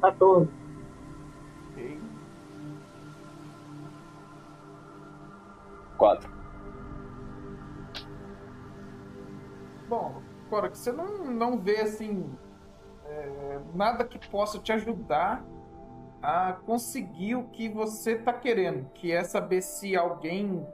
Quatorze. 0.00 0.48
Ok. 1.72 2.00
Quatro. 5.98 6.30
Bom, 9.88 10.22
agora 10.46 10.70
que 10.70 10.78
você 10.78 10.92
não, 10.92 11.24
não 11.24 11.58
vê 11.58 11.80
assim 11.80 12.32
é, 13.06 13.60
nada 13.74 14.04
que 14.04 14.24
possa 14.30 14.60
te 14.60 14.70
ajudar 14.70 15.44
a 16.22 16.52
conseguir 16.52 17.34
o 17.36 17.48
que 17.48 17.68
você 17.68 18.12
está 18.12 18.32
querendo, 18.32 18.90
que 18.90 19.12
é 19.12 19.22
saber 19.22 19.62
se 19.62 19.96
alguém 19.96 20.66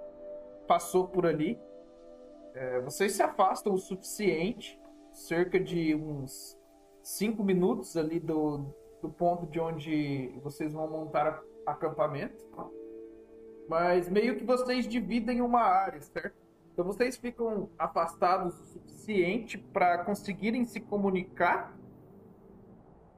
passou 0.67 1.09
por 1.09 1.27
ali. 1.27 1.59
É, 2.55 2.81
vocês 2.81 3.13
se 3.13 3.23
afastam 3.23 3.75
o 3.75 3.79
suficiente, 3.79 4.81
cerca 5.11 5.59
de 5.59 5.95
uns 5.95 6.59
cinco 7.03 7.43
minutos 7.43 7.97
ali 7.97 8.21
do, 8.21 8.67
do 9.01 9.11
ponto 9.11 9.47
de 9.47 9.61
onde 9.61 10.33
vocês 10.43 10.73
vão 10.73 10.89
montar 10.89 11.43
acampamento. 11.67 12.45
Mas 13.69 14.09
meio 14.09 14.37
que 14.37 14.45
vocês 14.45 14.87
dividem 14.87 15.41
uma 15.41 15.61
área, 15.61 16.01
certo? 16.01 16.37
Então 16.73 16.85
vocês 16.85 17.17
ficam 17.17 17.69
afastados 17.79 18.59
o 18.59 18.65
suficiente 18.65 19.59
para 19.59 19.99
conseguirem 20.05 20.65
se 20.65 20.81
comunicar, 20.81 21.77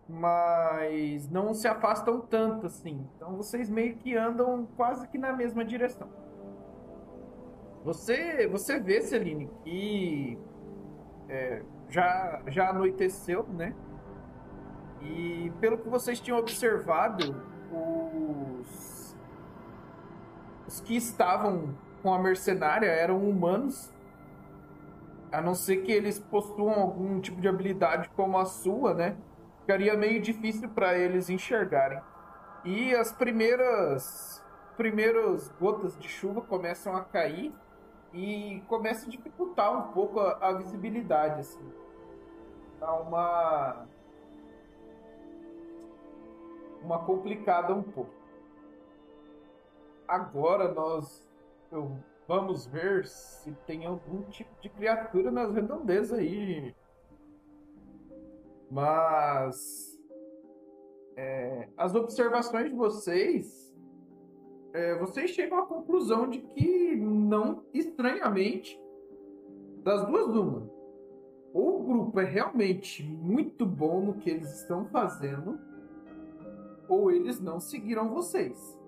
mas 0.08 1.28
não 1.30 1.54
se 1.54 1.66
afastam 1.66 2.20
tanto 2.20 2.66
assim. 2.66 3.06
Então 3.16 3.36
vocês 3.36 3.70
meio 3.70 3.96
que 3.96 4.16
andam 4.16 4.66
quase 4.76 5.08
que 5.08 5.18
na 5.18 5.32
mesma 5.32 5.64
direção. 5.64 6.08
Você, 7.84 8.46
você 8.46 8.80
vê, 8.80 9.02
Celine, 9.02 9.50
que 9.62 10.38
é, 11.28 11.62
já, 11.88 12.42
já 12.46 12.70
anoiteceu, 12.70 13.46
né? 13.48 13.74
E 15.02 15.52
pelo 15.60 15.76
que 15.76 15.88
vocês 15.88 16.18
tinham 16.18 16.38
observado, 16.38 17.42
os, 17.70 19.16
os 20.66 20.80
que 20.80 20.96
estavam 20.96 21.74
com 22.02 22.12
a 22.12 22.18
mercenária 22.18 22.86
eram 22.86 23.18
humanos. 23.18 23.92
A 25.30 25.40
não 25.40 25.54
ser 25.54 25.78
que 25.78 25.90
eles 25.90 26.18
possuam 26.18 26.74
algum 26.74 27.20
tipo 27.20 27.40
de 27.40 27.48
habilidade 27.48 28.08
como 28.10 28.38
a 28.38 28.44
sua, 28.44 28.94
né? 28.94 29.16
Ficaria 29.64 29.96
meio 29.96 30.20
difícil 30.20 30.68
para 30.68 30.94
eles 30.98 31.30
enxergarem. 31.30 31.98
E 32.66 32.94
as 32.94 33.10
primeiras 33.10 34.44
primeiras 34.76 35.48
gotas 35.58 35.96
de 35.98 36.06
chuva 36.06 36.42
começam 36.42 36.94
a 36.94 37.02
cair 37.02 37.50
e 38.12 38.62
começa 38.68 39.06
a 39.06 39.08
dificultar 39.08 39.72
um 39.72 39.92
pouco 39.92 40.20
a, 40.20 40.48
a 40.48 40.52
visibilidade 40.52 41.40
assim. 41.40 41.72
Dá 42.78 42.92
uma 42.92 43.86
uma 46.82 46.98
complicada 46.98 47.74
um 47.74 47.82
pouco. 47.82 48.12
Agora 50.06 50.70
nós 50.70 51.26
vamos 52.28 52.66
ver 52.66 53.06
se 53.06 53.50
tem 53.66 53.86
algum 53.86 54.24
tipo 54.24 54.60
de 54.60 54.68
criatura 54.68 55.30
nas 55.30 55.54
redondezas 55.54 56.18
aí. 56.18 56.74
Mas 58.70 59.98
é, 61.16 61.68
as 61.76 61.94
observações 61.94 62.70
de 62.70 62.76
vocês, 62.76 63.74
é, 64.72 64.98
vocês 64.98 65.30
chegam 65.30 65.58
à 65.58 65.66
conclusão 65.66 66.28
de 66.28 66.40
que 66.40 66.96
não, 66.96 67.64
estranhamente, 67.72 68.80
das 69.82 70.06
duas 70.06 70.34
uma, 70.34 70.70
ou 71.52 71.80
o 71.80 71.84
grupo 71.84 72.18
é 72.18 72.24
realmente 72.24 73.04
muito 73.04 73.64
bom 73.64 74.00
no 74.00 74.14
que 74.14 74.28
eles 74.28 74.60
estão 74.60 74.86
fazendo 74.86 75.58
ou 76.88 77.10
eles 77.10 77.40
não 77.40 77.60
seguiram 77.60 78.10
vocês. 78.10 78.78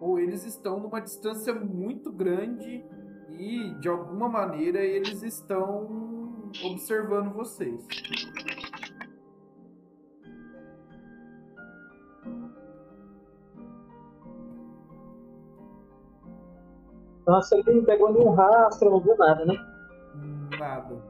Ou 0.00 0.18
eles 0.18 0.44
estão 0.44 0.80
numa 0.80 1.00
distância 1.00 1.54
muito 1.54 2.10
grande 2.10 2.84
e 3.30 3.74
de 3.80 3.88
alguma 3.88 4.28
maneira 4.28 4.84
eles 4.84 5.22
estão 5.22 6.42
observando 6.64 7.32
vocês. 7.32 7.86
Nossa, 17.32 17.56
ele 17.56 17.72
não 17.72 17.84
pegou 17.86 18.12
nenhum 18.12 18.34
rastro, 18.34 18.90
não 18.90 19.00
viu 19.00 19.16
nada, 19.16 19.46
né? 19.46 19.54
Nada. 20.58 21.02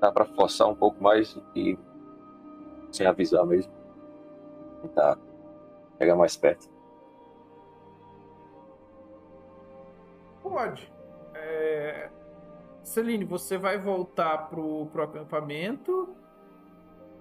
Dá 0.00 0.10
pra 0.10 0.24
forçar 0.24 0.68
um 0.68 0.74
pouco 0.74 1.02
mais 1.02 1.38
e 1.54 1.78
sem 2.90 3.06
avisar 3.06 3.44
mesmo. 3.44 3.70
Tentar 4.80 5.18
pegar 5.98 6.16
mais 6.16 6.34
perto. 6.34 6.66
Pode. 10.42 10.97
É... 11.68 12.10
Celine, 12.82 13.24
você 13.24 13.58
vai 13.58 13.78
voltar 13.78 14.48
pro, 14.48 14.86
pro 14.86 15.02
acampamento? 15.02 16.08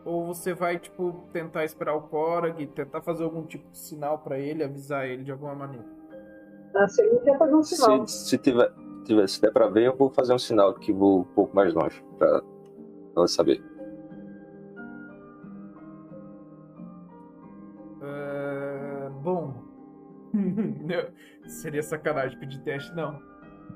Ou 0.06 0.26
você 0.26 0.54
vai, 0.54 0.80
tipo, 0.80 1.28
tentar 1.34 1.66
esperar 1.66 1.94
o 1.94 2.04
Korag, 2.04 2.66
tentar 2.68 3.02
fazer 3.02 3.26
algum 3.26 3.44
tipo 3.44 3.70
de 3.70 3.78
sinal 3.78 4.20
para 4.20 4.40
ele, 4.40 4.64
avisar 4.64 5.06
ele 5.06 5.24
de 5.24 5.32
alguma 5.32 5.54
maneira? 5.54 5.86
A 6.74 6.88
Celine 6.88 7.20
quer 7.20 7.38
fazer 7.38 7.56
um 7.56 7.64
sinal. 7.64 8.08
Se, 8.08 8.30
se 8.30 8.38
tiver, 8.38 8.72
tiver, 9.04 9.28
se 9.28 9.42
der 9.42 9.52
pra 9.52 9.68
ver, 9.68 9.88
eu 9.88 9.96
vou 9.96 10.10
fazer 10.10 10.34
um 10.34 10.40
sinal 10.40 10.74
que 10.74 10.94
vou 10.94 11.20
um 11.20 11.24
pouco 11.26 11.54
mais 11.54 11.74
longe. 11.74 12.02
Pra 12.18 12.42
ela 13.18 13.28
saber. 13.28 13.62
Uh, 18.02 19.10
bom. 19.22 19.54
Seria 21.48 21.84
sacanagem 21.84 22.40
pedir 22.40 22.62
teste, 22.62 22.96
não. 22.96 23.20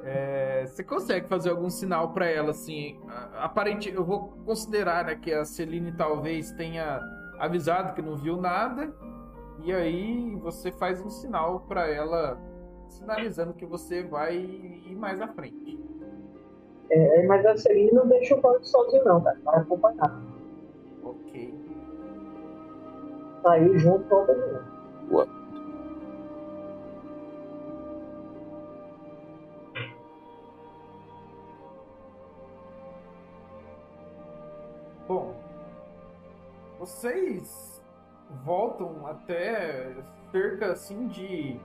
É, 0.03 0.65
você 0.65 0.83
consegue 0.83 1.27
fazer 1.27 1.51
algum 1.51 1.69
sinal 1.69 2.11
para 2.11 2.25
ela, 2.25 2.51
assim? 2.51 2.99
Aparente, 3.35 3.91
eu 3.91 4.03
vou 4.03 4.29
considerar 4.45 5.05
né, 5.05 5.15
que 5.15 5.31
a 5.31 5.45
Celine 5.45 5.91
talvez 5.91 6.51
tenha 6.53 6.99
avisado 7.39 7.93
que 7.93 8.01
não 8.01 8.15
viu 8.15 8.37
nada, 8.37 8.93
e 9.63 9.71
aí 9.71 10.35
você 10.35 10.71
faz 10.71 11.01
um 11.01 11.09
sinal 11.09 11.61
para 11.61 11.87
ela, 11.87 12.39
sinalizando 12.87 13.53
que 13.53 13.65
você 13.65 14.03
vai 14.03 14.35
ir 14.35 14.95
mais 14.95 15.21
à 15.21 15.27
frente. 15.27 15.79
É, 16.89 17.25
mas 17.25 17.45
a 17.45 17.55
Celine 17.57 17.91
não 17.91 18.07
deixa 18.07 18.35
o 18.35 18.41
Paulo 18.41 18.63
sozinho, 18.63 19.05
não, 19.05 19.21
cara. 19.21 19.39
Vai 19.45 19.59
acompanhar. 19.59 20.21
Ok. 21.03 21.53
Saiu 23.43 23.79
junto 23.79 24.03
com 24.09 24.15
o 24.15 24.25
Paulo. 24.25 25.40
Bom, 35.13 35.35
vocês 36.79 37.83
voltam 38.45 39.05
até 39.05 39.93
cerca 40.31 40.71
assim 40.71 41.05
de 41.09 41.59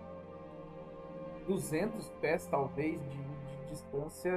200 1.46 2.08
pés, 2.20 2.44
talvez, 2.48 3.00
de, 3.08 3.18
de 3.18 3.70
distância 3.70 4.32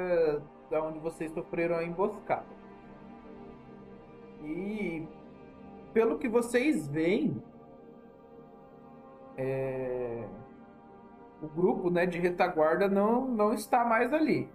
da 0.70 0.84
onde 0.84 1.00
vocês 1.00 1.32
sofreram 1.32 1.78
a 1.78 1.84
emboscada. 1.84 2.46
E 4.44 5.08
pelo 5.92 6.20
que 6.20 6.30
vocês 6.30 6.88
veem, 6.88 7.44
é... 9.38 10.24
o 11.42 11.48
grupo 11.48 11.90
né, 11.90 12.06
de 12.06 12.20
retaguarda 12.20 12.88
não, 12.88 13.26
não 13.26 13.56
está 13.56 13.84
mais 13.84 14.14
ali. 14.14 14.48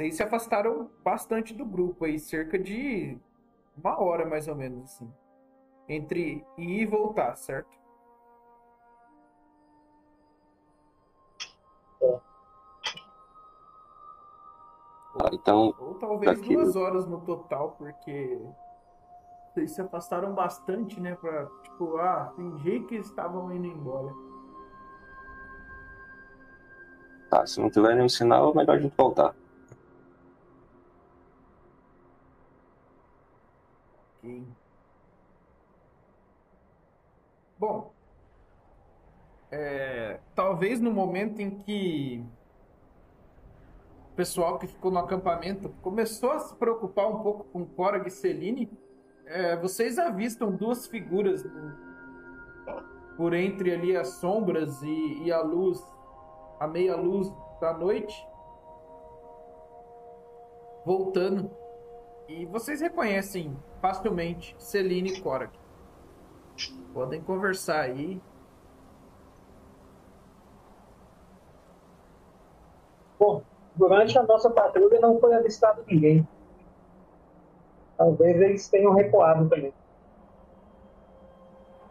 Vocês 0.00 0.16
se 0.16 0.22
afastaram 0.22 0.90
bastante 1.04 1.52
do 1.52 1.62
grupo 1.66 2.06
aí, 2.06 2.18
cerca 2.18 2.58
de 2.58 3.18
uma 3.76 4.00
hora 4.00 4.24
mais 4.24 4.48
ou 4.48 4.54
menos 4.56 4.84
assim. 4.84 5.12
Entre 5.86 6.42
ir 6.56 6.80
e 6.80 6.86
voltar, 6.86 7.36
certo? 7.36 7.68
então, 15.32 15.74
Ou 15.78 15.94
talvez 15.94 16.38
Daqui- 16.40 16.54
duas 16.54 16.76
horas 16.76 17.06
no 17.06 17.20
total, 17.20 17.72
porque 17.72 18.40
vocês 19.52 19.72
se 19.72 19.82
afastaram 19.82 20.32
bastante, 20.34 20.98
né? 21.00 21.14
Pra, 21.16 21.46
tipo, 21.62 21.96
ah, 21.98 22.32
fingir 22.36 22.86
que 22.86 22.96
estavam 22.96 23.52
indo 23.52 23.66
embora. 23.66 24.12
tá, 27.28 27.46
se 27.46 27.60
não 27.60 27.70
tiver 27.70 27.94
nenhum 27.94 28.08
sinal, 28.08 28.50
é 28.50 28.56
melhor 28.56 28.76
a 28.76 28.80
gente 28.80 28.96
voltar. 28.96 29.34
Ok. 34.30 34.46
Bom, 37.58 37.92
é, 39.50 40.20
talvez 40.34 40.80
no 40.80 40.90
momento 40.92 41.40
em 41.40 41.50
que 41.50 42.24
o 44.12 44.14
pessoal 44.16 44.58
que 44.58 44.66
ficou 44.66 44.90
no 44.90 44.98
acampamento 44.98 45.68
começou 45.82 46.32
a 46.32 46.38
se 46.38 46.54
preocupar 46.54 47.08
um 47.08 47.22
pouco 47.22 47.44
com 47.44 47.64
Korag 47.64 48.06
e 48.06 48.10
Celine, 48.10 48.70
é, 49.26 49.56
vocês 49.56 49.98
avistam 49.98 50.50
duas 50.50 50.86
figuras 50.86 51.44
no- 51.44 51.90
por 53.16 53.34
entre 53.34 53.72
ali 53.72 53.96
as 53.96 54.08
sombras 54.20 54.82
e, 54.82 55.24
e 55.24 55.32
a 55.32 55.42
luz, 55.42 55.78
a 56.58 56.66
meia 56.66 56.96
luz 56.96 57.30
da 57.60 57.72
noite, 57.74 58.14
voltando. 60.84 61.50
E 62.30 62.46
vocês 62.46 62.80
reconhecem 62.80 63.56
facilmente 63.82 64.54
Celine 64.56 65.14
e 65.14 65.20
Korag. 65.20 65.50
Podem 66.94 67.20
conversar 67.20 67.80
aí. 67.80 68.22
Bom, 73.18 73.42
durante 73.74 74.16
a 74.16 74.22
nossa 74.22 74.48
patrulha 74.48 75.00
não 75.00 75.18
foi 75.18 75.34
avistado 75.34 75.82
ninguém. 75.88 76.26
Talvez 77.96 78.40
eles 78.40 78.68
tenham 78.68 78.94
recuado 78.94 79.48
também. 79.48 79.74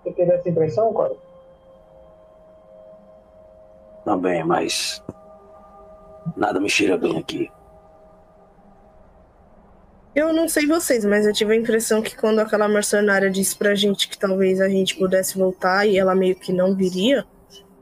Você 0.02 0.14
teve 0.14 0.32
essa 0.32 0.50
impressão, 0.50 0.94
Cora? 0.94 1.18
Também, 4.06 4.42
mas 4.46 5.04
nada 6.38 6.62
me 6.62 6.70
cheira 6.70 6.98
bem 6.98 7.18
aqui. 7.18 7.52
Eu 10.20 10.34
não 10.34 10.50
sei 10.50 10.68
vocês, 10.68 11.06
mas 11.06 11.26
eu 11.26 11.32
tive 11.32 11.54
a 11.54 11.56
impressão 11.56 12.02
que 12.02 12.14
quando 12.14 12.40
aquela 12.40 12.68
mercenária 12.68 13.32
disse 13.32 13.56
pra 13.56 13.74
gente 13.74 14.10
que 14.10 14.20
talvez 14.20 14.60
a 14.60 14.68
gente 14.68 14.98
pudesse 14.98 15.38
voltar 15.38 15.86
e 15.88 15.98
ela 15.98 16.14
meio 16.14 16.36
que 16.36 16.52
não 16.52 16.76
viria, 16.76 17.26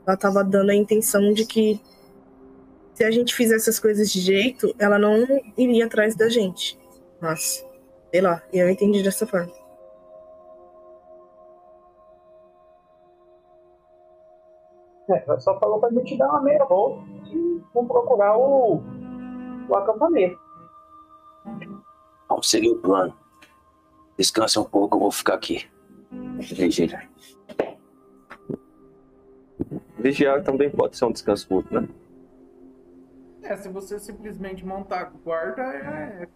ela 0.06 0.16
tava 0.16 0.44
dando 0.44 0.70
a 0.70 0.74
intenção 0.74 1.32
de 1.32 1.44
que 1.44 1.80
se 2.94 3.02
a 3.02 3.10
gente 3.10 3.34
fizesse 3.34 3.68
as 3.68 3.80
coisas 3.80 4.08
de 4.12 4.20
jeito, 4.20 4.72
ela 4.78 5.00
não 5.00 5.26
iria 5.56 5.86
atrás 5.86 6.14
da 6.14 6.28
gente. 6.28 6.78
Mas, 7.20 7.66
sei 8.12 8.20
lá, 8.20 8.40
eu 8.52 8.70
entendi 8.70 9.02
dessa 9.02 9.26
forma. 9.26 9.52
É, 15.10 15.24
ela 15.26 15.40
só 15.40 15.58
falou 15.58 15.80
pra 15.80 15.90
gente 15.90 16.16
dar 16.16 16.28
uma 16.28 16.42
meia 16.42 16.64
volta 16.66 17.02
e 17.32 17.60
vamos 17.74 17.90
procurar 17.90 18.38
o, 18.38 18.80
o 19.68 19.74
acampamento. 19.74 20.47
Vamos 22.38 22.50
seguir 22.50 22.70
o 22.70 22.78
plano. 22.78 23.12
Descansa 24.16 24.60
um 24.60 24.64
pouco, 24.64 24.94
eu 24.94 25.00
vou 25.00 25.10
ficar 25.10 25.34
aqui. 25.34 25.68
Vigília. 26.38 27.10
Vigiar 29.98 30.44
também 30.44 30.70
pode 30.70 30.96
ser 30.96 31.06
um 31.06 31.10
descanso 31.10 31.48
curto, 31.48 31.74
né? 31.74 31.88
É, 33.42 33.56
se 33.56 33.68
você 33.68 33.98
simplesmente 33.98 34.64
montar 34.64 35.12
guarda 35.24 35.62
é, 35.62 36.28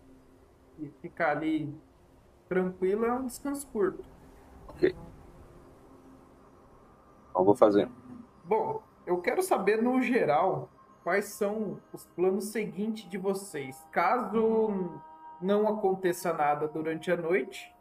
e 0.81 0.89
ficar 1.01 1.37
ali 1.37 1.73
tranquilo, 2.49 3.05
é 3.05 3.13
um 3.13 3.27
descanso 3.27 3.65
curto. 3.69 4.05
Ok. 4.71 4.97
Então 7.31 7.45
vou 7.45 7.55
fazer. 7.55 7.89
Bom, 8.43 8.83
eu 9.07 9.21
quero 9.21 9.41
saber 9.41 9.81
no 9.81 10.03
geral 10.03 10.69
quais 11.05 11.27
são 11.27 11.79
os 11.93 12.05
planos 12.07 12.47
seguintes 12.47 13.09
de 13.09 13.19
vocês. 13.19 13.81
Caso 13.93 15.01
não 15.43 15.69
aconteça 15.69 16.33
nada 16.33 16.69
durante 16.69 17.11
a 17.11 17.17
noite, 17.17 17.75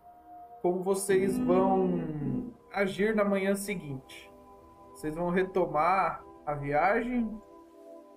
como 0.61 0.83
vocês 0.83 1.37
vão 1.39 2.51
agir 2.73 3.15
na 3.15 3.23
manhã 3.23 3.55
seguinte? 3.55 4.31
Vocês 4.93 5.15
vão 5.15 5.29
retomar 5.29 6.23
a 6.45 6.53
viagem, 6.53 7.29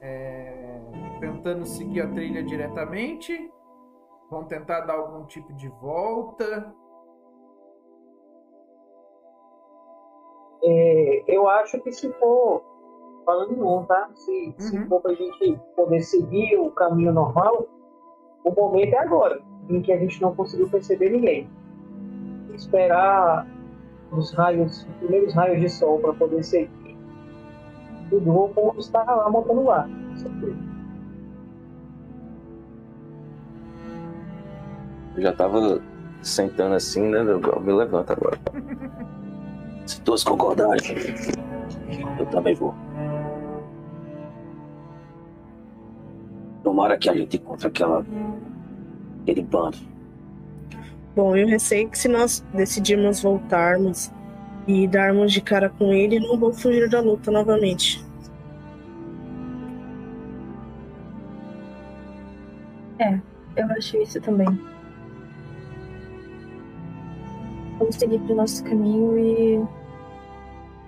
é, 0.00 0.80
tentando 1.20 1.64
seguir 1.64 2.02
a 2.02 2.08
trilha 2.08 2.42
diretamente? 2.42 3.50
Vão 4.30 4.44
tentar 4.44 4.80
dar 4.80 4.94
algum 4.94 5.24
tipo 5.26 5.52
de 5.54 5.68
volta? 5.68 6.74
É, 10.62 11.24
eu 11.28 11.48
acho 11.48 11.80
que 11.82 11.92
se 11.92 12.10
for, 12.14 12.62
falando 13.24 13.52
em 13.54 13.62
um, 13.62 13.84
tá? 13.84 14.10
Se, 14.14 14.54
se 14.58 14.78
Uhum. 14.78 14.88
for 14.88 15.00
pra 15.02 15.14
gente 15.14 15.60
poder 15.76 16.00
seguir 16.02 16.56
o 16.58 16.70
caminho 16.70 17.12
normal, 17.12 17.66
o 18.44 18.52
momento 18.52 18.94
é 18.94 18.98
agora, 18.98 19.40
em 19.68 19.80
que 19.80 19.90
a 19.90 19.98
gente 19.98 20.20
não 20.20 20.34
conseguiu 20.34 20.68
perceber 20.68 21.10
ninguém. 21.10 21.48
Esperar 22.54 23.46
os 24.12 24.32
raios, 24.32 24.82
os 24.82 24.94
primeiros 24.98 25.34
raios 25.34 25.60
de 25.60 25.68
sol 25.68 25.98
para 25.98 26.12
poder 26.12 26.44
seguir. 26.44 26.96
O 28.12 28.20
grupo 28.20 28.74
está 28.78 29.02
lá 29.02 29.28
montando 29.30 29.64
lá. 29.64 29.88
Eu 35.16 35.22
já 35.22 35.32
tava 35.32 35.80
sentando 36.22 36.74
assim, 36.74 37.08
né? 37.08 37.18
Eu 37.20 37.60
me 37.60 37.72
levanto 37.72 38.12
agora. 38.12 38.38
Se 39.86 40.00
todos 40.02 40.22
concordarem, 40.22 40.80
eu 42.18 42.26
também 42.26 42.54
vou. 42.54 42.74
Tomara 46.74 46.98
que 46.98 47.08
a 47.08 47.14
gente 47.14 47.36
encontre 47.36 47.68
aquela, 47.68 48.04
aquele 49.22 49.42
bando. 49.42 49.78
Bom, 51.14 51.36
eu 51.36 51.46
receio 51.46 51.88
que 51.88 51.96
se 51.96 52.08
nós 52.08 52.44
decidirmos 52.52 53.22
voltarmos 53.22 54.10
e 54.66 54.88
darmos 54.88 55.32
de 55.32 55.40
cara 55.40 55.70
com 55.70 55.92
ele, 55.92 56.18
não 56.18 56.36
vou 56.36 56.52
fugir 56.52 56.90
da 56.90 57.00
luta 57.00 57.30
novamente. 57.30 58.04
Eu 63.56 63.66
acho 63.66 63.96
isso 63.98 64.20
também. 64.20 64.48
Vamos 67.78 67.94
seguir 67.94 68.18
pro 68.18 68.34
nosso 68.34 68.64
caminho 68.64 69.16
e 69.16 69.64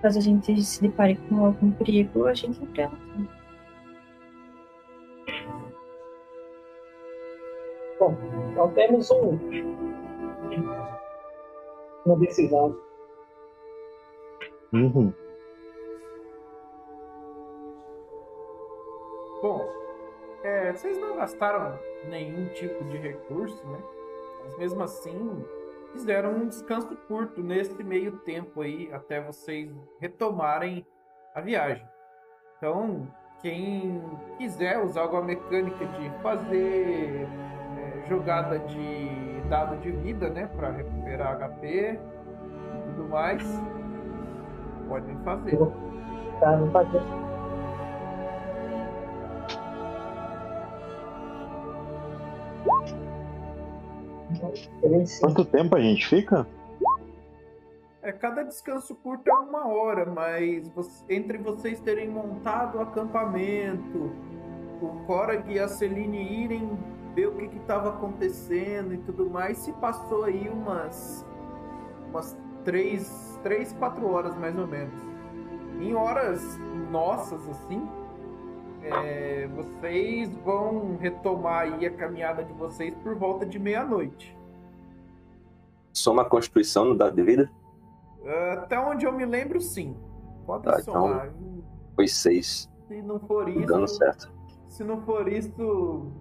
caso 0.01 0.19
a 0.19 0.21
gente 0.21 0.61
se 0.61 0.81
depare 0.81 1.15
com 1.29 1.45
algum 1.45 1.71
perigo, 1.71 2.25
a 2.25 2.33
gente 2.33 2.61
enfrenta. 2.61 3.36
Temos 8.77 9.09
um, 9.09 9.39
uma 12.05 12.15
decisão. 12.17 12.79
Uhum. 14.71 15.11
Bom, 19.41 19.67
é, 20.43 20.73
vocês 20.73 20.95
não 20.99 21.15
gastaram 21.15 21.79
nenhum 22.07 22.49
tipo 22.49 22.83
de 22.85 22.97
recurso, 22.97 23.67
né? 23.67 23.79
Mas 24.43 24.57
mesmo 24.59 24.83
assim, 24.83 25.43
fizeram 25.93 26.35
um 26.35 26.47
descanso 26.47 26.95
curto 27.07 27.41
nesse 27.41 27.83
meio 27.83 28.19
tempo 28.19 28.61
aí, 28.61 28.93
até 28.93 29.19
vocês 29.19 29.75
retomarem 29.99 30.85
a 31.33 31.41
viagem. 31.41 31.87
Então, 32.57 33.11
quem 33.41 34.03
quiser 34.37 34.77
usar 34.83 35.01
alguma 35.01 35.23
mecânica 35.23 35.83
de 35.83 36.09
fazer 36.21 37.27
jogada 38.07 38.59
de 38.59 39.41
dado 39.49 39.77
de 39.77 39.91
vida, 39.91 40.29
né? 40.29 40.49
Pra 40.55 40.71
recuperar 40.71 41.37
HP 41.37 41.99
e 41.99 42.89
tudo 42.95 43.09
mais, 43.09 43.43
podem 44.87 45.15
fazer. 45.23 45.57
Tá, 46.39 46.51
vamos 46.51 46.71
fazer. 46.71 47.01
Quanto 55.21 55.45
tempo 55.45 55.75
a 55.75 55.79
gente 55.81 56.07
fica? 56.07 56.45
É, 58.01 58.11
cada 58.11 58.43
descanso 58.43 58.95
curto 58.95 59.29
é 59.29 59.33
uma 59.33 59.67
hora, 59.67 60.05
mas 60.05 60.67
você- 60.69 61.03
entre 61.09 61.37
vocês 61.37 61.79
terem 61.79 62.09
montado 62.09 62.77
o 62.77 62.81
acampamento, 62.81 64.11
o 64.81 64.87
Korag 65.05 65.51
e 65.51 65.59
a 65.59 65.67
Celine 65.67 66.43
irem 66.43 66.77
ver 67.17 67.27
o 67.29 67.31
que 67.49 67.57
estava 67.57 67.89
acontecendo 67.89 68.93
e 68.93 68.97
tudo 68.99 69.27
mais, 69.27 69.57
se 69.57 69.73
passou 69.73 70.23
aí 70.25 70.47
umas 70.47 71.25
umas 72.09 72.37
três, 72.63 73.39
três, 73.41 73.73
quatro 73.73 74.07
horas 74.07 74.35
mais 74.37 74.55
ou 74.57 74.67
menos. 74.67 74.93
Em 75.79 75.95
horas 75.95 76.41
nossas 76.91 77.47
assim, 77.49 77.81
É, 78.83 79.47
vocês 79.55 80.29
vão 80.45 80.95
retomar 80.97 81.63
aí 81.63 81.85
a 81.87 81.91
caminhada 81.91 82.43
de 82.43 82.53
vocês 82.53 82.93
por 83.03 83.15
volta 83.15 83.45
de 83.45 83.57
meia-noite. 83.59 84.37
Soma 85.91 86.21
a 86.21 86.25
Constituição 86.25 86.85
no 86.85 86.95
dado 86.95 87.15
de 87.15 87.23
vida? 87.23 87.51
Até 88.53 88.79
onde 88.79 89.05
eu 89.05 89.11
me 89.11 89.25
lembro, 89.25 89.59
sim. 89.59 89.97
Pode 90.45 90.63
Tá, 90.63 90.79
somar. 90.81 91.33
Foi 91.95 92.07
seis. 92.07 92.69
Se 92.87 93.01
não 93.01 93.19
for 93.19 93.49
isso. 93.49 93.65
Dando 93.65 93.87
certo. 93.87 94.31
Se 94.69 94.83
não 94.83 95.01
for 95.01 95.27
isso. 95.27 96.11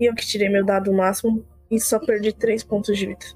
E 0.00 0.06
eu 0.06 0.14
que 0.14 0.26
tirei 0.26 0.48
meu 0.48 0.64
dado 0.64 0.92
máximo 0.92 1.44
e 1.70 1.80
só 1.80 1.98
perdi 1.98 2.32
3 2.32 2.64
pontos 2.64 2.96
de 2.96 3.06
vida. 3.06 3.26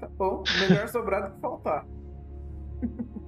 Tá 0.00 0.08
bom. 0.08 0.42
Melhor 0.68 0.88
sobrar 0.88 1.28
do 1.28 1.34
que 1.34 1.40
faltar. 1.40 1.86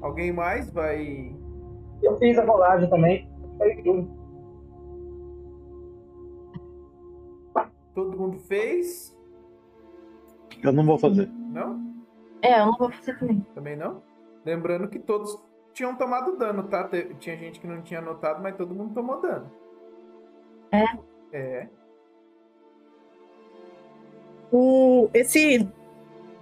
Alguém 0.00 0.32
mais 0.32 0.70
vai. 0.70 1.34
Eu 2.02 2.16
fiz 2.18 2.38
a 2.38 2.44
rolagem 2.44 2.88
também. 2.88 3.28
Todo 7.94 8.16
mundo 8.16 8.38
fez? 8.38 9.16
Eu 10.62 10.72
não 10.72 10.84
vou 10.84 10.98
fazer. 10.98 11.28
Não? 11.28 11.88
É, 12.42 12.60
eu 12.60 12.66
não 12.66 12.76
vou 12.76 12.90
fazer 12.90 13.18
também. 13.18 13.46
Também 13.54 13.76
não? 13.76 14.02
Lembrando 14.44 14.88
que 14.88 14.98
todos 14.98 15.36
tinham 15.72 15.96
tomado 15.96 16.36
dano, 16.36 16.64
tá? 16.64 16.88
Tinha 17.18 17.36
gente 17.36 17.60
que 17.60 17.66
não 17.66 17.82
tinha 17.82 18.00
notado, 18.00 18.42
mas 18.42 18.56
todo 18.56 18.74
mundo 18.74 18.94
tomou 18.94 19.20
dano. 19.20 19.50
É? 20.72 20.84
É. 21.32 21.68
O, 24.50 25.10
esse 25.12 25.68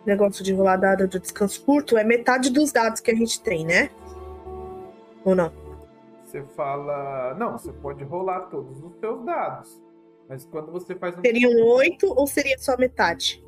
negócio 0.04 0.44
de 0.44 0.52
rolar 0.52 0.76
dado 0.76 1.08
do 1.08 1.18
descanso 1.18 1.64
curto 1.64 1.96
é 1.96 2.04
metade 2.04 2.50
dos 2.50 2.72
dados 2.72 3.00
que 3.00 3.10
a 3.10 3.14
gente 3.14 3.40
tem, 3.40 3.64
né? 3.64 3.90
Ou 5.24 5.34
não? 5.34 5.52
Você 6.24 6.42
fala. 6.54 7.34
Não, 7.34 7.58
você 7.58 7.72
pode 7.72 8.04
rolar 8.04 8.42
todos 8.42 8.82
os 8.82 8.96
seus 8.98 9.24
dados. 9.24 9.82
Mas 10.28 10.44
quando 10.44 10.70
você 10.70 10.94
faz 10.94 11.16
um. 11.18 11.20
Seriam 11.20 11.52
oito 11.76 12.06
ou 12.16 12.26
seria 12.26 12.58
só 12.58 12.76
metade? 12.76 13.44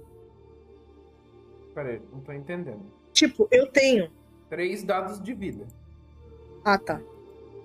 Pera 1.74 1.90
aí, 1.90 2.02
não 2.12 2.20
tô 2.20 2.32
entendendo. 2.32 2.82
Tipo, 3.12 3.48
eu 3.50 3.66
tenho. 3.70 4.10
Três 4.48 4.82
dados 4.82 5.22
de 5.22 5.34
vida. 5.34 5.66
Ah, 6.64 6.78
tá. 6.78 7.00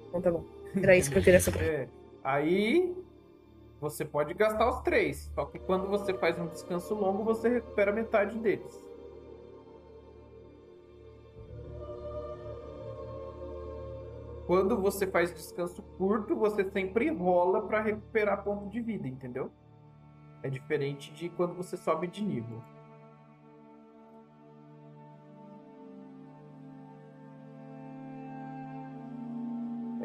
Então 0.10 0.22
tá 0.22 0.32
bom. 0.32 0.44
Era 0.76 0.96
isso 0.96 1.12
que 1.12 1.18
eu 1.18 1.24
queria 1.24 1.40
saber. 1.40 1.90
É. 1.90 2.03
Aí. 2.24 2.96
Você 3.82 4.06
pode 4.06 4.34
gastar 4.34 4.70
os 4.70 4.80
três. 4.80 5.30
Só 5.36 5.44
que 5.44 5.60
quando 5.60 5.88
você 5.88 6.14
faz 6.14 6.40
um 6.40 6.48
descanso 6.48 6.96
longo, 6.96 7.22
você 7.22 7.50
recupera 7.50 7.92
metade 7.92 8.40
deles. 8.40 8.82
Quando 14.48 14.78
você 14.78 15.08
faz 15.08 15.34
descanso 15.34 15.82
curto, 15.98 16.36
você 16.36 16.64
sempre 16.70 17.10
rola 17.10 17.62
para 17.62 17.82
recuperar 17.82 18.44
ponto 18.44 18.70
de 18.70 18.80
vida, 18.80 19.08
entendeu? 19.08 19.52
É 20.42 20.50
diferente 20.50 21.14
de 21.14 21.30
quando 21.30 21.54
você 21.54 21.76
sobe 21.76 22.08
de 22.08 22.24
nível. 22.24 22.62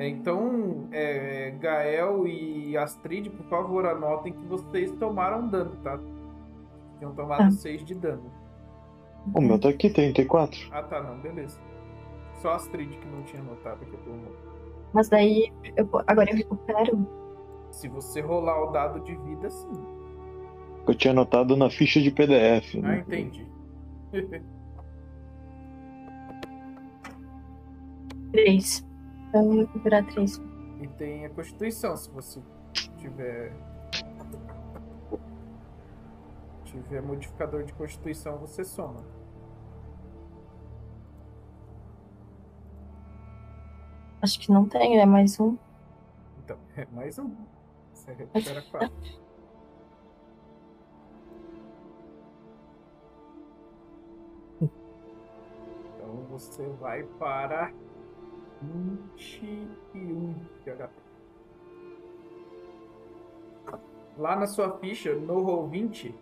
Então, 0.07 0.87
é, 0.93 1.51
Gael 1.59 2.27
e 2.27 2.77
Astrid, 2.77 3.31
por 3.31 3.47
favor, 3.47 3.87
anotem 3.87 4.33
que 4.33 4.45
vocês 4.47 4.93
tomaram 4.93 5.49
dano, 5.49 5.73
tá? 5.83 5.99
Tinham 6.99 7.12
tomado 7.15 7.43
Ah. 7.43 7.51
6 7.51 7.85
de 7.85 7.95
dano. 7.95 8.31
O 9.35 9.41
meu 9.41 9.59
tá 9.59 9.69
aqui, 9.70 9.91
34. 9.91 10.69
Ah, 10.70 10.83
tá, 10.83 11.03
não, 11.03 11.19
beleza. 11.19 11.59
Só 12.35 12.51
a 12.51 12.57
Astrid 12.57 12.97
que 12.97 13.09
não 13.09 13.23
tinha 13.23 13.43
notado 13.43 13.85
que 13.85 13.97
tomou. 13.99 14.33
Mas 14.93 15.09
daí, 15.09 15.53
eu, 15.77 15.89
agora 16.07 16.31
eu 16.31 16.37
recupero. 16.37 17.07
Se 17.70 17.89
você 17.89 18.20
rolar 18.20 18.62
o 18.62 18.70
dado 18.70 19.01
de 19.01 19.16
vida, 19.16 19.51
sim. 19.51 19.73
Eu 20.87 20.95
tinha 20.95 21.11
anotado 21.12 21.57
na 21.57 21.69
ficha 21.69 22.01
de 22.01 22.11
PDF. 22.11 22.77
Ah, 22.77 22.81
né? 22.81 22.99
entendi. 23.07 23.47
Três. 28.33 28.88
Então, 29.29 29.67
três. 30.13 30.41
e 30.81 30.89
tem 30.89 31.27
a 31.27 31.31
Constituição, 31.31 31.97
se 31.97 32.11
você 32.11 32.41
tiver. 32.97 33.53
Tiver 36.65 37.03
modificador 37.03 37.65
de 37.65 37.73
Constituição, 37.73 38.39
você 38.39 38.65
soma. 38.65 39.03
Acho 44.21 44.39
que 44.41 44.51
não 44.51 44.69
tem, 44.69 44.99
é 45.01 45.07
mais 45.07 45.39
um. 45.41 45.57
Então, 46.45 46.59
é 46.77 46.87
mais 46.93 47.19
um. 47.19 47.35
Você 47.93 48.13
recupera 48.13 48.63
4. 48.71 48.93
Então 54.61 56.27
você 56.31 56.67
vai 56.81 57.03
para 57.19 57.73
21 58.62 60.35
de 60.64 60.70
HP. 60.70 60.90
Lá 64.16 64.35
na 64.36 64.47
sua 64.47 64.78
ficha, 64.78 65.14
no 65.14 65.40
roll 65.43 65.68
20, 65.68 66.14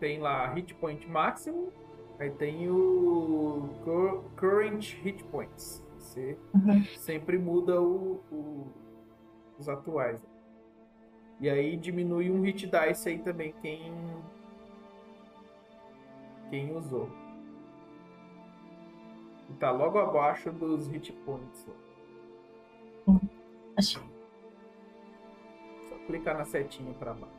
tem 0.00 0.18
lá 0.18 0.48
hit 0.52 0.74
point 0.74 1.08
máximo, 1.08 1.72
aí 2.18 2.30
tem 2.30 2.68
o 2.68 3.68
cur- 3.84 4.24
current 4.36 4.94
hit 5.02 5.22
points. 5.24 5.84
Você 5.98 6.36
Uhum. 6.54 6.82
sempre 6.96 7.38
muda 7.38 7.80
o- 7.80 8.20
o- 8.32 8.66
os 9.58 9.68
atuais. 9.68 10.20
E 11.40 11.48
aí 11.48 11.76
diminui 11.76 12.28
um 12.30 12.40
hit 12.42 12.66
dice 12.66 13.08
aí 13.08 13.18
também 13.18 13.54
quem 13.62 13.92
quem 16.50 16.74
usou. 16.74 17.08
E 19.48 19.52
tá 19.54 19.70
logo 19.70 19.98
abaixo 19.98 20.50
dos 20.52 20.88
hit 20.88 21.12
points. 21.24 21.66
Acho 23.76 24.02
Só 25.88 25.96
clicar 26.06 26.36
na 26.36 26.44
setinha 26.44 26.92
para 26.94 27.14
baixo. 27.14 27.38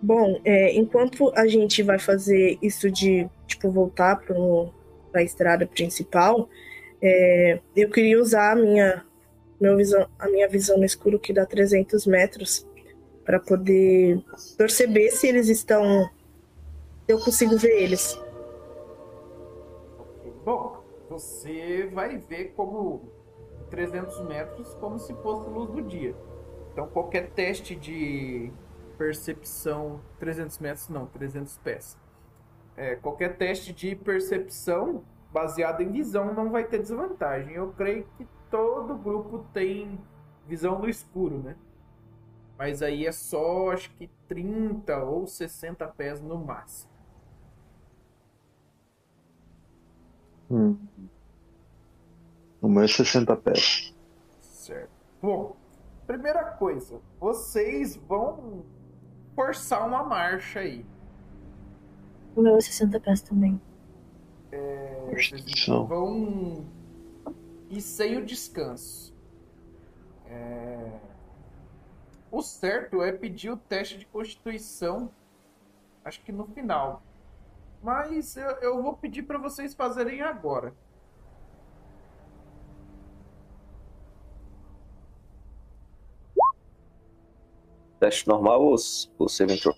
Bom, 0.00 0.40
é, 0.44 0.74
enquanto 0.74 1.32
a 1.34 1.46
gente 1.48 1.82
vai 1.82 1.98
fazer 1.98 2.56
isso 2.62 2.90
de, 2.90 3.28
tipo, 3.46 3.70
voltar 3.70 4.16
para 4.16 5.20
a 5.20 5.22
estrada 5.22 5.66
principal, 5.66 6.48
é, 7.02 7.60
eu 7.74 7.90
queria 7.90 8.20
usar 8.20 8.52
a 8.52 8.56
minha, 8.56 9.04
meu 9.60 9.76
visão, 9.76 10.08
a 10.18 10.28
minha 10.28 10.48
visão 10.48 10.78
no 10.78 10.84
escuro, 10.84 11.18
que 11.18 11.32
dá 11.32 11.44
300 11.44 12.06
metros, 12.06 12.66
para 13.24 13.40
poder 13.40 14.22
perceber 14.56 15.10
se 15.10 15.26
eles 15.26 15.48
estão. 15.48 16.08
Eu 17.08 17.18
consigo 17.18 17.56
ver 17.56 17.82
eles. 17.82 18.22
Bom, 20.44 20.84
você 21.08 21.88
vai 21.90 22.18
ver 22.18 22.52
como 22.54 23.10
300 23.70 24.20
metros 24.26 24.74
como 24.74 24.98
se 24.98 25.14
fosse 25.14 25.48
luz 25.48 25.70
do 25.70 25.80
dia. 25.80 26.14
Então 26.70 26.86
qualquer 26.86 27.30
teste 27.30 27.74
de 27.74 28.52
percepção 28.98 30.02
300 30.18 30.58
metros 30.58 30.88
não, 30.90 31.06
300 31.06 31.56
pés. 31.58 31.98
É, 32.76 32.94
qualquer 32.96 33.38
teste 33.38 33.72
de 33.72 33.96
percepção 33.96 35.02
baseado 35.32 35.80
em 35.80 35.90
visão 35.90 36.34
não 36.34 36.50
vai 36.50 36.64
ter 36.64 36.78
desvantagem. 36.78 37.54
Eu 37.54 37.72
creio 37.72 38.06
que 38.18 38.28
todo 38.50 38.94
grupo 38.94 39.46
tem 39.54 39.98
visão 40.46 40.78
no 40.78 40.86
escuro, 40.86 41.38
né? 41.38 41.56
Mas 42.58 42.82
aí 42.82 43.06
é 43.06 43.12
só 43.12 43.70
acho 43.70 43.90
que 43.94 44.10
30 44.28 45.04
ou 45.04 45.26
60 45.26 45.86
pés 45.88 46.20
no 46.20 46.36
máximo. 46.36 46.97
Hum. 50.50 50.76
O 52.60 52.68
meu 52.68 52.82
é 52.82 52.88
60 52.88 53.36
pés. 53.36 53.94
Certo. 54.40 54.90
Bom, 55.22 55.56
primeira 56.06 56.44
coisa, 56.44 57.00
vocês 57.20 57.96
vão 57.96 58.64
forçar 59.34 59.86
uma 59.86 60.02
marcha 60.02 60.60
aí. 60.60 60.84
O 62.34 62.42
meu 62.42 62.56
é 62.56 62.60
60 62.60 62.98
pés 63.00 63.20
também. 63.22 63.60
Vocês 64.50 65.30
Constituição. 65.30 65.86
vão 65.86 66.64
ir 67.70 67.80
sem 67.80 68.16
o 68.16 68.24
descanso. 68.24 69.14
É, 70.26 70.98
O 72.30 72.42
certo 72.42 73.02
é 73.02 73.10
pedir 73.12 73.50
o 73.50 73.56
teste 73.56 73.98
de 73.98 74.06
constituição, 74.06 75.10
acho 76.04 76.22
que 76.22 76.30
no 76.32 76.46
final. 76.46 77.02
Mas 77.82 78.36
eu, 78.36 78.50
eu 78.60 78.82
vou 78.82 78.96
pedir 78.96 79.22
para 79.22 79.38
vocês 79.38 79.74
fazerem 79.74 80.20
agora. 80.20 80.74
Teste 88.00 88.28
normal 88.28 88.62
ou, 88.62 88.76
ou 89.18 89.28
saving 89.28 89.56
throw? 89.56 89.74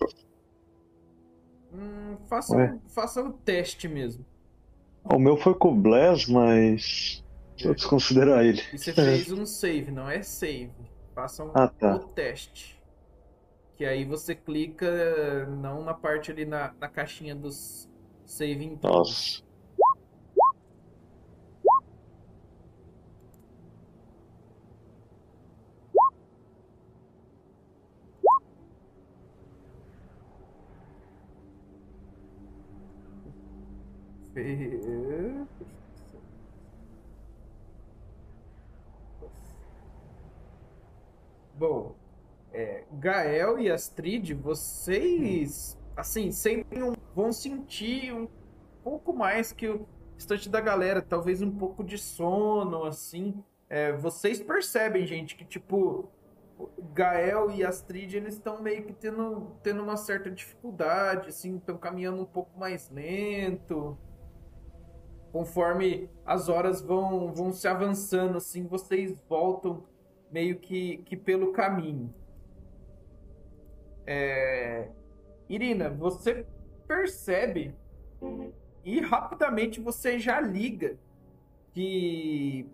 Hum, 1.73 2.17
faça, 2.27 2.55
Ué? 2.55 2.77
faça 2.89 3.23
o 3.23 3.33
teste 3.33 3.87
mesmo. 3.87 4.25
O 5.03 5.17
meu 5.17 5.35
foi 5.37 5.55
com 5.55 5.69
o 5.71 5.75
Bless, 5.75 6.31
mas. 6.31 7.23
Vou 7.63 7.73
desconsiderar 7.73 8.43
ele. 8.45 8.61
E 8.73 8.77
você 8.77 8.93
fez 8.93 9.31
um 9.31 9.45
save, 9.45 9.91
não 9.91 10.09
é 10.09 10.21
save. 10.21 10.71
Faça 11.15 11.43
um 11.43 11.51
Ah, 11.55 11.67
tá. 11.67 11.95
o 11.95 11.99
teste. 11.99 12.79
Que 13.75 13.85
aí 13.85 14.05
você 14.05 14.35
clica 14.35 15.45
não 15.47 15.83
na 15.83 15.93
parte 15.93 16.31
ali 16.31 16.45
na, 16.45 16.73
na 16.79 16.87
caixinha 16.87 17.33
dos 17.35 17.89
saving 18.25 18.77
throws. 18.77 19.43
Nossa. 19.43 19.51
Bom, 41.53 41.95
é, 42.53 42.85
Gael 42.93 43.59
e 43.59 43.69
Astrid, 43.69 44.33
vocês, 44.33 45.77
assim, 46.01 46.31
sempre 46.31 46.83
um- 46.83 46.93
vão 47.15 47.31
sentir 47.31 48.13
um 48.13 48.27
pouco 48.83 49.13
mais 49.13 49.51
que 49.51 49.67
o 49.69 49.87
restante 50.15 50.49
da 50.49 50.59
galera, 50.59 51.01
talvez 51.01 51.41
um 51.41 51.51
pouco 51.51 51.83
de 51.83 51.97
sono, 51.97 52.83
assim. 52.83 53.43
É, 53.69 53.93
vocês 53.93 54.39
percebem, 54.41 55.05
gente, 55.05 55.35
que 55.35 55.45
tipo, 55.45 56.09
Gael 56.93 57.49
e 57.51 57.63
Astrid, 57.63 58.15
eles 58.17 58.33
estão 58.35 58.61
meio 58.61 58.85
que 58.85 58.93
tendo, 58.93 59.55
tendo 59.63 59.81
uma 59.81 59.97
certa 59.97 60.29
dificuldade, 60.29 61.29
assim, 61.29 61.57
estão 61.57 61.77
caminhando 61.77 62.21
um 62.21 62.25
pouco 62.25 62.59
mais 62.59 62.89
lento. 62.89 63.97
Conforme 65.31 66.09
as 66.25 66.49
horas 66.49 66.81
vão, 66.81 67.33
vão 67.33 67.53
se 67.53 67.67
avançando, 67.67 68.37
assim, 68.37 68.67
vocês 68.67 69.15
voltam 69.29 69.85
meio 70.29 70.59
que, 70.59 70.97
que 70.99 71.15
pelo 71.15 71.53
caminho. 71.53 72.13
É... 74.05 74.89
Irina, 75.53 75.89
você 75.89 76.45
percebe 76.87 77.75
e 78.85 79.01
rapidamente 79.01 79.81
você 79.81 80.17
já 80.17 80.39
liga 80.39 80.97
que 81.73 82.65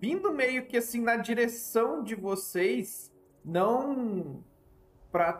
vindo 0.00 0.32
meio 0.32 0.66
que 0.66 0.76
assim 0.76 1.00
na 1.00 1.14
direção 1.16 2.02
de 2.02 2.16
vocês, 2.16 3.12
não 3.44 4.42
para 5.12 5.32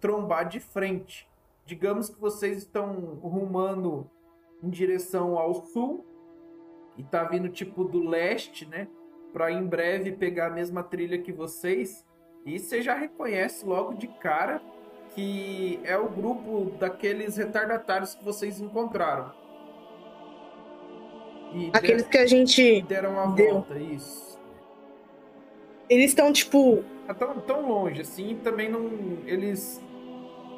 trombar 0.00 0.46
de 0.46 0.60
frente. 0.60 1.26
Digamos 1.64 2.10
que 2.10 2.20
vocês 2.20 2.58
estão 2.58 2.92
rumando 3.22 4.10
em 4.62 4.68
direção 4.68 5.38
ao 5.38 5.54
sul 5.64 6.06
e 6.98 7.02
tá 7.02 7.24
vindo 7.24 7.48
tipo 7.48 7.84
do 7.84 8.06
leste, 8.06 8.66
né? 8.66 8.86
Para 9.32 9.50
em 9.50 9.66
breve 9.66 10.12
pegar 10.12 10.48
a 10.48 10.54
mesma 10.54 10.82
trilha 10.82 11.22
que 11.22 11.32
vocês. 11.32 12.06
E 12.44 12.58
você 12.58 12.82
já 12.82 12.94
reconhece 12.94 13.64
logo 13.64 13.94
de 13.94 14.08
cara 14.08 14.62
que 15.14 15.80
é 15.84 15.96
o 15.96 16.08
grupo 16.08 16.72
daqueles 16.78 17.36
retardatários 17.36 18.14
que 18.14 18.24
vocês 18.24 18.60
encontraram. 18.60 19.30
E 21.54 21.70
Aqueles 21.72 22.06
que 22.06 22.18
a 22.18 22.26
gente. 22.26 22.82
deram 22.82 23.18
a 23.20 23.26
deu. 23.26 23.52
volta, 23.54 23.78
isso. 23.78 24.40
Eles 25.88 26.10
estão, 26.10 26.32
tipo. 26.32 26.82
Tá 27.06 27.12
tão, 27.14 27.40
tão 27.40 27.68
longe, 27.68 28.00
assim, 28.00 28.38
também 28.42 28.70
não. 28.70 28.90
Eles 29.26 29.82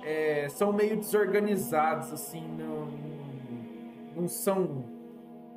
é, 0.04 0.46
são 0.50 0.72
meio 0.72 0.96
desorganizados, 0.96 2.12
assim, 2.12 2.44
não, 2.58 2.88
não 4.14 4.28
são 4.28 4.84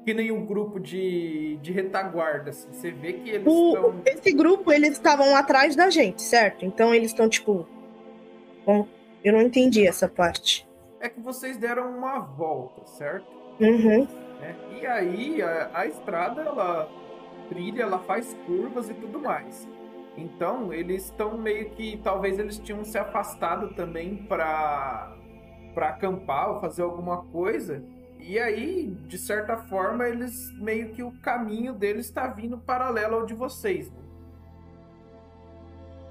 que 0.05 0.13
nem 0.13 0.31
um 0.31 0.45
grupo 0.45 0.79
de, 0.79 1.57
de 1.61 1.71
retaguarda, 1.71 2.49
assim. 2.51 2.69
Você 2.71 2.89
vê 2.91 3.13
que 3.13 3.29
eles 3.29 3.45
O, 3.45 3.75
estão. 3.75 4.01
esse 4.05 4.31
grupo, 4.31 4.71
eles 4.71 4.93
estavam 4.93 5.35
atrás 5.35 5.75
da 5.75 5.89
gente, 5.89 6.21
certo? 6.21 6.65
Então 6.65 6.95
eles 6.95 7.11
estão, 7.11 7.29
tipo. 7.29 7.67
Eu 9.23 9.33
não 9.33 9.41
entendi 9.41 9.87
essa 9.87 10.07
parte. 10.07 10.67
É 10.99 11.09
que 11.09 11.19
vocês 11.19 11.57
deram 11.57 11.89
uma 11.97 12.19
volta, 12.19 12.85
certo? 12.85 13.27
Uhum. 13.59 14.07
né? 14.39 14.55
E 14.79 14.85
aí 14.85 15.41
a, 15.41 15.71
a 15.73 15.85
estrada 15.87 16.41
ela 16.41 16.89
trilha, 17.49 17.83
ela 17.83 17.99
faz 17.99 18.35
curvas 18.45 18.89
e 18.89 18.93
tudo 18.93 19.19
mais. 19.19 19.67
Então 20.17 20.73
eles 20.73 21.05
estão 21.05 21.37
meio 21.37 21.69
que 21.71 21.97
talvez 22.03 22.39
eles 22.39 22.57
tinham 22.59 22.83
se 22.83 22.97
afastado 22.97 23.73
também 23.75 24.17
para 24.17 25.15
para 25.73 25.89
acampar 25.89 26.49
ou 26.49 26.59
fazer 26.59 26.81
alguma 26.81 27.23
coisa. 27.25 27.83
E 28.19 28.39
aí, 28.39 28.87
de 29.07 29.17
certa 29.17 29.57
forma, 29.57 30.09
eles 30.09 30.51
meio 30.59 30.89
que 30.89 31.03
o 31.03 31.11
caminho 31.21 31.71
deles 31.71 32.07
está 32.07 32.27
vindo 32.27 32.57
paralelo 32.57 33.17
ao 33.17 33.25
de 33.27 33.35
vocês. 33.35 33.91
né? 33.91 34.06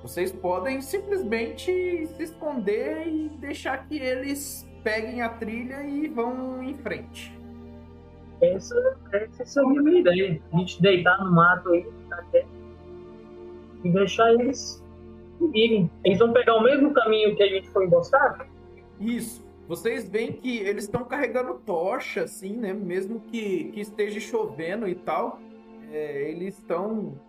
Vocês 0.06 0.30
podem 0.30 0.80
simplesmente 0.80 2.06
se 2.06 2.22
esconder 2.22 3.08
e 3.08 3.28
deixar 3.40 3.88
que 3.88 3.98
eles 3.98 4.64
peguem 4.84 5.20
a 5.20 5.28
trilha 5.28 5.82
e 5.82 6.06
vão 6.06 6.62
em 6.62 6.74
frente. 6.74 7.36
Essa, 8.40 8.96
essa 9.12 9.44
seria 9.44 9.80
a 9.80 9.82
minha 9.82 9.98
ideia. 9.98 10.40
A 10.52 10.58
gente 10.58 10.80
deitar 10.80 11.24
no 11.24 11.32
mato 11.32 11.70
aí, 11.70 11.84
quieto, 12.30 12.48
e 13.82 13.90
deixar 13.90 14.32
eles 14.34 14.80
seguirem. 15.40 15.90
Eles 16.04 16.20
vão 16.20 16.32
pegar 16.32 16.54
o 16.54 16.62
mesmo 16.62 16.94
caminho 16.94 17.34
que 17.34 17.42
a 17.42 17.48
gente 17.48 17.68
foi 17.70 17.86
emboscado? 17.86 18.46
Isso. 19.00 19.44
Vocês 19.66 20.08
veem 20.08 20.34
que 20.34 20.58
eles 20.58 20.84
estão 20.84 21.02
carregando 21.02 21.54
tocha, 21.66 22.22
assim, 22.22 22.56
né? 22.56 22.72
Mesmo 22.72 23.18
que, 23.18 23.72
que 23.72 23.80
esteja 23.80 24.20
chovendo 24.20 24.86
e 24.86 24.94
tal, 24.94 25.40
é, 25.90 26.30
eles 26.30 26.56
estão 26.56 27.12
é, 27.12 27.25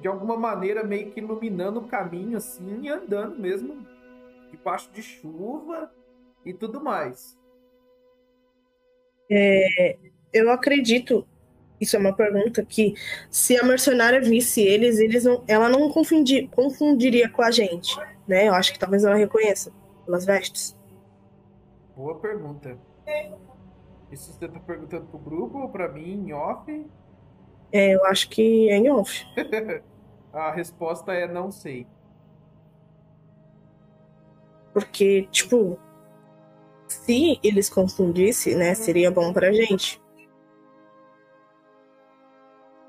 de 0.00 0.08
alguma 0.08 0.36
maneira 0.36 0.84
meio 0.84 1.10
que 1.10 1.20
iluminando 1.20 1.80
o 1.80 1.88
caminho, 1.88 2.36
assim, 2.36 2.82
e 2.82 2.88
andando 2.88 3.38
mesmo 3.38 3.86
debaixo 4.50 4.90
de 4.92 5.02
chuva 5.02 5.90
e 6.44 6.54
tudo 6.54 6.80
mais. 6.80 7.36
Eu 10.32 10.50
acredito. 10.50 11.26
Isso 11.80 11.96
é 11.96 11.98
uma 11.98 12.14
pergunta 12.14 12.64
que 12.64 12.94
se 13.30 13.58
a 13.58 13.62
mercenária 13.62 14.20
visse 14.20 14.62
eles, 14.62 14.98
eles 14.98 15.24
não, 15.24 15.44
ela 15.46 15.68
não 15.68 15.90
confundi, 15.90 16.48
confundiria 16.48 17.28
com 17.28 17.42
a 17.42 17.50
gente, 17.50 17.94
né? 18.26 18.48
Eu 18.48 18.54
acho 18.54 18.72
que 18.72 18.78
talvez 18.78 19.04
ela 19.04 19.14
reconheça 19.14 19.70
pelas 20.06 20.24
vestes. 20.24 20.74
Boa 21.94 22.18
pergunta. 22.18 22.78
Isso 24.10 24.32
você 24.32 24.48
tá 24.48 24.58
perguntando 24.60 25.06
pro 25.06 25.18
grupo 25.18 25.58
ou 25.58 25.68
pra 25.68 25.88
mim, 25.92 26.26
em 26.26 26.32
off? 26.32 26.86
É, 27.72 27.94
eu 27.94 28.04
acho 28.06 28.28
que 28.28 28.70
é 28.70 28.76
em 28.76 28.90
off. 28.90 29.24
A 30.32 30.50
resposta 30.50 31.12
é 31.12 31.26
não 31.26 31.50
sei. 31.50 31.86
Porque, 34.72 35.26
tipo, 35.30 35.78
se 36.86 37.40
eles 37.42 37.70
confundissem, 37.70 38.54
né, 38.54 38.74
seria 38.74 39.10
bom 39.10 39.32
pra 39.32 39.50
gente. 39.50 40.02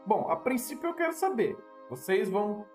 Bom, 0.05 0.29
a 0.29 0.35
princípio 0.35 0.89
eu 0.89 0.93
quero 0.93 1.13
saber. 1.13 1.57
Vocês 1.89 2.29
vão 2.29 2.65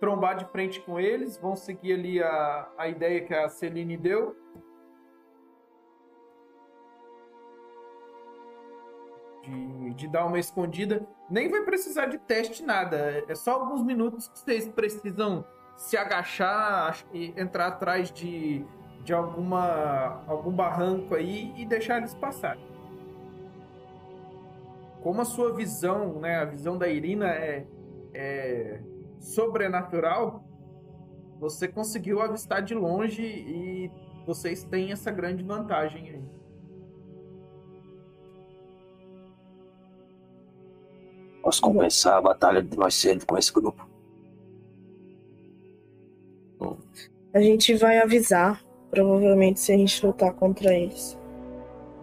trombar 0.00 0.36
de 0.36 0.46
frente 0.46 0.80
com 0.80 0.98
eles, 0.98 1.36
vão 1.36 1.56
seguir 1.56 1.92
ali 1.94 2.22
a, 2.22 2.68
a 2.76 2.88
ideia 2.88 3.22
que 3.22 3.34
a 3.34 3.48
Celine 3.48 3.96
deu. 3.96 4.34
De, 9.44 9.94
de 9.94 10.08
dar 10.08 10.26
uma 10.26 10.38
escondida. 10.38 11.06
Nem 11.28 11.48
vai 11.50 11.62
precisar 11.62 12.06
de 12.06 12.18
teste, 12.18 12.62
nada. 12.62 13.24
É 13.28 13.34
só 13.34 13.52
alguns 13.52 13.82
minutos 13.82 14.28
que 14.28 14.38
vocês 14.38 14.68
precisam 14.68 15.44
se 15.76 15.96
agachar 15.96 17.04
e 17.12 17.34
entrar 17.36 17.66
atrás 17.66 18.10
de, 18.10 18.64
de 19.02 19.12
alguma, 19.12 20.22
algum 20.26 20.52
barranco 20.52 21.14
aí 21.14 21.52
e 21.56 21.66
deixar 21.66 21.98
eles 21.98 22.14
passarem 22.14 22.74
como 25.04 25.20
a 25.20 25.24
sua 25.26 25.52
visão, 25.52 26.18
né, 26.18 26.36
a 26.36 26.46
visão 26.46 26.78
da 26.78 26.88
Irina 26.88 27.28
é, 27.28 27.66
é 28.14 28.80
sobrenatural, 29.20 30.42
você 31.38 31.68
conseguiu 31.68 32.22
avistar 32.22 32.62
de 32.62 32.74
longe 32.74 33.22
e 33.22 33.90
vocês 34.26 34.64
têm 34.64 34.92
essa 34.92 35.10
grande 35.10 35.44
vantagem 35.44 36.08
aí. 36.08 36.33
Posso 41.44 41.60
compensar 41.60 42.16
a 42.16 42.20
batalha 42.22 42.62
de 42.62 42.74
mais 42.74 42.94
cedo 42.94 43.26
com 43.26 43.36
esse 43.36 43.52
grupo. 43.52 43.86
A 47.34 47.38
gente 47.38 47.74
vai 47.74 47.98
avisar, 47.98 48.64
provavelmente, 48.90 49.60
se 49.60 49.70
a 49.70 49.76
gente 49.76 50.06
lutar 50.06 50.32
contra 50.32 50.72
eles. 50.72 51.18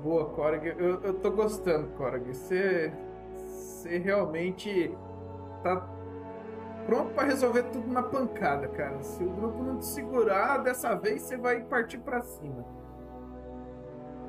Boa, 0.03 0.25
Korg. 0.25 0.67
Eu, 0.77 1.01
eu 1.01 1.13
tô 1.15 1.31
gostando, 1.31 1.87
Korg. 1.97 2.31
Você, 2.31 2.93
você 3.35 3.97
realmente 3.97 4.91
tá 5.63 5.89
pronto 6.85 7.11
pra 7.15 7.23
resolver 7.23 7.63
tudo 7.63 7.87
na 7.87 8.03
pancada, 8.03 8.67
cara. 8.67 9.01
Se 9.01 9.23
o 9.23 9.29
grupo 9.31 9.63
não 9.63 9.79
te 9.79 9.87
segurar, 9.87 10.59
dessa 10.59 10.93
vez 10.93 11.23
você 11.23 11.35
vai 11.35 11.61
partir 11.61 11.97
pra 11.97 12.21
cima. 12.21 12.63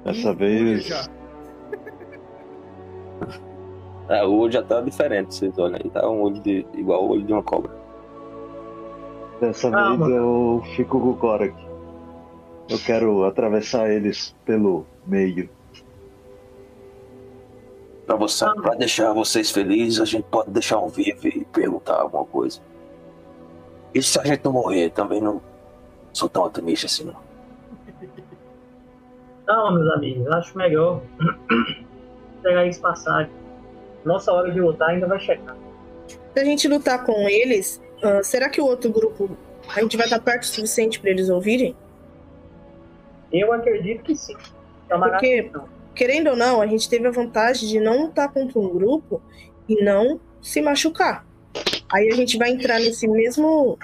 Dessa 0.05 0.33
vez. 0.33 0.87
já. 0.87 1.07
É, 4.09 4.25
o 4.25 4.33
olho 4.33 4.53
já 4.53 4.63
tá 4.63 4.81
diferente, 4.81 5.35
vocês 5.35 5.57
olham 5.59 5.79
aí. 5.83 5.91
Tá 5.91 6.09
um 6.09 6.21
olho 6.23 6.41
de, 6.41 6.67
igual 6.75 7.05
o 7.05 7.11
olho 7.11 7.23
de 7.23 7.33
uma 7.33 7.43
cobra. 7.43 7.71
Dessa 9.41 9.71
Calma. 9.71 10.07
vez 10.07 10.17
eu 10.19 10.63
fico 10.77 11.01
com 11.01 11.11
o 11.11 11.17
Korak. 11.17 11.55
Eu 12.69 12.79
quero 12.85 13.25
atravessar 13.25 13.91
eles 13.91 14.35
pelo 14.45 14.87
meio. 15.07 15.49
Pra, 18.07 18.17
você, 18.17 18.45
Ah. 18.45 18.53
pra 18.55 18.75
deixar 18.75 19.13
vocês 19.13 19.51
felizes, 19.51 20.01
a 20.01 20.05
gente 20.05 20.25
pode 20.25 20.51
deixar 20.51 20.79
um 20.79 20.89
vivo 20.89 21.27
e 21.27 21.45
perguntar 21.47 22.01
alguma 22.01 22.25
coisa. 22.25 22.61
E 23.95 24.03
se 24.03 24.19
a 24.19 24.25
gente 24.25 24.45
não 24.45 24.53
morrer, 24.53 24.91
também 24.91 25.21
não 25.21 25.41
sou 26.13 26.29
tão 26.29 26.45
otimista 26.45 26.87
assim, 26.87 27.05
não. 27.05 27.17
Não, 29.47 29.75
meus 29.75 29.91
amigos, 29.95 30.27
acho 30.29 30.57
melhor 30.57 31.01
pegar 32.43 32.65
isso 32.67 32.81
passar. 32.81 33.29
Nossa 34.05 34.33
hora 34.33 34.51
de 34.51 34.61
lutar 34.61 34.91
ainda 34.91 35.07
vai 35.07 35.21
chegar. 35.21 35.57
Se 36.09 36.41
a 36.41 36.45
gente 36.45 36.67
lutar 36.67 37.05
com 37.05 37.29
eles, 37.29 37.81
ah, 38.03 38.23
será 38.23 38.49
que 38.49 38.61
o 38.61 38.67
outro 38.67 38.91
grupo 38.91 39.37
a 39.69 39.81
gente 39.81 39.97
vai 39.97 40.07
estar 40.07 40.19
perto 40.21 40.43
o 40.43 40.47
suficiente 40.47 40.99
para 40.99 41.11
eles 41.11 41.29
ouvirem? 41.29 41.77
Eu 43.33 43.53
acredito 43.53 44.03
que 44.03 44.15
sim. 44.15 44.37
É 44.89 44.97
Porque- 44.99 45.41
atenção. 45.41 45.69
Querendo 45.95 46.31
ou 46.31 46.37
não, 46.37 46.61
a 46.63 46.67
gente 46.67 46.89
teve 46.89 47.07
a 47.07 47.11
vantagem 47.11 47.69
de 47.69 47.79
não 47.79 48.03
lutar 48.03 48.33
contra 48.33 48.59
um 48.59 48.69
grupo 48.69 49.21
e 49.69 49.83
não 49.85 50.19
se 50.41 50.61
machucar. 50.63 51.25
Aí 51.93 52.09
a 52.09 52.15
gente 52.15 52.39
vai 52.39 52.51
entrar 52.51 52.79
nesse 52.79 53.07
mesmo 53.07 53.79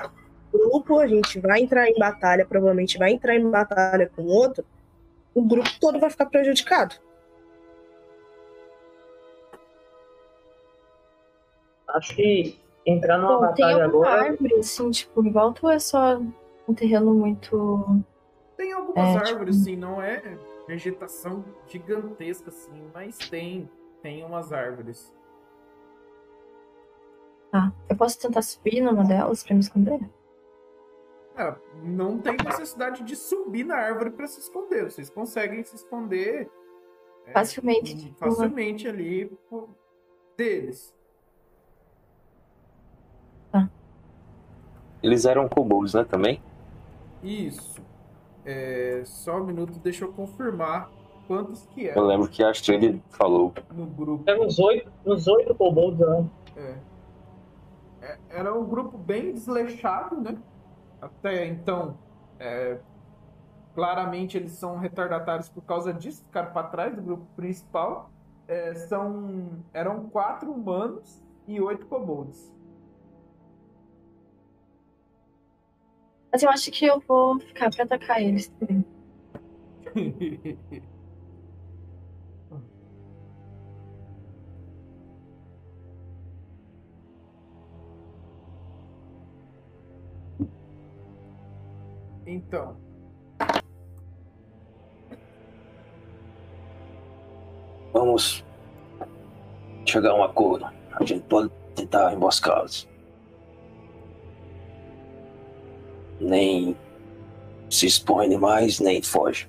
grupo, 0.51 0.99
a 0.99 1.07
gente 1.07 1.39
vai 1.39 1.61
entrar 1.61 1.87
em 1.89 1.99
batalha, 1.99 2.47
provavelmente 2.47 2.97
vai 2.97 3.13
entrar 3.13 3.37
em 3.37 3.51
batalha 3.51 4.11
com 4.17 4.25
outro, 4.25 4.65
o 5.35 5.43
grupo 5.43 5.69
todo 5.79 6.01
vai 6.01 6.09
ficar 6.09 6.27
prejudicado. 6.27 6.97
Acho 11.89 12.15
que 12.15 12.59
entrar 12.87 13.19
numa 13.19 13.39
Bom, 13.39 13.53
tem 13.55 13.65
batalha 13.67 13.85
alguma 13.87 14.07
agora. 14.09 14.23
árvore, 14.31 14.55
assim, 14.55 14.91
tipo, 14.91 15.25
em 15.25 15.33
volta 15.33 15.61
ou 15.67 15.71
é 15.73 15.79
só 15.79 16.19
um 16.69 16.75
terreno 16.75 17.15
muito. 17.15 18.03
Tem 18.57 18.73
algumas 18.73 19.09
É, 19.09 19.13
tipo- 19.21 19.29
árvores, 19.29 19.57
sim, 19.57 19.77
não 19.77 20.01
é 20.03 20.23
vegetação 20.67 21.45
gigantesca, 21.67 22.49
assim, 22.51 22.91
mas 22.93 23.17
tem. 23.19 23.69
Tem 24.03 24.25
umas 24.25 24.53
árvores. 24.53 25.13
Tá. 27.51 27.73
Eu 27.89 27.97
posso 27.97 28.21
tentar 28.21 28.43
subir 28.43 28.81
numa 28.81 29.05
delas 29.05 29.43
pra 29.43 29.55
me 29.55 29.61
esconder? 29.61 29.99
Ah, 31.37 31.57
não 31.83 32.19
tem 32.19 32.37
necessidade 32.45 33.03
de 33.05 33.17
subir 33.17 33.65
na 33.65 33.77
árvore 33.77 34.11
para 34.11 34.27
se 34.27 34.41
esconder. 34.41 34.85
Vocês 34.85 35.09
conseguem 35.09 35.63
se 35.65 35.77
esconder 35.77 36.51
é, 37.27 37.33
Facilmente, 37.33 37.97
tipo, 37.97 38.19
facilmente 38.19 38.87
ali 38.89 39.31
deles. 40.37 40.95
Eles 45.03 45.25
eram 45.25 45.49
kobolds, 45.49 45.95
né, 45.95 46.05
também? 46.05 46.43
Isso. 47.23 47.81
É, 48.45 49.03
só 49.05 49.37
um 49.41 49.45
minuto, 49.45 49.79
deixa 49.79 50.05
eu 50.05 50.13
confirmar 50.13 50.91
quantos 51.27 51.67
que 51.67 51.85
Eu 51.85 51.91
eram 51.93 52.07
lembro 52.07 52.29
que 52.29 52.43
a 52.43 52.51
Astrid 52.51 53.01
falou. 53.11 53.53
no 53.73 53.87
grupo. 53.87 54.25
Tem 54.25 54.41
uns 54.41 54.59
oito, 54.59 54.91
uns 55.05 55.27
oito 55.29 55.55
kobolds 55.55 56.01
lá. 56.01 56.25
É. 56.57 56.75
É, 58.01 58.19
Era 58.31 58.55
um 58.55 58.65
grupo 58.65 58.97
bem 58.97 59.33
desleixado, 59.33 60.21
né? 60.21 60.37
Até 61.01 61.47
então, 61.47 61.97
é, 62.41 62.79
claramente 63.75 64.37
eles 64.37 64.53
são 64.53 64.79
retardatários 64.79 65.49
por 65.49 65.63
causa 65.63 65.93
disso, 65.93 66.25
ficaram 66.25 66.53
para 66.53 66.67
trás 66.69 66.97
do 66.97 67.03
grupo 67.03 67.27
principal. 67.37 68.11
É, 68.49 68.75
são, 68.75 69.51
eram 69.75 70.09
quatro 70.09 70.51
humanos 70.51 71.23
e 71.47 71.61
oito 71.61 71.87
kobolds. 71.87 72.51
Mas 76.33 76.43
eu 76.43 76.51
acho 76.51 76.71
que 76.71 76.87
eu 76.87 77.01
vou 77.01 77.39
ficar 77.41 77.71
pra 77.71 77.85
atacar 77.85 78.23
eles 78.23 78.49
também. 78.49 78.85
Então, 92.27 92.77
Vamos 97.93 98.45
chegar 99.87 100.11
a 100.11 100.15
um 100.15 100.23
acordo. 100.23 100.67
A 100.93 101.05
gente 101.05 101.25
pode 101.25 101.51
tentar 101.75 102.13
emboscá-los. 102.13 102.89
Nem 106.21 106.77
se 107.71 107.87
expõe 107.87 108.29
demais, 108.29 108.81
nem 108.81 109.03
foge. 109.03 109.49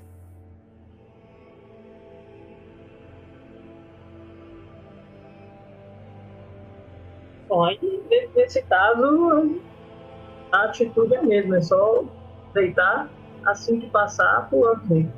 Bom, 7.48 7.64
aí 7.64 7.80
ne- 8.10 8.28
nesse 8.36 8.62
caso 8.64 9.60
a 10.52 10.66
atitude 10.66 11.16
é 11.16 11.18
a 11.18 11.24
mesma, 11.24 11.58
é 11.58 11.62
só 11.62 12.04
deitar 12.54 13.10
assim 13.46 13.80
que 13.80 13.90
passar 13.90 14.48
pulando 14.50 14.82
dele. 14.88 15.12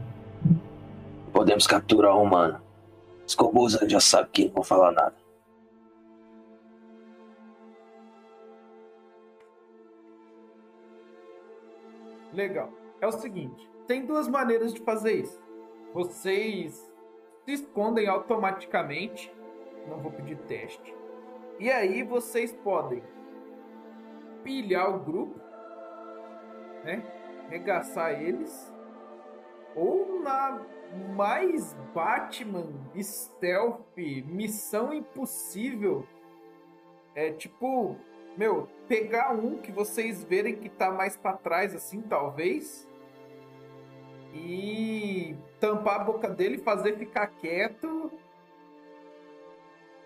Podemos 1.33 1.67
capturar 1.67 2.15
um 2.17 2.23
humano. 2.23 2.61
Os 3.25 3.73
já 3.87 3.99
sabem 3.99 4.29
que 4.31 4.45
não 4.45 4.55
vão 4.55 4.63
falar 4.63 4.91
nada. 4.91 5.20
Legal. 12.33 12.71
É 12.99 13.07
o 13.07 13.11
seguinte, 13.11 13.69
tem 13.87 14.05
duas 14.05 14.27
maneiras 14.27 14.73
de 14.73 14.81
fazer 14.81 15.13
isso. 15.13 15.41
Vocês 15.93 16.91
se 17.45 17.53
escondem 17.53 18.07
automaticamente. 18.07 19.33
Não 19.87 19.99
vou 19.99 20.11
pedir 20.11 20.37
teste. 20.39 20.95
E 21.59 21.69
aí 21.69 22.03
vocês 22.03 22.53
podem 22.53 23.03
pilhar 24.43 24.95
o 24.95 24.99
grupo, 24.99 25.39
né? 26.83 27.03
Regaçar 27.49 28.21
eles. 28.21 28.73
Ou 29.75 30.21
na 30.21 30.61
mais 31.15 31.73
Batman, 31.93 32.67
stealth, 33.01 33.97
missão 33.97 34.93
impossível. 34.93 36.05
É 37.15 37.31
tipo, 37.31 37.97
meu, 38.37 38.67
pegar 38.87 39.31
um 39.31 39.57
que 39.57 39.71
vocês 39.71 40.23
verem 40.23 40.55
que 40.55 40.69
tá 40.69 40.91
mais 40.91 41.17
pra 41.17 41.33
trás, 41.33 41.75
assim, 41.75 42.01
talvez. 42.01 42.87
E 44.33 45.35
tampar 45.59 46.01
a 46.01 46.03
boca 46.03 46.29
dele, 46.29 46.57
fazer 46.57 46.97
ficar 46.97 47.27
quieto. 47.27 48.11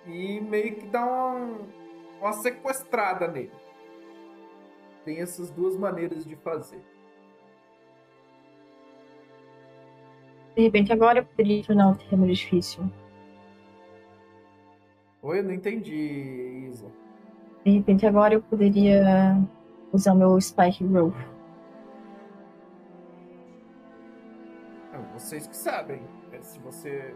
E 0.07 0.39
meio 0.41 0.75
que 0.75 0.85
dar 0.87 1.05
uma, 1.05 1.59
uma 2.19 2.33
sequestrada 2.33 3.27
nele. 3.27 3.51
Tem 5.03 5.21
essas 5.21 5.51
duas 5.51 5.77
maneiras 5.77 6.25
de 6.25 6.35
fazer. 6.35 6.81
De 10.55 10.61
repente 10.61 10.91
agora 10.91 11.19
eu 11.19 11.25
poderia 11.25 11.63
tornar 11.63 11.91
o 11.91 11.95
terreno 11.95 12.27
difícil. 12.27 12.89
Oi, 15.21 15.39
eu 15.39 15.43
não 15.43 15.51
entendi, 15.51 16.67
Isa. 16.69 17.04
De 17.65 17.71
repente 17.71 18.05
agora 18.05 18.35
eu 18.35 18.43
poderia 18.43 19.35
usar 19.91 20.13
o 20.13 20.15
meu 20.15 20.39
Spike 20.39 20.83
Growth. 20.83 21.15
É, 24.93 24.97
vocês 25.13 25.47
que 25.47 25.57
sabem. 25.57 26.03
É, 26.31 26.39
Se 26.41 26.59
você. 26.59 27.15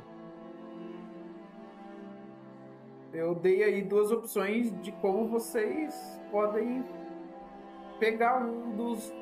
Eu 3.13 3.35
dei 3.35 3.63
aí 3.63 3.83
duas 3.83 4.11
opções 4.11 4.73
de 4.81 4.91
como 4.93 5.27
vocês 5.27 6.19
podem 6.31 6.83
pegar 7.99 8.43
um 8.43 8.75
dos, 8.75 9.13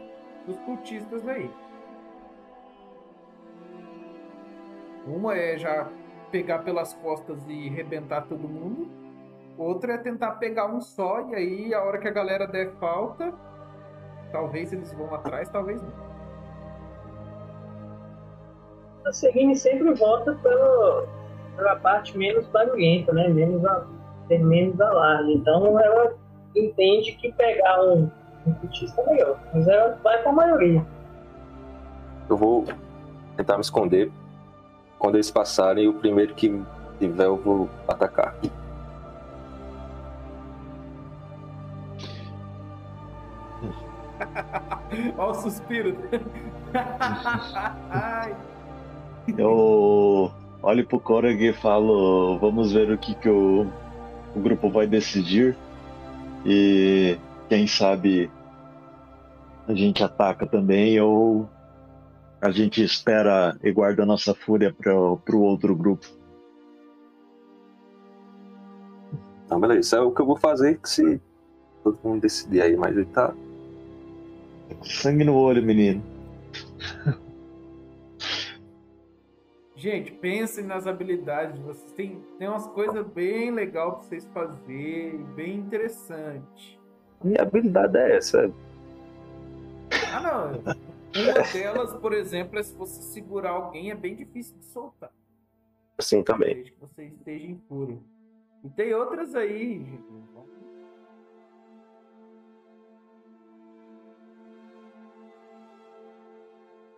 dos 0.45 0.57
cultistas 0.59 1.27
aí. 1.27 1.51
Uma 5.05 5.35
é 5.35 5.57
já 5.57 5.89
pegar 6.31 6.59
pelas 6.59 6.93
costas 6.93 7.45
e 7.49 7.67
rebentar 7.67 8.27
todo 8.27 8.47
mundo. 8.47 9.06
Outra 9.57 9.93
é 9.93 9.97
tentar 9.97 10.33
pegar 10.33 10.67
um 10.67 10.79
só 10.79 11.21
e 11.29 11.35
aí 11.35 11.73
a 11.73 11.83
hora 11.83 11.97
que 11.97 12.07
a 12.07 12.11
galera 12.11 12.45
der 12.45 12.71
falta, 12.73 13.33
talvez 14.31 14.71
eles 14.71 14.93
vão 14.93 15.13
atrás, 15.15 15.49
talvez 15.49 15.81
não. 15.81 16.07
A 19.05 19.11
Serine 19.11 19.55
sempre 19.55 19.93
volta 19.95 20.35
pelo, 20.43 21.07
pela 21.55 21.75
parte 21.77 22.15
menos 22.17 22.45
barulhenta, 22.47 23.11
né? 23.13 23.29
Menos 23.29 23.65
a, 23.65 23.85
ter 24.27 24.39
menos 24.39 24.79
alarme. 24.79 25.35
Então 25.35 25.79
ela 25.79 26.13
entende 26.55 27.13
que 27.13 27.31
pegar 27.31 27.81
um, 27.81 28.11
um 28.45 28.53
cultista 28.53 29.01
é 29.01 29.13
melhor. 29.13 29.39
Mas 29.53 29.67
ela 29.67 29.97
vai 30.03 30.21
com 30.23 30.29
a 30.29 30.33
maioria. 30.33 30.85
Eu 32.29 32.37
vou 32.37 32.65
tentar 33.37 33.55
me 33.55 33.61
esconder. 33.61 34.11
Quando 34.99 35.15
eles 35.15 35.31
passarem, 35.31 35.87
o 35.87 35.93
primeiro 35.93 36.35
que 36.35 36.61
tiver, 36.99 37.25
eu 37.25 37.37
vou 37.37 37.69
atacar. 37.87 38.35
Olha 45.17 45.31
o 45.31 45.33
suspiro. 45.33 45.97
Eu 49.37 50.31
olho 50.63 50.87
pro 50.87 50.99
Korag 50.99 51.43
e 51.43 51.53
falo, 51.53 52.37
vamos 52.39 52.71
ver 52.71 52.91
o 52.91 52.97
que, 52.97 53.13
que 53.15 53.29
o, 53.29 53.67
o 54.35 54.39
grupo 54.39 54.69
vai 54.69 54.87
decidir. 54.87 55.55
E 56.45 57.17
quem 57.49 57.67
sabe 57.67 58.31
a 59.67 59.73
gente 59.73 60.03
ataca 60.03 60.45
também 60.45 60.99
ou 61.01 61.49
a 62.41 62.51
gente 62.51 62.83
espera 62.83 63.57
e 63.63 63.71
guarda 63.71 64.03
a 64.03 64.05
nossa 64.05 64.33
fúria 64.33 64.73
para 64.73 64.95
o 64.95 65.41
outro 65.41 65.75
grupo. 65.75 66.07
Então, 69.45 69.59
beleza. 69.59 69.79
Isso 69.79 69.95
é 69.95 70.01
o 70.01 70.11
que 70.11 70.21
eu 70.21 70.25
vou 70.25 70.37
fazer 70.37 70.79
que 70.79 70.89
se 70.89 71.21
todo 71.83 71.97
mundo 72.03 72.21
decidir 72.21 72.61
aí, 72.61 72.75
mas 72.75 72.95
ele 72.95 73.05
tá. 73.05 73.33
Sangue 74.83 75.23
no 75.23 75.35
olho, 75.35 75.63
menino. 75.63 76.03
Gente, 79.75 80.11
pensem 80.11 80.65
nas 80.65 80.87
habilidades 80.87 81.55
de 81.55 81.61
vocês. 81.61 81.91
Tem, 81.93 82.19
tem 82.39 82.47
umas 82.47 82.65
coisas 82.67 83.05
bem 83.07 83.51
legais 83.51 83.93
pra 83.93 83.99
vocês 83.99 84.27
fazerem, 84.33 85.23
bem 85.35 85.57
interessante. 85.57 86.79
Minha 87.23 87.43
habilidade 87.43 87.95
é 87.95 88.17
essa. 88.17 88.51
Ah, 90.11 90.19
não. 90.19 90.73
Uma 91.21 91.43
delas, 91.53 91.93
por 91.93 92.11
exemplo, 92.13 92.57
é 92.57 92.63
se 92.63 92.73
você 92.75 93.01
segurar 93.01 93.51
alguém, 93.51 93.91
é 93.91 93.95
bem 93.95 94.15
difícil 94.15 94.57
de 94.57 94.65
soltar. 94.65 95.11
Assim 95.97 96.23
também. 96.23 96.55
Desde 96.55 96.71
que 96.71 96.79
você 96.79 97.05
esteja 97.05 97.45
impuro. 97.45 98.03
E 98.63 98.69
tem 98.69 98.93
outras 98.93 99.35
aí, 99.35 99.79
gente. 99.79 100.03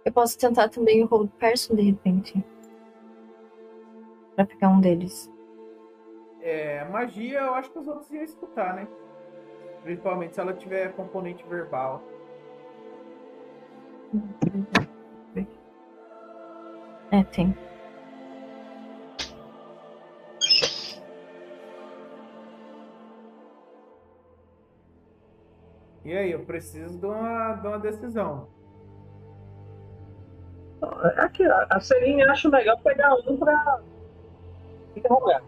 Eu 0.10 0.14
posso 0.14 0.40
tentar 0.40 0.70
também 0.70 1.04
o 1.04 1.06
Hold 1.06 1.30
Person 1.38 1.76
de 1.76 1.84
repente. 1.84 2.44
Pra 4.36 4.44
pegar 4.44 4.70
um 4.70 4.82
deles. 4.82 5.32
É, 6.42 6.84
magia, 6.86 7.42
eu 7.42 7.54
acho 7.54 7.70
que 7.70 7.78
os 7.78 7.88
outros 7.88 8.10
iam 8.10 8.24
escutar, 8.24 8.74
né? 8.74 8.88
Principalmente 9.84 10.34
se 10.34 10.42
ela 10.42 10.52
tiver 10.52 10.94
componente 10.94 11.46
verbal. 11.48 12.02
É, 17.12 17.24
tem. 17.26 17.56
E 26.04 26.18
aí, 26.18 26.32
eu 26.32 26.44
preciso 26.46 26.98
de 26.98 27.06
uma, 27.06 27.54
de 27.54 27.68
uma 27.68 27.78
decisão. 27.78 28.59
Aqui, 31.18 31.44
a 31.44 31.68
a 31.70 31.80
Celine 31.80 32.24
acho 32.24 32.50
legal 32.50 32.78
pegar 32.80 33.14
um 33.16 33.38
pra 33.38 33.80
interrogar. 34.96 35.44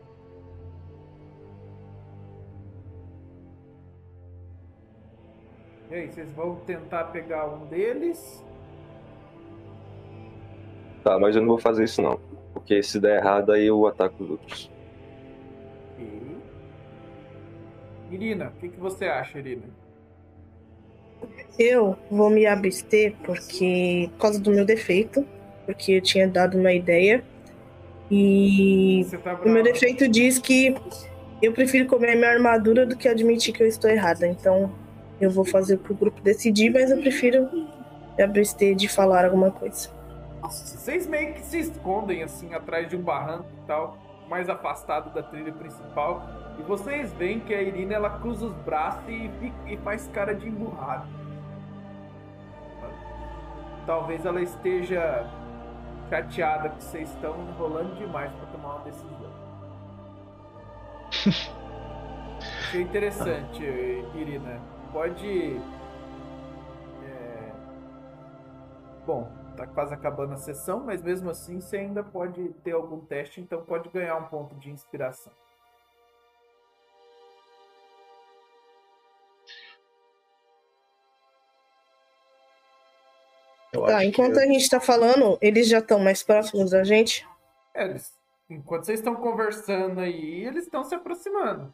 E 5.90 5.96
aí, 5.96 6.08
vocês 6.12 6.32
vão 6.34 6.56
tentar 6.58 7.06
pegar 7.06 7.48
um 7.48 7.66
deles? 7.66 8.46
Tá, 11.04 11.18
mas 11.20 11.36
eu 11.36 11.42
não 11.42 11.50
vou 11.50 11.58
fazer 11.58 11.84
isso 11.84 12.02
não. 12.02 12.20
Porque 12.54 12.82
se 12.84 13.00
der 13.00 13.20
errado, 13.20 13.52
aí 13.52 13.66
eu 13.66 13.86
ataco 13.88 14.24
os 14.24 14.30
outros. 14.30 14.72
Ok. 15.94 16.38
Irina, 18.12 18.48
o 18.48 18.60
que, 18.60 18.70
que 18.70 18.80
você 18.80 19.06
acha, 19.06 19.40
Irina? 19.40 19.64
Eu 21.58 21.96
vou 22.10 22.30
me 22.30 22.46
abster 22.46 23.14
porque 23.24 24.10
por 24.14 24.20
causa 24.20 24.40
do 24.40 24.52
meu 24.52 24.66
defeito, 24.66 25.26
porque 25.66 25.94
eu 25.94 26.02
tinha 26.02 26.28
dado 26.28 26.58
uma 26.58 26.74
ideia 26.74 27.24
e 28.10 29.08
tá 29.24 29.40
o 29.46 29.50
meu 29.50 29.64
defeito 29.64 30.08
diz 30.08 30.38
que 30.38 30.76
eu 31.42 31.54
prefiro 31.54 31.88
comer 31.88 32.16
minha 32.16 32.30
armadura 32.30 32.86
do 32.86 32.98
que 32.98 33.08
admitir 33.08 33.54
que 33.54 33.64
eu 33.64 33.68
estou 33.68 33.90
errada. 33.90 34.28
Então 34.28 34.72
eu 35.20 35.30
vou 35.30 35.46
fazer 35.46 35.78
pro 35.78 35.96
grupo 35.96 36.22
decidir, 36.22 36.70
mas 36.72 36.92
eu 36.92 36.98
prefiro 36.98 37.50
me 38.18 38.24
abster 38.24 38.76
de 38.76 38.88
falar 38.88 39.24
alguma 39.26 39.52
coisa. 39.52 39.90
Vocês 40.44 41.08
meio 41.08 41.34
que 41.34 41.42
se 41.46 41.60
escondem 41.60 42.24
assim 42.24 42.54
atrás 42.54 42.90
de 42.90 42.98
um 42.98 43.02
barranco 43.02 43.46
e 43.64 43.68
tal, 43.68 43.98
mais 44.28 44.50
afastado 44.50 45.14
da 45.14 45.24
trilha 45.24 45.54
principal. 45.54 46.51
E 46.62 46.64
vocês 46.64 47.12
veem 47.14 47.40
que 47.40 47.56
a 47.56 47.62
Irina 47.62 47.96
ela 47.96 48.20
cruza 48.20 48.46
os 48.46 48.54
braços 48.58 49.04
e, 49.10 49.32
e 49.66 49.78
faz 49.78 50.08
cara 50.10 50.36
de 50.36 50.48
emburrado. 50.48 51.08
Talvez 53.88 54.24
ela 54.24 54.40
esteja 54.42 55.28
chateada 56.08 56.70
que 56.70 56.84
vocês 56.84 57.10
estão 57.10 57.36
enrolando 57.50 57.98
demais 57.98 58.32
para 58.34 58.46
tomar 58.52 58.76
uma 58.76 58.84
decisão. 58.84 59.32
Achei 62.60 62.82
interessante, 62.84 63.64
Irina. 64.14 64.62
Pode. 64.94 65.60
é, 67.04 67.52
Bom, 69.04 69.32
tá 69.58 69.66
quase 69.66 69.96
acabando 69.96 70.34
a 70.34 70.38
sessão, 70.38 70.84
mas 70.86 71.02
mesmo 71.02 71.32
assim 71.32 71.60
você 71.60 71.78
ainda 71.78 72.04
pode 72.04 72.50
ter 72.64 72.74
algum 72.74 73.00
teste, 73.00 73.42
então 73.42 73.64
pode 73.64 73.90
ganhar 73.90 74.16
um 74.18 74.26
ponto 74.26 74.54
de 74.58 74.70
inspiração. 74.70 75.34
Tá, 83.72 84.04
enquanto 84.04 84.34
que 84.34 84.40
a 84.40 84.48
gente 84.48 84.70
tá 84.70 84.80
falando, 84.82 85.38
eles 85.42 85.68
já 85.68 85.80
estão 85.80 86.00
mais 86.00 86.22
próximos 86.22 86.72
da 86.72 86.84
gente. 86.84 87.26
É, 87.74 87.86
eles, 87.86 88.14
enquanto 88.50 88.86
vocês 88.86 89.00
estão 89.00 89.16
conversando 89.16 90.02
aí, 90.02 90.46
eles 90.46 90.66
estão 90.66 90.84
se 90.84 90.94
aproximando. 90.94 91.74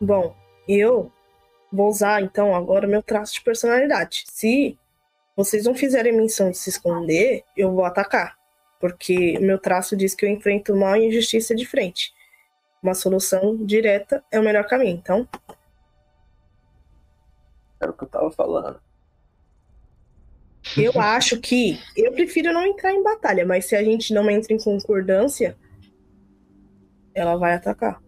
Bom, 0.00 0.34
eu 0.66 1.12
vou 1.72 1.88
usar 1.88 2.20
então 2.22 2.54
agora 2.54 2.88
meu 2.88 3.02
traço 3.02 3.34
de 3.34 3.40
personalidade. 3.42 4.24
Se 4.26 4.76
vocês 5.36 5.64
não 5.64 5.74
fizerem 5.74 6.12
menção 6.12 6.50
de 6.50 6.58
se 6.58 6.70
esconder, 6.70 7.44
eu 7.56 7.72
vou 7.72 7.84
atacar. 7.84 8.36
Porque 8.80 9.38
meu 9.38 9.60
traço 9.60 9.96
diz 9.96 10.12
que 10.12 10.26
eu 10.26 10.28
enfrento 10.28 10.72
o 10.72 10.76
mal 10.76 10.96
e 10.96 11.06
injustiça 11.06 11.54
de 11.54 11.64
frente. 11.64 12.12
Uma 12.82 12.94
solução 12.94 13.56
direta 13.64 14.24
é 14.28 14.40
o 14.40 14.42
melhor 14.42 14.66
caminho. 14.66 14.96
Então, 14.96 15.28
Era 17.80 17.92
o 17.92 17.94
que 17.94 18.02
eu 18.02 18.08
tava 18.08 18.30
falando. 18.32 18.80
Eu 20.76 21.00
acho 21.00 21.40
que 21.40 21.78
eu 21.96 22.12
prefiro 22.12 22.52
não 22.52 22.64
entrar 22.64 22.92
em 22.92 23.02
batalha, 23.02 23.44
mas 23.44 23.66
se 23.66 23.76
a 23.76 23.82
gente 23.82 24.14
não 24.14 24.30
entra 24.30 24.52
em 24.52 24.58
concordância, 24.58 25.56
ela 27.14 27.36
vai 27.36 27.54
atacar. 27.54 28.02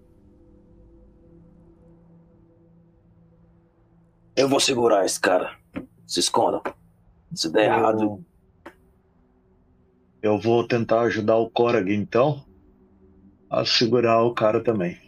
Eu 4.37 4.49
vou 4.49 4.59
segurar 4.59 5.05
esse 5.05 5.21
cara. 5.21 5.57
Se 6.07 6.21
esconda. 6.21 6.61
Se 7.33 7.51
der 7.51 7.67
errado, 7.67 8.03
eu, 8.03 8.25
eu 10.23 10.39
vou 10.39 10.67
tentar 10.67 11.03
ajudar 11.03 11.37
o 11.37 11.51
Korag 11.51 11.93
então 11.93 12.45
a 13.49 13.65
segurar 13.65 14.23
o 14.23 14.35
cara 14.35 14.63
também. 14.63 14.99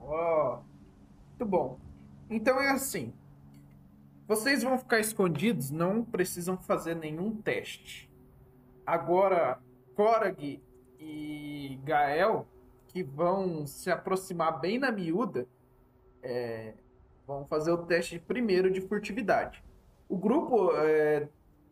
Ó, 0.00 0.60
muito 1.28 1.46
bom. 1.46 1.78
Então 2.30 2.60
é 2.60 2.70
assim. 2.70 3.12
Vocês 4.28 4.62
vão 4.62 4.76
ficar 4.76 5.00
escondidos, 5.00 5.70
não 5.70 6.04
precisam 6.04 6.58
fazer 6.58 6.94
nenhum 6.94 7.34
teste. 7.40 8.12
Agora, 8.86 9.58
Korag 9.96 10.62
e 11.00 11.80
Gael, 11.82 12.46
que 12.88 13.02
vão 13.02 13.66
se 13.66 13.90
aproximar 13.90 14.60
bem 14.60 14.78
na 14.78 14.92
miúda, 14.92 15.48
é, 16.22 16.74
vão 17.26 17.46
fazer 17.46 17.72
o 17.72 17.78
teste 17.78 18.18
primeiro 18.18 18.70
de 18.70 18.82
furtividade. 18.82 19.64
O 20.06 20.16
grupo 20.18 20.72
é, 20.76 21.26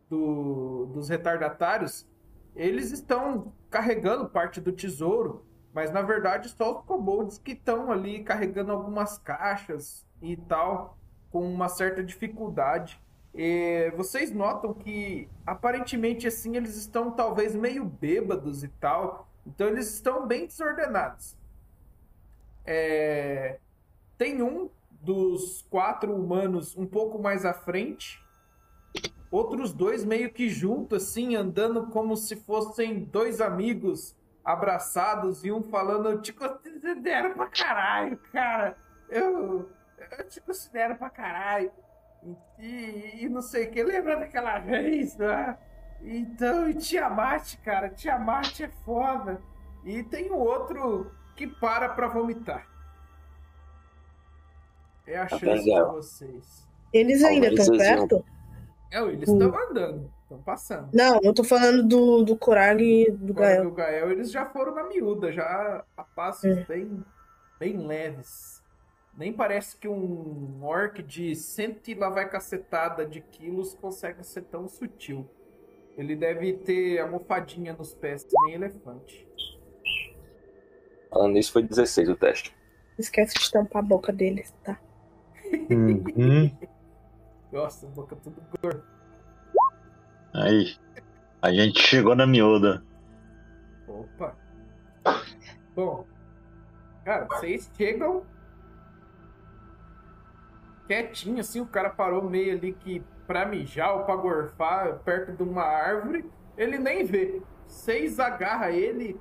do- 0.09 0.87
dos 0.87 1.09
retardatários, 1.09 2.07
eles 2.55 2.91
estão 2.91 3.53
carregando 3.69 4.27
parte 4.27 4.59
do 4.59 4.71
tesouro, 4.71 5.45
mas 5.73 5.91
na 5.91 6.01
verdade 6.01 6.49
só 6.49 6.79
os 6.79 6.85
kobolds 6.85 7.37
que 7.37 7.51
estão 7.51 7.91
ali 7.91 8.23
carregando 8.23 8.71
algumas 8.71 9.19
caixas 9.19 10.07
e 10.23 10.35
tal, 10.35 10.96
com 11.31 11.41
uma 11.41 11.69
certa 11.69 12.03
dificuldade. 12.03 12.99
E 13.33 13.91
vocês 13.95 14.31
notam 14.31 14.73
que 14.73 15.29
aparentemente 15.45 16.27
assim 16.27 16.55
eles 16.55 16.75
estão 16.75 17.11
talvez 17.11 17.55
meio 17.55 17.85
bêbados 17.85 18.63
e 18.63 18.67
tal, 18.67 19.27
então 19.45 19.67
eles 19.67 19.93
estão 19.93 20.25
bem 20.25 20.47
desordenados. 20.47 21.37
É, 22.65 23.59
Tem 24.17 24.41
um 24.41 24.69
dos 24.89 25.61
quatro 25.69 26.13
humanos 26.13 26.75
um 26.75 26.85
pouco 26.85 27.19
mais 27.21 27.45
à 27.45 27.53
frente, 27.53 28.21
outros 29.29 29.71
dois 29.71 30.03
meio 30.03 30.31
que 30.31 30.49
juntos 30.49 31.03
assim, 31.03 31.35
andando 31.35 31.87
como 31.87 32.17
se 32.17 32.35
fossem 32.35 33.03
dois 33.03 33.39
amigos 33.39 34.15
abraçados 34.43 35.43
e 35.45 35.51
um 35.51 35.61
falando, 35.61 36.09
eu 36.09 36.21
te 36.21 36.33
considero 36.33 37.35
pra 37.35 37.47
caralho, 37.47 38.17
cara. 38.31 38.77
Eu, 39.09 39.69
eu 39.97 40.27
te 40.27 40.41
considero 40.41 40.95
pra 40.95 41.09
caralho. 41.09 41.71
E, 42.59 43.23
e 43.23 43.29
não 43.29 43.41
sei 43.41 43.67
o 43.67 43.71
que, 43.71 43.83
lembra 43.83 44.17
daquela 44.17 44.59
vez, 44.59 45.15
né? 45.17 45.57
Então, 46.01 46.69
e 46.69 46.73
Tiamat, 46.75 47.55
cara, 47.63 47.89
Tiamat 47.89 48.59
é 48.61 48.67
foda. 48.85 49.41
E 49.85 50.03
tem 50.03 50.31
um 50.31 50.37
outro 50.37 51.11
que 51.35 51.47
para 51.47 51.89
pra 51.89 52.07
vomitar. 52.07 52.67
É 55.05 55.17
a 55.17 55.27
chance 55.27 55.63
de 55.63 55.81
vocês. 55.83 56.67
Eles 56.91 57.23
ainda 57.23 57.47
estão 57.47 57.77
perto? 57.77 58.25
É, 58.91 59.01
eles 59.01 59.29
Hum. 59.29 59.33
estão 59.37 59.59
andando, 59.69 60.11
estão 60.23 60.41
passando. 60.41 60.89
Não, 60.93 61.19
eu 61.23 61.33
tô 61.33 61.43
falando 61.43 61.83
do, 61.87 62.23
do 62.23 62.37
Corag 62.37 62.81
e 62.81 63.11
do 63.11 63.33
Gael. 63.33 63.63
do 63.65 63.71
Gael, 63.71 64.11
eles 64.11 64.31
já 64.31 64.45
foram 64.45 64.73
na 64.75 64.83
miúda, 64.83 65.31
já 65.31 65.83
a 65.95 66.03
passos 66.03 66.57
É. 66.57 66.63
bem, 66.65 67.03
bem 67.59 67.77
leves. 67.77 68.56
Nem 69.17 69.33
parece 69.33 69.75
que 69.75 69.87
um 69.87 70.63
orc 70.63 71.01
de 71.01 71.35
cento 71.35 71.87
e 71.87 71.95
lá 71.95 72.07
vai 72.07 72.29
cacetada 72.29 73.03
de 73.03 73.19
quilos 73.19 73.73
consegue 73.73 74.23
ser 74.23 74.43
tão 74.43 74.67
sutil. 74.67 75.27
Ele 75.97 76.15
deve 76.15 76.53
ter 76.53 76.99
almofadinha 76.99 77.73
nos 77.73 77.95
pés, 77.95 78.23
que 78.23 78.35
nem 78.45 78.53
elefante. 78.53 79.27
Falando 81.09 81.33
nisso, 81.33 81.51
foi 81.51 81.63
16 81.63 82.09
o 82.09 82.15
teste. 82.15 82.55
Esquece 82.99 83.33
de 83.39 83.51
tampar 83.51 83.83
a 83.83 83.85
boca 83.85 84.13
deles, 84.13 84.53
tá? 84.63 84.79
Uhum. 85.71 86.55
Nossa, 87.51 87.87
boca 87.87 88.15
tudo 88.17 88.39
gorda. 88.61 88.83
Aí. 90.31 90.75
A 91.41 91.51
gente 91.51 91.79
chegou 91.79 92.15
na 92.15 92.27
miúda. 92.27 92.83
Opa. 93.87 94.35
Bom, 95.75 96.05
cara, 97.05 97.25
vocês 97.25 97.71
chegam 97.75 98.25
quietinho 100.87 101.39
assim, 101.39 101.59
o 101.61 101.65
cara 101.65 101.89
parou 101.89 102.23
meio 102.23 102.53
ali 102.53 102.73
que 102.73 103.03
pra 103.27 103.45
mijar 103.45 103.93
ou 103.95 104.05
pra 104.05 104.15
gorfar 104.15 104.99
perto 104.99 105.33
de 105.33 105.43
uma 105.43 105.63
árvore, 105.63 106.25
ele 106.57 106.77
nem 106.77 107.03
vê. 107.03 107.41
Vocês 107.67 108.19
agarra 108.19 108.71
ele, 108.71 109.19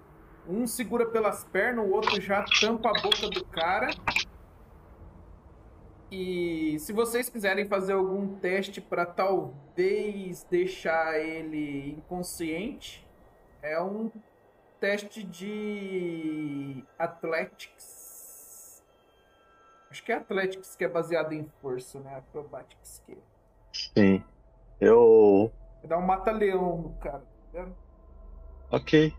um 0.48 0.66
segura 0.66 1.04
pelas 1.06 1.44
pernas, 1.44 1.84
o 1.84 1.90
outro 1.90 2.20
já 2.20 2.44
tampa 2.60 2.90
a 2.90 3.02
boca 3.02 3.28
do 3.28 3.44
cara. 3.46 3.90
E 6.10 6.78
se 6.78 6.92
vocês 6.92 7.28
quiserem 7.28 7.66
fazer 7.66 7.94
algum 7.94 8.38
teste 8.38 8.80
pra 8.80 9.04
talvez 9.04 10.44
deixar 10.44 11.18
ele 11.18 11.96
inconsciente, 11.98 13.04
é 13.60 13.82
um 13.82 14.10
teste 14.78 15.24
de 15.24 16.84
Athletics. 16.96 17.95
Acho 19.96 20.04
que 20.04 20.12
é 20.12 20.16
Athletics 20.16 20.76
que 20.76 20.84
é 20.84 20.88
baseado 20.88 21.32
em 21.32 21.48
força, 21.62 21.98
né? 22.00 22.16
Acrobatics 22.16 23.02
que 23.06 23.12
é. 23.12 23.16
Sim. 23.72 24.22
Eu. 24.78 25.50
Vai 25.78 25.88
dar 25.88 25.96
um 25.96 26.02
mata-leão 26.02 26.82
no 26.82 26.90
cara, 26.98 27.20
tá 27.20 27.26
vendo? 27.50 27.74
Ok. 28.70 29.14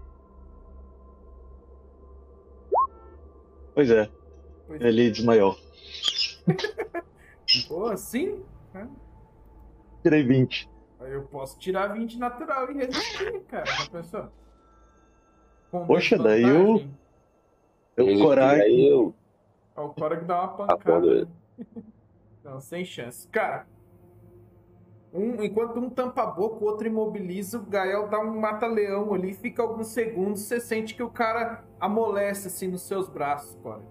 Pois 3.74 3.90
é, 3.90 4.08
Pois 4.68 4.80
é. 4.80 4.88
ele 4.88 5.10
desmaiou. 5.10 5.58
Pô, 7.68 7.88
assim? 7.88 8.46
Tirei 10.04 10.24
20. 10.24 10.70
Aí 11.00 11.12
eu 11.12 11.24
posso 11.24 11.58
tirar 11.58 11.88
20 11.88 12.20
natural 12.20 12.70
e 12.70 12.76
resistir, 12.76 13.40
cara. 13.48 13.66
Já 13.66 13.90
pensou? 13.90 14.28
Com 15.72 15.88
Poxa, 15.88 16.20
daí 16.20 16.44
eu-. 16.44 16.88
Eu 17.96 18.20
coragem. 18.20 18.90
Eu. 18.90 19.16
Ó, 19.78 19.86
O 19.86 19.94
cara 19.94 20.18
que 20.18 20.26
dá 20.26 20.36
uma 20.36 20.44
Apoio 20.46 20.68
pancada. 20.68 21.28
Não, 22.44 22.60
sem 22.60 22.84
chance. 22.84 23.28
Cara, 23.28 23.68
um, 25.14 25.44
enquanto 25.44 25.80
um 25.80 25.90
tampa 25.90 26.24
a 26.24 26.26
boca, 26.28 26.64
o 26.64 26.68
outro 26.68 26.88
imobiliza, 26.88 27.58
o 27.58 27.66
Gael 27.66 28.08
dá 28.08 28.20
um 28.20 28.40
mata-leão 28.40 29.14
ali, 29.14 29.34
fica 29.34 29.62
alguns 29.62 29.88
segundos, 29.88 30.42
você 30.42 30.60
sente 30.60 30.96
que 30.96 31.04
o 31.04 31.10
cara 31.10 31.64
amolece 31.80 32.48
assim 32.48 32.68
nos 32.68 32.82
seus 32.82 33.08
braços, 33.08 33.58
cara. 33.64 33.82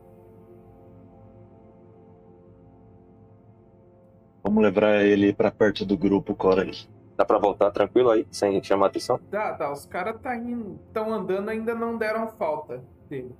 Vamos 4.42 4.62
levar 4.62 5.04
ele 5.04 5.32
pra 5.32 5.50
perto 5.50 5.84
do 5.84 5.98
grupo, 5.98 6.34
Corag. 6.34 6.88
Dá 7.16 7.24
pra 7.24 7.38
voltar 7.38 7.70
tranquilo 7.70 8.10
aí, 8.10 8.26
sem 8.30 8.62
chamar 8.62 8.86
atenção? 8.86 9.18
Dá, 9.30 9.52
dá, 9.52 9.72
os 9.72 9.86
caras 9.86 10.20
tá 10.20 10.36
indo, 10.36 10.78
estão 10.86 11.12
andando 11.12 11.48
ainda 11.48 11.74
não 11.74 11.96
deram 11.96 12.28
falta 12.28 12.84
dele. 13.08 13.34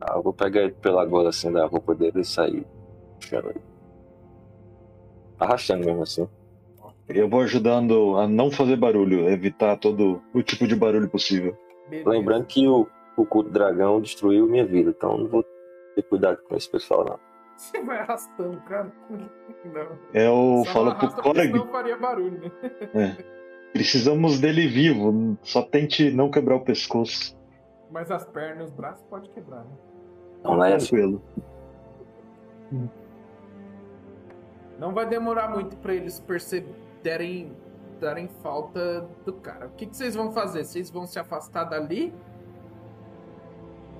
Ah, 0.00 0.14
eu 0.16 0.22
vou 0.22 0.32
pegar 0.32 0.62
ele 0.62 0.72
pela 0.72 1.04
gola 1.04 1.30
assim 1.30 1.50
da 1.50 1.66
roupa 1.66 1.94
dele 1.94 2.20
e 2.20 2.24
sair. 2.24 2.66
Arrastando 5.38 5.84
mesmo 5.84 6.02
assim. 6.02 6.28
Eu 7.08 7.28
vou 7.28 7.40
ajudando 7.42 8.16
a 8.16 8.26
não 8.26 8.50
fazer 8.50 8.76
barulho, 8.76 9.28
evitar 9.28 9.76
todo 9.76 10.20
o 10.34 10.42
tipo 10.42 10.66
de 10.66 10.74
barulho 10.74 11.08
possível. 11.08 11.56
Beleza. 11.88 12.10
Lembrando 12.10 12.46
que 12.46 12.66
o, 12.66 12.86
o 13.16 13.24
culto 13.24 13.50
dragão 13.50 14.00
destruiu 14.00 14.46
minha 14.48 14.66
vida, 14.66 14.90
então 14.90 15.16
não 15.16 15.28
vou 15.28 15.44
ter 15.94 16.02
cuidado 16.02 16.38
com 16.48 16.56
esse 16.56 16.70
pessoal 16.70 17.04
não. 17.04 17.18
Você 17.56 17.82
vai 17.82 17.98
arrastando, 17.98 18.60
cara. 18.62 18.92
Não. 19.64 19.98
Eu 20.12 20.62
Só 20.66 20.72
falo 20.72 20.90
não 20.90 20.98
pro 20.98 21.12
Corag, 21.22 21.50
senão 21.50 21.68
faria 21.68 21.96
barulho, 21.96 22.52
né? 22.92 23.16
precisamos 23.72 24.40
dele 24.40 24.66
vivo, 24.66 25.38
só 25.42 25.62
tente 25.62 26.10
não 26.10 26.30
quebrar 26.30 26.56
o 26.56 26.64
pescoço. 26.64 27.36
Mas 27.90 28.10
as 28.10 28.24
pernas 28.24 28.60
e 28.60 28.62
os 28.64 28.70
braços 28.72 29.04
pode 29.08 29.28
quebrar, 29.30 29.64
né? 29.64 29.70
Não 30.42 30.56
leve. 30.56 30.78
Tranquilo. 30.78 31.22
Não 34.78 34.92
vai 34.92 35.06
demorar 35.06 35.48
muito 35.48 35.76
pra 35.76 35.94
eles 35.94 36.20
perceberem, 36.20 37.52
darem 38.00 38.28
falta 38.42 39.08
do 39.24 39.32
cara. 39.32 39.66
O 39.66 39.70
que, 39.70 39.86
que 39.86 39.96
vocês 39.96 40.14
vão 40.14 40.32
fazer? 40.32 40.64
Vocês 40.64 40.90
vão 40.90 41.06
se 41.06 41.18
afastar 41.18 41.64
dali 41.64 42.12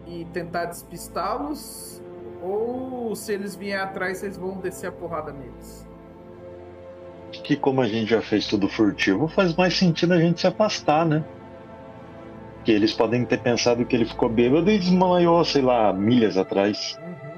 e 0.06 0.24
tentar 0.26 0.66
despistá-los? 0.66 2.02
Ou 2.42 3.14
se 3.16 3.32
eles 3.32 3.56
vierem 3.56 3.82
atrás, 3.82 4.18
vocês 4.18 4.36
vão 4.36 4.58
descer 4.58 4.88
a 4.88 4.92
porrada 4.92 5.32
neles? 5.32 5.86
Que 7.32 7.56
como 7.56 7.80
a 7.80 7.86
gente 7.86 8.10
já 8.10 8.20
fez 8.20 8.46
tudo 8.46 8.68
furtivo, 8.68 9.28
faz 9.28 9.54
mais 9.54 9.76
sentido 9.76 10.12
a 10.12 10.18
gente 10.18 10.40
se 10.40 10.46
afastar, 10.46 11.06
né? 11.06 11.24
Que 12.66 12.72
eles 12.72 12.93
podem 12.93 13.24
ter 13.24 13.40
pensado 13.43 13.86
que 13.86 13.94
ele 13.94 14.05
ficou 14.05 14.28
bêbado 14.28 14.68
e 14.68 14.76
desmaiou, 14.78 15.44
sei 15.44 15.62
lá, 15.62 15.93
milhas 15.93 16.36
atrás. 16.36 16.98
Uhum. 17.01 17.36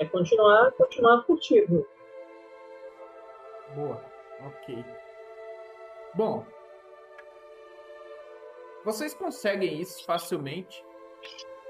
É 0.00 0.04
continuar, 0.06 0.72
continuar 0.72 1.22
furtivo. 1.22 1.86
Boa, 3.76 4.02
ok. 4.44 4.84
Bom, 6.14 6.44
vocês 8.84 9.14
conseguem 9.14 9.80
isso 9.80 10.04
facilmente. 10.04 10.84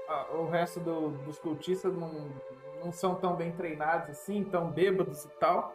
Ah, 0.09 0.25
o 0.33 0.49
resto 0.49 0.79
do- 0.79 1.09
dos 1.09 1.37
cultistas 1.37 1.93
não, 1.95 2.31
não 2.83 2.91
são 2.91 3.13
tão 3.15 3.35
bem 3.35 3.51
treinados 3.51 4.09
assim, 4.09 4.43
tão 4.43 4.71
bêbados 4.71 5.25
e 5.25 5.29
tal. 5.39 5.71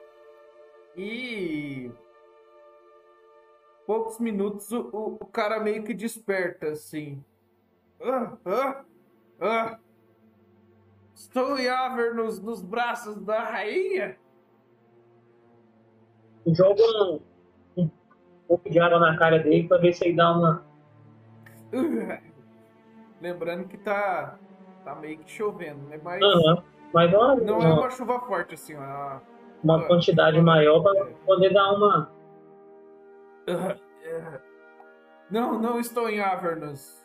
E 0.97 1.91
poucos 3.87 4.19
minutos 4.19 4.71
o, 4.73 5.19
o- 5.21 5.27
cara 5.27 5.61
meio 5.61 5.83
que 5.85 5.95
desperta 5.95 6.69
assim. 6.69 7.23
Ah, 8.01 8.37
ah, 8.45 8.85
ah. 9.41 9.79
Estou 11.15 11.59
em 11.59 11.69
Aver 11.69 12.15
nos, 12.15 12.41
nos 12.41 12.63
braços 12.63 13.17
da 13.23 13.41
rainha? 13.41 14.17
Joga 16.47 16.83
um, 16.83 17.21
um 17.77 17.91
pouco 18.49 18.69
de 18.69 18.79
água 18.81 18.99
na 18.99 19.17
cara 19.17 19.39
dele 19.39 19.69
pra 19.69 19.79
ver 19.79 19.93
se 19.93 20.05
ele 20.07 20.17
dá 20.17 20.33
uma. 20.33 20.65
Lembrando 23.21 23.69
que 23.69 23.77
tá, 23.79 24.37
tá 24.85 24.95
meio 24.97 25.19
que 25.19 25.31
chovendo, 25.31 25.87
né? 25.89 26.01
Mas 26.03 26.21
Aham. 26.23 26.65
Mas 26.93 27.15
uma, 27.15 27.37
não 27.37 27.55
é 27.63 27.67
uma, 27.67 27.81
uma 27.81 27.91
chuva 27.91 28.21
forte, 28.21 28.55
assim, 28.55 28.75
é 28.75 28.79
uma- 28.79 29.23
uma 29.63 29.87
quantidade 29.87 30.41
maior 30.41 30.83
pra 30.83 31.07
poder 31.25 31.55
dar 31.55 31.73
uma. 31.73 32.11
Não, 35.31 35.59
não 35.59 35.81
estou 35.81 36.09
em 36.09 36.21
Avernus. 36.21 37.01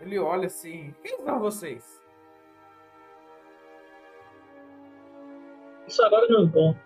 Ele 0.00 0.18
olha 0.18 0.46
assim. 0.46 0.94
Quem 1.02 1.22
são 1.24 1.38
vocês? 1.38 2.02
Isso 5.86 6.02
agora 6.04 6.26
não 6.28 6.44
importa. 6.44 6.80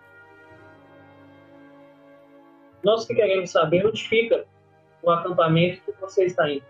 Nós 2.83 3.05
que 3.05 3.15
queremos 3.15 3.51
saber 3.51 3.85
onde 3.85 4.07
fica 4.07 4.45
o 5.01 5.09
acampamento 5.11 5.81
que 5.81 5.91
você 5.99 6.25
está 6.25 6.49
indo. 6.49 6.65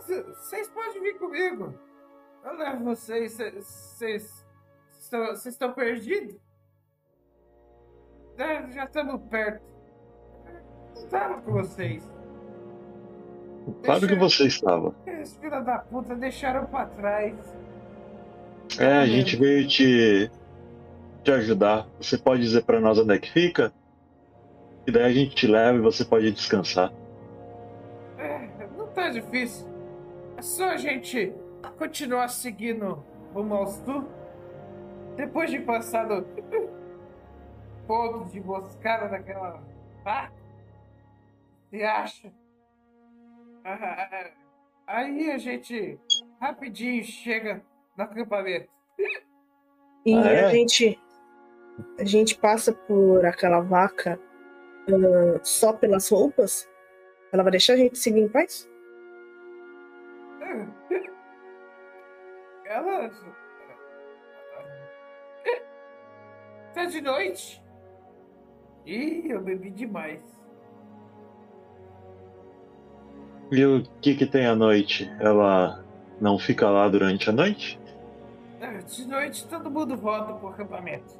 C- 0.00 0.22
Vocês 0.22 0.68
podem 0.70 1.00
vir 1.02 1.18
comigo. 1.18 1.74
Eu 2.44 2.54
levo 2.56 2.84
vocês. 2.84 3.36
vocês 3.36 4.44
estão 5.46 5.72
perdidos? 5.74 6.36
É, 8.38 8.70
já 8.72 8.84
estamos 8.84 9.20
perto. 9.28 9.62
Estava 10.94 11.40
com 11.40 11.52
vocês. 11.52 12.02
Claro 13.84 14.00
que 14.00 14.06
Deixa- 14.06 14.20
você 14.20 14.46
estava. 14.46 14.94
Esses 15.06 15.36
filha 15.36 15.60
da 15.60 15.78
puta 15.78 16.14
deixaram 16.14 16.64
pra 16.66 16.86
trás. 16.86 17.34
É, 18.78 18.98
a 18.98 19.06
gente 19.06 19.36
veio 19.36 19.66
te, 19.66 20.30
te 21.22 21.30
ajudar. 21.32 21.86
Você 22.00 22.16
pode 22.16 22.42
dizer 22.42 22.62
pra 22.64 22.80
nós 22.80 22.98
onde 22.98 23.14
é 23.14 23.18
que 23.18 23.30
fica? 23.30 23.72
E 24.86 24.90
daí 24.92 25.04
a 25.04 25.12
gente 25.12 25.34
te 25.34 25.46
leva 25.46 25.76
e 25.78 25.80
você 25.80 26.04
pode 26.04 26.30
descansar. 26.30 26.92
É, 28.16 28.48
não 28.76 28.86
tá 28.88 29.10
difícil. 29.10 29.66
É 30.36 30.42
só 30.42 30.70
a 30.70 30.76
gente 30.76 31.32
continuar 31.78 32.28
seguindo 32.28 33.02
ao 33.34 33.66
sul. 33.66 34.08
Depois 35.16 35.50
de 35.50 35.58
passar 35.58 36.06
do 37.88 37.94
ponto 37.94 38.30
de 38.30 38.38
emboscada 38.38 39.08
daquela. 39.08 39.62
Ah, 40.04 40.30
você 41.70 41.82
acha? 41.82 42.30
Ah, 43.64 44.30
aí 44.86 45.30
a 45.30 45.38
gente 45.38 45.98
rapidinho 46.38 47.02
chega 47.02 47.62
no 47.96 48.04
acampamento. 48.04 48.68
E 50.04 50.14
Ah, 50.14 50.30
é? 50.30 50.44
a 50.44 50.50
gente. 50.50 51.00
A 51.98 52.04
gente 52.04 52.36
passa 52.36 52.72
por 52.72 53.24
aquela 53.24 53.60
vaca 53.60 54.20
ah, 54.88 55.40
só 55.42 55.72
pelas 55.72 56.10
roupas? 56.10 56.68
Ela 57.32 57.42
vai 57.42 57.52
deixar 57.52 57.72
a 57.74 57.76
gente 57.76 57.96
seguir 57.98 58.20
em 58.20 58.28
paz? 58.28 58.68
Ela. 62.66 63.10
Tá 66.74 66.84
de 66.84 67.00
noite. 67.00 67.67
Ih, 68.88 69.30
eu 69.30 69.42
bebi 69.42 69.70
demais. 69.70 70.20
E 73.52 73.64
o 73.64 73.82
que 74.00 74.14
que 74.14 74.24
tem 74.26 74.46
à 74.46 74.56
noite? 74.56 75.10
Ela 75.20 75.84
não 76.18 76.38
fica 76.38 76.70
lá 76.70 76.88
durante 76.88 77.28
a 77.28 77.32
noite? 77.32 77.78
Ah, 78.62 78.78
De 78.78 79.06
noite 79.06 79.46
todo 79.46 79.70
mundo 79.70 79.94
volta 79.96 80.32
pro 80.32 80.48
acampamento. 80.48 81.14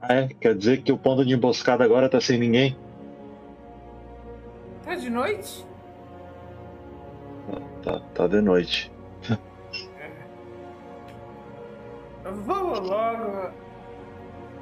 Ah, 0.00 0.14
é? 0.14 0.28
Quer 0.28 0.54
dizer 0.54 0.82
que 0.82 0.92
o 0.92 0.98
ponto 0.98 1.24
de 1.24 1.34
emboscada 1.34 1.82
agora 1.84 2.08
tá 2.08 2.20
sem 2.20 2.38
ninguém? 2.38 2.76
Tá 4.84 4.94
de 4.94 5.10
noite? 5.10 5.66
Tá, 7.82 8.00
tá 8.14 8.26
de 8.28 8.40
noite. 8.40 8.92
Vamos 12.24 12.80
logo. 12.80 13.50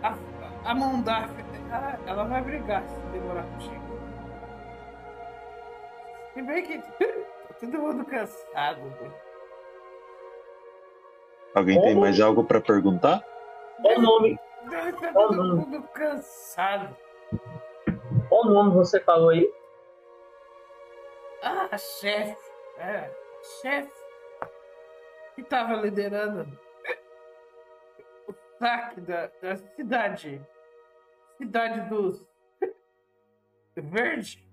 A, 0.02 0.18
a 0.64 0.74
Mondar, 0.74 1.28
ela, 1.70 1.98
ela 2.06 2.24
vai 2.24 2.42
brigar 2.42 2.82
se 2.86 3.00
demorar 3.12 3.42
contigo. 3.44 3.84
Se 6.32 6.42
bem 6.42 6.62
que 6.64 6.78
tá 6.98 7.54
todo 7.60 7.78
mundo 7.78 8.04
cansado. 8.06 8.80
né? 8.80 9.12
Alguém 11.54 11.80
tem 11.80 11.94
mais 11.94 12.20
algo 12.20 12.44
pra 12.44 12.60
perguntar? 12.60 13.22
Qual 13.80 14.00
nome, 14.00 14.38
Tá 14.70 15.12
todo 15.12 15.44
mundo 15.56 15.82
cansado. 15.94 16.96
qual 18.28 18.44
nome 18.46 18.70
você 18.74 18.98
falou 19.00 19.28
aí? 19.30 19.48
Ah, 21.42 21.76
chefe. 21.76 22.36
É, 22.78 23.10
chefe. 23.60 23.92
Que 25.36 25.42
tava 25.44 25.74
liderando 25.74 26.46
o 28.26 28.34
saque 28.58 29.00
da, 29.02 29.30
da 29.42 29.56
cidade. 29.56 30.44
Cidade 31.38 31.88
dos. 31.88 32.26
Verde. 33.76 34.48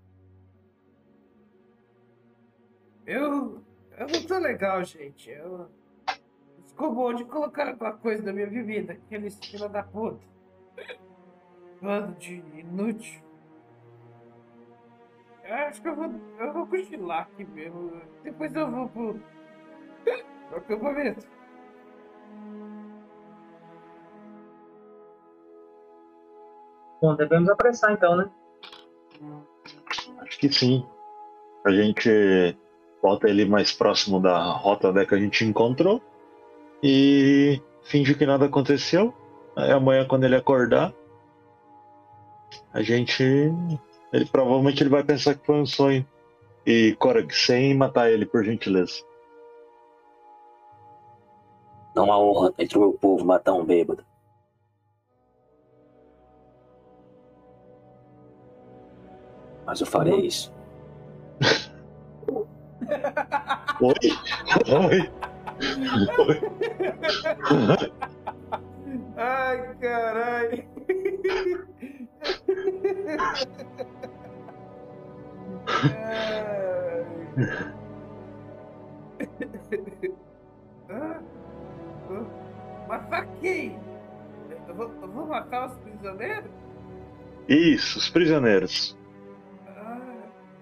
Eu. 3.06 3.62
Eu 3.96 4.06
não 4.06 4.26
tô 4.26 4.38
legal, 4.38 4.82
gente. 4.84 5.30
Eu. 5.30 5.70
Bom 6.76 7.14
de 7.14 7.24
colocar 7.24 7.68
alguma 7.68 7.92
coisa 7.92 8.24
na 8.24 8.32
minha 8.32 8.48
bebida. 8.48 8.94
Aqueles 8.94 9.38
fila 9.38 9.68
da 9.68 9.82
puta. 9.82 10.24
Bando 11.80 12.14
de 12.16 12.34
inútil. 12.58 13.22
Eu 15.44 15.54
acho 15.54 15.82
que 15.82 15.88
eu 15.88 15.94
vou, 15.94 16.10
eu 16.38 16.52
vou 16.52 16.66
cochilar 16.66 17.22
aqui 17.22 17.44
mesmo. 17.44 18.00
Depois 18.22 18.54
eu 18.54 18.70
vou 18.70 18.88
pro, 18.88 19.20
pro 20.48 20.58
acampamento. 20.58 21.28
Bom, 27.02 27.16
devemos 27.16 27.50
apressar 27.50 27.92
então, 27.92 28.14
né? 28.14 28.30
Acho 30.20 30.38
que 30.38 30.52
sim. 30.52 30.86
A 31.64 31.72
gente 31.72 32.56
volta 33.02 33.28
ele 33.28 33.44
mais 33.44 33.72
próximo 33.72 34.20
da 34.20 34.40
rota 34.52 34.92
né, 34.92 35.04
que 35.04 35.12
a 35.12 35.18
gente 35.18 35.44
encontrou 35.44 36.00
e 36.80 37.60
finge 37.82 38.14
que 38.14 38.24
nada 38.24 38.46
aconteceu. 38.46 39.12
Aí 39.56 39.72
amanhã 39.72 40.06
quando 40.06 40.22
ele 40.22 40.36
acordar, 40.36 40.94
a 42.72 42.80
gente. 42.82 43.24
Ele 44.12 44.24
provavelmente 44.26 44.80
ele 44.80 44.90
vai 44.90 45.02
pensar 45.02 45.34
que 45.34 45.44
foi 45.44 45.56
um 45.56 45.66
sonho. 45.66 46.06
E 46.64 46.94
Korag, 47.00 47.34
sem 47.34 47.74
matar 47.74 48.12
ele, 48.12 48.24
por 48.24 48.44
gentileza. 48.44 49.02
Não 51.96 52.12
há 52.12 52.18
honra 52.18 52.54
entre 52.56 52.78
o 52.78 52.82
meu 52.82 52.92
povo 52.92 53.24
matar 53.24 53.54
um 53.54 53.64
bêbado. 53.64 54.04
Mas 59.72 59.80
eu 59.80 59.86
farei 59.86 60.26
isso. 60.26 60.52
Oi? 63.80 63.94
Oi? 64.68 65.10
Oi? 66.18 66.36
Ai, 69.16 69.74
caralho. 69.80 70.64
Matar 82.86 83.26
quem? 83.40 83.80
Eu 84.68 84.74
vou, 84.74 84.90
eu 85.00 85.08
vou 85.08 85.26
matar 85.28 85.70
os 85.70 85.78
prisioneiros? 85.78 86.50
Isso, 87.48 87.98
os 87.98 88.10
prisioneiros. 88.10 89.00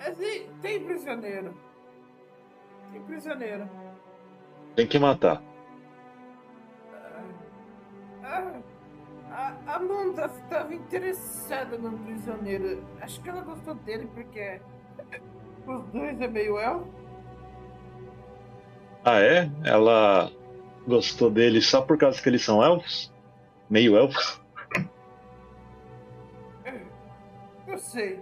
Ah, 0.00 0.08
assim, 0.08 0.48
tem 0.62 0.84
prisioneiro. 0.84 1.54
Tem 2.90 3.02
prisioneiro. 3.02 3.68
Tem 4.74 4.86
que 4.86 4.98
matar. 4.98 5.42
Ah, 8.22 8.60
a 9.32 9.76
Amanda 9.76 10.26
estava 10.26 10.74
interessada 10.74 11.78
no 11.78 11.96
prisioneiro. 11.98 12.82
Acho 13.00 13.20
que 13.22 13.28
ela 13.28 13.42
gostou 13.42 13.74
dele 13.74 14.08
porque 14.14 14.60
os 15.66 15.84
dois 15.86 16.20
é 16.20 16.28
meio 16.28 16.58
elfo. 16.58 16.88
Ah, 19.04 19.20
é? 19.20 19.50
Ela 19.64 20.30
gostou 20.86 21.30
dele 21.30 21.60
só 21.60 21.82
por 21.82 21.96
causa 21.98 22.20
que 22.20 22.28
eles 22.28 22.44
são 22.44 22.62
elfos? 22.62 23.12
Meio 23.68 23.96
elfos? 23.96 24.40
Eu 27.66 27.78
sei. 27.78 28.20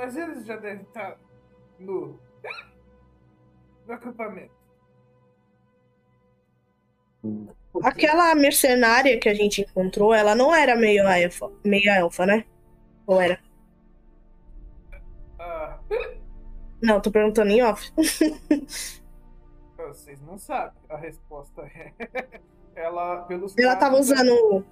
Mas 0.00 0.16
eles 0.16 0.46
já 0.46 0.56
devem 0.56 0.80
estar 0.80 1.18
no, 1.78 2.18
no 3.86 3.92
acampamento. 3.92 4.54
Aquela 7.82 8.34
mercenária 8.34 9.20
que 9.20 9.28
a 9.28 9.34
gente 9.34 9.60
encontrou, 9.60 10.14
ela 10.14 10.34
não 10.34 10.54
era 10.54 10.74
meio 10.74 11.06
elfa, 11.06 11.52
meio 11.62 11.90
elfa, 11.90 12.24
né? 12.24 12.46
Ou 13.06 13.20
era? 13.20 13.38
Ah, 15.38 15.78
Não, 16.82 16.98
tô 16.98 17.10
perguntando 17.10 17.50
em 17.50 17.62
off. 17.62 17.92
vocês 19.76 20.18
não 20.22 20.38
sabem. 20.38 20.80
A 20.88 20.96
resposta 20.96 21.60
é. 21.60 21.92
Ela, 22.74 23.18
pelos 23.24 23.54
Ela 23.58 23.76
tava 23.76 23.96
traços, 23.96 24.12
usando, 24.12 24.64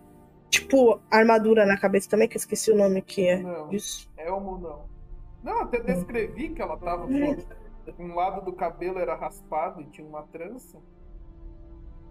tipo, 0.48 0.98
armadura 1.10 1.66
na 1.66 1.76
cabeça 1.76 2.08
também, 2.08 2.26
que 2.26 2.38
eu 2.38 2.40
esqueci 2.40 2.72
o 2.72 2.76
nome 2.76 3.02
que 3.02 3.28
é. 3.28 3.36
Não. 3.42 3.70
Isso. 3.70 4.10
Elmo 4.16 4.56
não. 4.56 4.97
Não, 5.42 5.62
até 5.62 5.80
descrevi 5.80 6.50
que 6.50 6.60
ela 6.60 6.76
tava 6.76 7.06
com 7.06 8.04
um 8.04 8.14
lado 8.14 8.44
do 8.44 8.52
cabelo 8.52 8.98
era 8.98 9.14
raspado 9.14 9.80
e 9.80 9.86
tinha 9.86 10.06
uma 10.06 10.22
trança. 10.24 10.78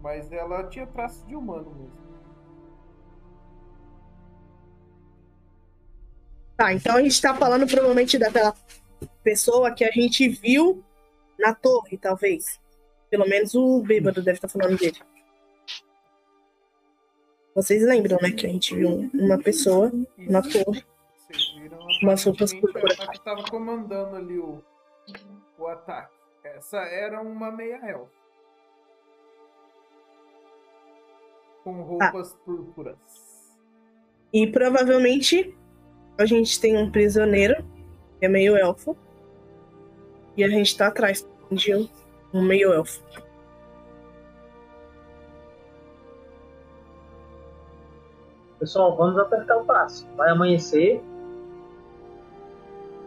Mas 0.02 0.32
ela 0.32 0.64
tinha 0.66 0.88
traço 0.88 1.26
de 1.28 1.36
humano 1.36 1.72
mesmo. 1.72 2.08
Tá, 6.56 6.74
então 6.74 6.96
a 6.96 7.02
gente 7.02 7.22
tá 7.22 7.36
falando 7.36 7.68
provavelmente 7.68 8.18
daquela 8.18 8.56
pessoa 9.24 9.72
que 9.72 9.84
a 9.84 9.92
gente 9.92 10.28
viu 10.28 10.84
na 11.38 11.54
torre, 11.54 11.98
talvez. 11.98 12.60
Pelo 13.10 13.28
menos 13.28 13.54
o 13.54 13.82
bêbado 13.82 14.24
deve 14.24 14.38
estar 14.38 14.48
falando 14.48 14.78
dele. 14.78 14.98
Vocês 17.54 17.84
lembram, 17.84 18.18
né, 18.22 18.32
que 18.32 18.46
a 18.46 18.50
gente 18.50 18.76
viu 18.76 19.10
uma 19.14 19.38
pessoa 19.38 19.92
na 20.18 20.42
torre. 20.42 20.84
Umas 22.02 22.24
roupas 22.24 22.54
a 22.54 23.08
que 23.08 23.18
estava 23.18 23.44
comandando 23.50 24.16
ali 24.16 24.38
o, 24.38 24.64
o 25.58 25.68
ataque. 25.68 26.16
Essa 26.44 26.78
era 26.78 27.22
uma 27.22 27.52
meia 27.52 27.78
elfa. 27.90 28.12
Com 31.64 31.82
roupas 31.82 32.34
púrpuras. 32.46 32.98
E 34.32 34.48
provavelmente 34.48 35.58
a 36.18 36.26
gente 36.26 36.60
tem 36.60 36.78
um 36.78 36.92
prisioneiro, 36.92 37.64
que 38.20 38.26
é 38.26 38.30
meio 38.30 38.56
elfo. 38.56 38.96
E 40.36 40.44
a 40.44 40.50
gente 40.50 40.78
tá 40.78 40.88
atrás 40.88 41.28
de 41.52 41.76
um, 41.76 41.90
um 42.34 42.42
meio 42.42 42.72
elfo. 42.74 43.02
Pessoal, 48.60 48.96
vamos 48.96 49.20
apertar 49.20 49.58
o 49.58 49.66
passo. 49.66 50.08
Vai 50.16 50.30
amanhecer. 50.30 51.02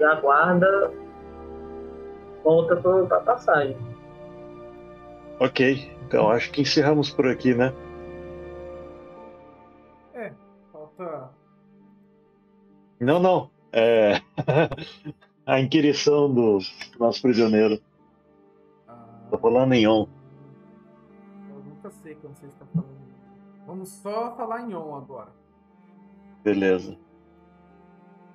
E 0.00 0.04
a 0.04 0.14
guarda 0.14 0.92
volta 2.42 2.74
para 2.76 3.18
a 3.18 3.20
passagem. 3.20 3.76
Ok, 5.38 5.94
então 6.06 6.30
acho 6.30 6.50
que 6.50 6.62
encerramos 6.62 7.10
por 7.10 7.26
aqui, 7.26 7.54
né? 7.54 7.72
É, 10.14 10.32
falta. 10.72 11.30
Não, 12.98 13.18
não. 13.20 13.50
É. 13.72 14.20
a 15.46 15.60
inquirição 15.60 16.32
do 16.32 16.58
nosso 16.98 17.20
prisioneiro. 17.20 17.78
ah, 18.88 19.04
Tô 19.30 19.38
falando 19.38 19.74
em 19.74 19.86
on. 19.86 20.06
eu 21.50 21.62
nunca 21.62 21.90
sei 21.90 22.14
quando 22.14 22.36
você 22.36 22.46
está 22.46 22.64
falando. 22.64 22.88
Vamos 23.66 23.88
só 23.90 24.34
falar 24.34 24.62
em 24.62 24.74
on 24.74 24.96
agora. 24.96 25.28
Beleza. 26.42 26.96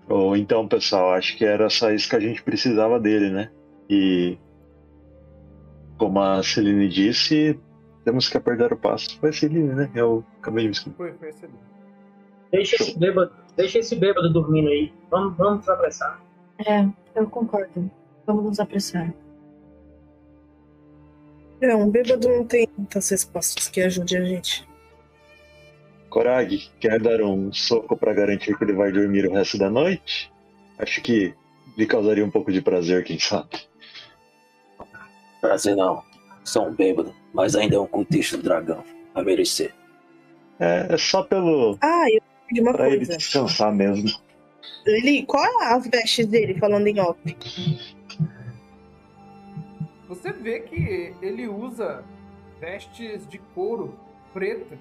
Ou 0.07 0.38
então, 0.38 0.68
pessoal, 0.68 1.14
acho 1.14 1.36
que 1.38 1.44
era 1.44 1.69
só 1.69 1.91
isso 1.91 2.10
que 2.10 2.15
a 2.15 2.19
gente 2.19 2.44
precisava 2.44 2.99
dele, 2.99 3.32
né? 3.32 3.52
E 3.90 4.38
como 5.98 6.19
a 6.19 6.44
Celine 6.44 6.88
disse, 6.88 7.60
temos 8.03 8.30
que 8.30 8.38
apertar 8.38 8.72
o 8.72 8.77
passo. 8.77 9.19
Foi 9.19 9.30
a 9.30 9.34
Celine, 9.34 9.73
né? 9.73 9.90
Eu 9.95 10.23
acabei 10.40 10.64
de 10.64 10.69
me 10.69 10.73
esquecer. 10.73 10.95
Foi, 10.95 11.14
foi 11.14 11.30
excelente. 11.30 11.65
Deixa 12.52 12.76
esse 12.76 12.98
bêbado, 12.98 13.32
deixa 13.57 13.80
esse 13.80 13.95
bêbado 13.95 14.32
dormindo 14.32 14.69
aí. 14.69 14.94
Vamos, 15.10 15.36
vamos 15.36 15.60
nos 15.60 15.69
apressar. 15.69 16.22
É, 16.65 16.88
eu 17.15 17.27
concordo. 17.30 17.91
Vamos 18.26 18.45
nos 18.45 18.60
apressar. 18.60 19.14
É, 21.61 21.76
um 21.76 21.90
bêbado 21.90 22.27
não 22.27 22.45
tem 22.45 22.68
muitas 22.77 23.10
respostas 23.10 23.68
que 23.68 23.82
ajudem 23.82 24.18
a 24.19 24.23
gente. 24.23 24.68
Corag, 26.15 26.57
quer 26.79 26.97
dar 27.01 27.21
um 27.21 27.51
soco 27.51 27.97
pra 27.97 28.13
garantir 28.13 28.57
que 28.57 28.63
ele 28.63 28.71
vai 28.71 28.89
dormir 28.89 29.27
o 29.27 29.33
resto 29.33 29.57
da 29.57 29.69
noite? 29.69 30.31
Acho 30.79 31.01
que 31.01 31.35
lhe 31.77 31.85
causaria 31.85 32.23
um 32.23 32.31
pouco 32.31 32.53
de 32.53 32.61
prazer, 32.61 33.03
quem 33.03 33.19
sabe. 33.19 33.49
Prazer 35.41 35.75
não. 35.75 36.01
Sou 36.41 36.69
um 36.69 36.73
bêbado, 36.73 37.13
mas 37.33 37.53
ainda 37.53 37.75
é 37.75 37.79
um 37.79 37.85
contexto 37.85 38.37
do 38.37 38.43
dragão. 38.43 38.81
Vai 39.13 39.25
merecer. 39.25 39.73
É, 40.57 40.87
é 40.91 40.97
só 40.97 41.21
pelo. 41.21 41.77
Ah, 41.81 42.05
eu 42.09 42.21
de 42.49 42.61
uma 42.61 42.71
pra 42.71 42.87
ele 42.87 42.99
coisa. 42.99 43.17
descansar 43.17 43.75
mesmo. 43.75 44.09
Ele, 44.85 45.25
qual 45.25 45.43
é 45.43 45.73
as 45.73 45.85
vestes 45.85 46.27
dele, 46.27 46.57
falando 46.57 46.87
em 46.87 46.97
off? 46.97 47.19
Você 50.07 50.31
vê 50.31 50.61
que 50.61 51.13
ele 51.21 51.45
usa 51.45 52.05
vestes 52.61 53.27
de 53.27 53.37
couro 53.53 53.99
preta. 54.33 54.77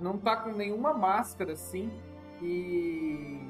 Não 0.00 0.18
tá 0.18 0.36
com 0.36 0.50
nenhuma 0.50 0.92
máscara 0.92 1.52
assim. 1.52 1.90
E 2.42 3.40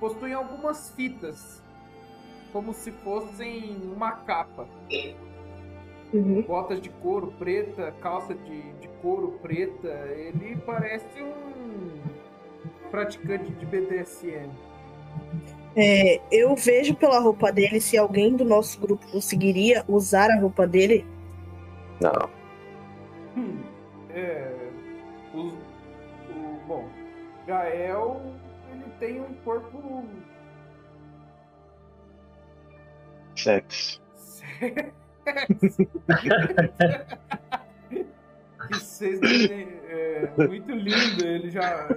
possui 0.00 0.32
algumas 0.32 0.90
fitas. 0.90 1.62
Como 2.52 2.74
se 2.74 2.90
fossem 2.90 3.76
uma 3.94 4.12
capa. 4.12 4.66
Uhum. 6.12 6.42
Botas 6.42 6.80
de 6.80 6.90
couro 6.90 7.32
preta, 7.38 7.94
calça 8.00 8.34
de, 8.34 8.72
de 8.74 8.88
couro 9.00 9.38
preta. 9.40 9.88
Ele 9.88 10.56
parece 10.66 11.22
um 11.22 12.00
praticante 12.90 13.50
de 13.52 13.64
BDSM. 13.64 14.50
É, 15.74 16.20
eu 16.30 16.54
vejo 16.54 16.94
pela 16.94 17.18
roupa 17.18 17.50
dele 17.50 17.80
se 17.80 17.96
alguém 17.96 18.36
do 18.36 18.44
nosso 18.44 18.78
grupo 18.78 19.06
conseguiria 19.10 19.84
usar 19.88 20.30
a 20.30 20.38
roupa 20.38 20.66
dele. 20.66 21.06
Não. 22.00 22.41
Gael 27.46 28.20
ele 28.70 28.84
tem 28.98 29.20
um 29.20 29.34
corpo 29.44 30.04
Sexo. 33.36 34.00
sexy. 34.16 35.88
que 38.68 38.74
vocês 38.78 39.20
é 39.22 40.46
muito 40.46 40.72
lindo. 40.72 41.26
Ele 41.26 41.50
já. 41.50 41.88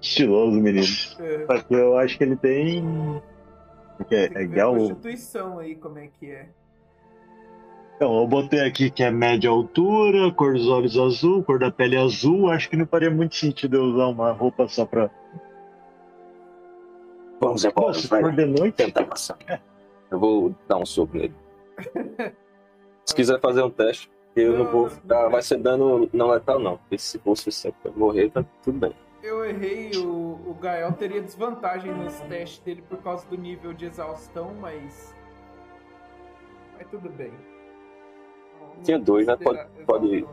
Estiloso, 0.00 0.60
menino. 0.60 0.84
É, 1.20 1.46
Só 1.46 1.62
que 1.62 1.74
eu 1.74 1.96
acho 1.98 2.18
que 2.18 2.24
ele 2.24 2.36
tem. 2.36 3.22
É, 4.10 4.24
é 4.24 4.38
a 4.38 4.42
igual. 4.42 4.74
Constituição 4.74 5.58
aí, 5.58 5.76
como 5.76 5.98
é 5.98 6.08
que 6.08 6.30
é. 6.30 6.48
Então, 7.96 8.20
eu 8.20 8.26
botei 8.26 8.60
aqui 8.60 8.90
que 8.90 9.02
é 9.02 9.10
média 9.10 9.48
altura, 9.48 10.32
cor 10.32 10.54
dos 10.54 10.68
olhos 10.68 10.98
azul, 10.98 11.42
cor 11.44 11.58
da 11.58 11.70
pele 11.70 11.96
azul. 11.96 12.50
Acho 12.50 12.68
que 12.68 12.76
não 12.76 12.86
faria 12.86 13.10
muito 13.10 13.36
sentido 13.36 13.76
eu 13.76 13.84
usar 13.84 14.06
uma 14.06 14.32
roupa 14.32 14.66
só 14.66 14.84
pra. 14.84 15.08
Vamos 17.40 17.64
embora. 17.64 17.94
se 17.94 18.08
Vai 18.08 18.22
for 18.22 18.32
de 18.32 18.46
noite. 18.46 18.74
tentar 18.74 19.04
passar. 19.04 19.38
Eu 20.10 20.18
vou 20.18 20.54
dar 20.68 20.78
um 20.78 20.86
soco 20.86 21.16
nele. 21.16 21.34
Se 23.04 23.16
quiser 23.16 23.40
fazer 23.40 23.62
um 23.62 23.70
teste, 23.70 24.08
eu 24.36 24.56
não 24.56 24.66
vou 24.70 24.88
ficar. 24.88 25.28
Vai 25.28 25.42
ser 25.42 25.58
dano 25.58 26.08
não 26.12 26.28
letal, 26.28 26.58
não. 26.60 26.76
Porque 26.78 26.98
se 26.98 27.20
suficiente 27.24 27.76
pra 27.82 27.90
morrer, 27.92 28.30
tá 28.30 28.44
tudo 28.62 28.78
bem. 28.78 28.94
Eu 29.22 29.44
errei, 29.44 29.90
o, 29.96 30.40
o 30.46 30.56
Gael 30.60 30.92
teria 30.92 31.20
desvantagem 31.20 31.92
nos 31.92 32.14
testes 32.22 32.58
dele 32.60 32.82
por 32.88 32.98
causa 32.98 33.26
do 33.28 33.36
nível 33.36 33.72
de 33.72 33.86
exaustão, 33.86 34.54
mas. 34.60 35.14
Mas 36.76 36.86
tudo 36.88 37.08
bem. 37.10 37.32
Tinha 38.82 38.98
dois, 38.98 39.26
né? 39.26 39.36
Pode- 39.36 39.66
pode-. 39.86 40.26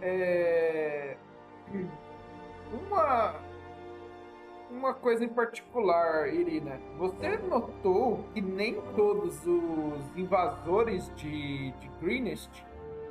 É... 0.00 1.16
Uma. 2.88 3.34
Uma 4.70 4.94
coisa 4.94 5.22
em 5.22 5.28
particular, 5.28 6.32
Irina. 6.32 6.80
Você 6.96 7.36
notou 7.36 8.24
que 8.32 8.40
nem 8.40 8.80
todos 8.96 9.46
os 9.46 10.16
invasores 10.16 11.14
de, 11.14 11.72
de 11.72 11.88
Greenest 12.00 12.50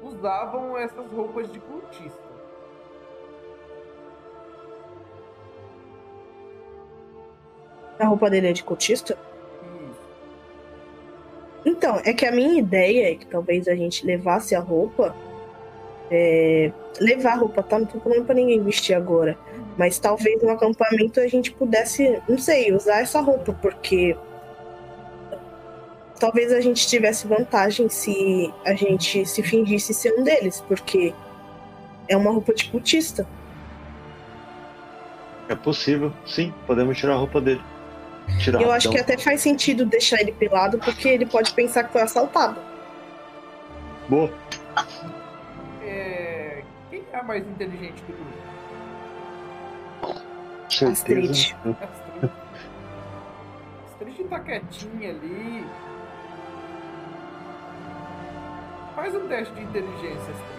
usavam 0.02 0.76
essas 0.76 1.12
roupas 1.12 1.52
de 1.52 1.60
cultista. 1.60 2.32
A 8.00 8.08
roupa 8.08 8.30
dele 8.32 8.48
é 8.48 8.54
de 8.54 8.64
cultista? 8.64 9.16
Então, 11.66 12.02
é 12.04 12.14
que 12.14 12.26
a 12.26 12.32
minha 12.32 12.60
ideia 12.60 13.12
é 13.12 13.16
que 13.16 13.26
talvez 13.26 13.68
a 13.68 13.76
gente 13.76 14.06
levasse 14.06 14.56
a 14.56 14.60
roupa. 14.60 15.16
é, 16.10 16.72
levar 17.00 17.34
a 17.34 17.36
roupa, 17.38 17.64
tá? 17.64 17.80
Não 17.80 17.86
tô 17.86 18.00
falando 18.00 18.26
pra 18.26 18.36
ninguém 18.36 18.62
vestir 18.62 18.94
agora. 18.94 19.38
Mas 19.78 19.98
talvez 19.98 20.42
no 20.44 20.50
acampamento 20.50 21.20
a 21.20 21.28
gente 21.28 21.52
pudesse, 21.54 22.22
não 22.28 22.38
sei, 22.38 22.74
usar 22.74 23.00
essa 23.02 23.22
roupa, 23.22 23.54
porque. 23.62 24.16
Talvez 26.20 26.52
a 26.52 26.62
gente 26.62 26.86
tivesse 26.86 27.26
vantagem 27.26 27.90
se 27.90 28.54
a 28.64 28.76
gente 28.76 29.26
se 29.26 29.42
fingisse 29.42 29.94
ser 29.94 30.14
um 30.20 30.24
deles, 30.24 30.64
porque 30.68 31.14
é 32.08 32.16
uma 32.16 32.32
roupa 32.32 32.54
de 32.54 32.70
cultista. 32.70 33.26
É 35.50 35.56
possível, 35.56 36.14
sim, 36.26 36.54
podemos 36.68 36.98
tirar 36.98 37.14
a 37.14 37.18
roupa 37.18 37.42
dele. 37.42 37.62
Eu 38.60 38.72
acho 38.72 38.90
que 38.90 38.98
até 38.98 39.18
faz 39.18 39.42
sentido 39.42 39.86
deixar 39.86 40.20
ele 40.22 40.32
pelado, 40.32 40.78
porque 40.80 41.08
ele 41.08 41.26
pode 41.26 41.54
pensar 41.54 41.84
que 41.84 41.92
foi 41.92 42.02
assaltado. 42.02 42.60
Boa. 44.08 44.32
É, 45.84 46.64
Quem 46.90 47.04
é 47.12 47.18
a 47.18 47.24
mais 47.24 47.48
inteligente 47.48 48.02
do 48.04 48.14
grupo? 48.14 48.42
Certeza. 50.70 50.92
Astrid. 50.92 51.30
Astrid. 51.30 52.32
Astrid 53.86 54.28
tá 54.30 54.40
quietinha 54.40 55.10
ali. 55.10 55.66
Faz 58.96 59.16
um 59.16 59.28
teste 59.28 59.54
de 59.54 59.62
inteligência, 59.62 60.32
Astrid. 60.32 60.51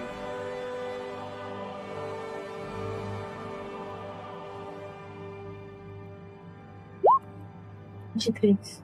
De 8.14 8.32
três. 8.32 8.82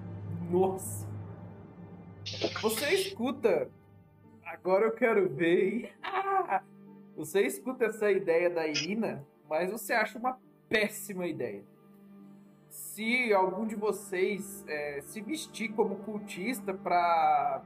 Nossa. 0.50 1.06
Você 2.62 2.94
escuta. 2.94 3.70
Agora 4.44 4.86
eu 4.86 4.92
quero 4.92 5.28
ver. 5.28 5.92
Ah, 6.02 6.62
Você 7.16 7.42
escuta 7.42 7.86
essa 7.86 8.10
ideia 8.10 8.48
da 8.48 8.66
Irina, 8.66 9.26
mas 9.48 9.70
você 9.70 9.92
acha 9.92 10.18
uma 10.18 10.38
péssima 10.68 11.26
ideia. 11.26 11.64
Se 12.68 13.32
algum 13.32 13.66
de 13.66 13.74
vocês 13.74 14.64
é, 14.68 15.00
se 15.02 15.20
vestir 15.20 15.72
como 15.72 15.96
cultista 15.96 16.72
para 16.72 17.62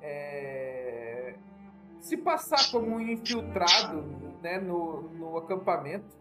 é, 0.00 1.34
se 2.00 2.16
passar 2.16 2.70
como 2.70 2.96
um 2.96 3.00
infiltrado 3.00 4.02
né, 4.42 4.58
no, 4.58 5.02
no 5.02 5.36
acampamento, 5.36 6.16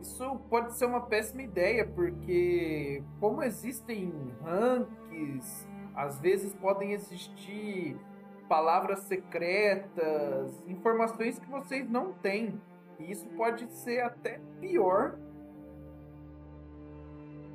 isso 0.00 0.36
pode 0.48 0.74
ser 0.74 0.86
uma 0.86 1.02
péssima 1.02 1.42
ideia, 1.42 1.86
porque 1.86 3.02
como 3.20 3.42
existem 3.42 4.12
ranks, 4.42 5.66
às 5.94 6.20
vezes 6.20 6.54
podem 6.54 6.92
existir 6.92 7.98
palavras 8.48 9.00
secretas, 9.00 10.62
informações 10.66 11.38
que 11.38 11.50
vocês 11.50 11.88
não 11.88 12.12
têm. 12.12 12.60
E 12.98 13.10
isso 13.10 13.28
pode 13.30 13.70
ser 13.72 14.00
até 14.00 14.40
pior 14.60 15.16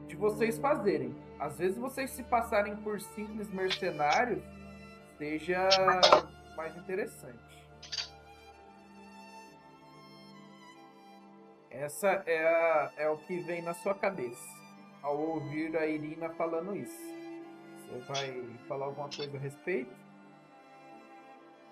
de 0.08 0.16
vocês 0.16 0.58
fazerem. 0.58 1.16
Às 1.40 1.58
vezes 1.58 1.78
vocês 1.78 2.12
se 2.12 2.24
passarem 2.24 2.76
por 2.78 3.02
simples 3.02 3.50
mercenários 3.50 4.44
seja 5.18 5.70
mais 6.56 6.76
interessante. 6.78 7.63
Essa 11.74 12.24
é, 12.28 12.46
a, 12.46 12.92
é 12.98 13.10
o 13.10 13.18
que 13.18 13.40
vem 13.40 13.64
na 13.64 13.74
sua 13.74 13.96
cabeça 13.96 14.48
ao 15.02 15.20
ouvir 15.20 15.76
a 15.76 15.88
Irina 15.88 16.30
falando 16.30 16.76
isso. 16.76 16.98
Você 17.90 18.00
vai 18.08 18.44
falar 18.68 18.86
alguma 18.86 19.10
coisa 19.10 19.36
a 19.36 19.40
respeito? 19.40 19.92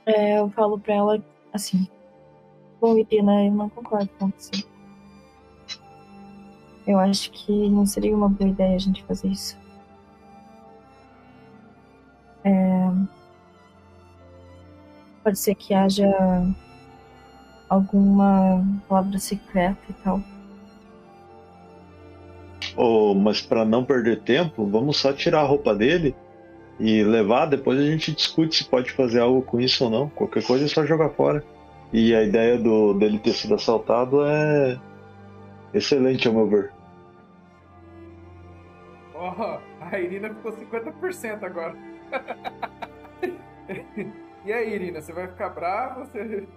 É, 0.07 0.40
eu 0.40 0.49
falo 0.49 0.80
pra 0.80 0.95
ela 0.95 1.23
assim. 1.53 1.88
Bom, 2.82 2.98
Irina, 2.98 3.45
eu 3.45 3.52
não 3.52 3.69
concordo 3.69 4.10
com 4.18 4.32
você. 4.32 4.65
Eu 6.88 6.98
acho 6.98 7.32
que 7.32 7.69
não 7.69 7.86
seria 7.86 8.15
uma 8.15 8.28
boa 8.28 8.49
ideia 8.49 8.76
a 8.76 8.80
gente 8.80 9.03
fazer 9.03 9.28
isso. 9.28 9.56
É... 12.44 12.90
Pode 15.23 15.38
ser 15.38 15.53
que 15.53 15.76
haja 15.76 16.10
alguma 17.72 18.61
palavra 18.89 19.18
secreta 19.18 19.80
e 19.89 19.93
tal. 20.03 20.22
Oh, 22.76 23.14
mas 23.14 23.41
para 23.41 23.64
não 23.64 23.85
perder 23.85 24.22
tempo, 24.22 24.65
vamos 24.65 24.98
só 24.98 25.14
tirar 25.14 25.39
a 25.39 25.45
roupa 25.45 25.73
dele 25.73 26.14
e 26.77 27.02
levar. 27.02 27.45
Depois 27.45 27.80
a 27.80 27.84
gente 27.84 28.14
discute 28.14 28.57
se 28.57 28.65
pode 28.65 28.91
fazer 28.91 29.22
algo 29.22 29.41
com 29.41 29.60
isso 29.60 29.85
ou 29.85 29.89
não. 29.89 30.10
Qualquer 30.10 30.45
coisa 30.45 30.65
é 30.65 30.68
só 30.68 30.85
jogar 30.85 31.10
fora. 31.11 31.43
E 31.93 32.14
a 32.14 32.23
ideia 32.23 32.57
do, 32.57 32.93
dele 32.93 33.19
ter 33.19 33.31
sido 33.31 33.56
assaltado 33.56 34.26
é 34.26 34.77
excelente, 35.73 36.27
ao 36.27 36.34
meu 36.34 36.48
ver. 36.48 36.72
Oh, 39.15 39.60
a 39.80 39.99
Irina 39.99 40.30
ficou 40.30 40.52
50% 40.52 41.43
agora. 41.43 41.76
e 44.45 44.52
aí, 44.52 44.73
Irina, 44.73 45.02
você 45.02 45.14
vai 45.14 45.27
ficar 45.27 45.49
brava? 45.49 46.06
Você... 46.06 46.48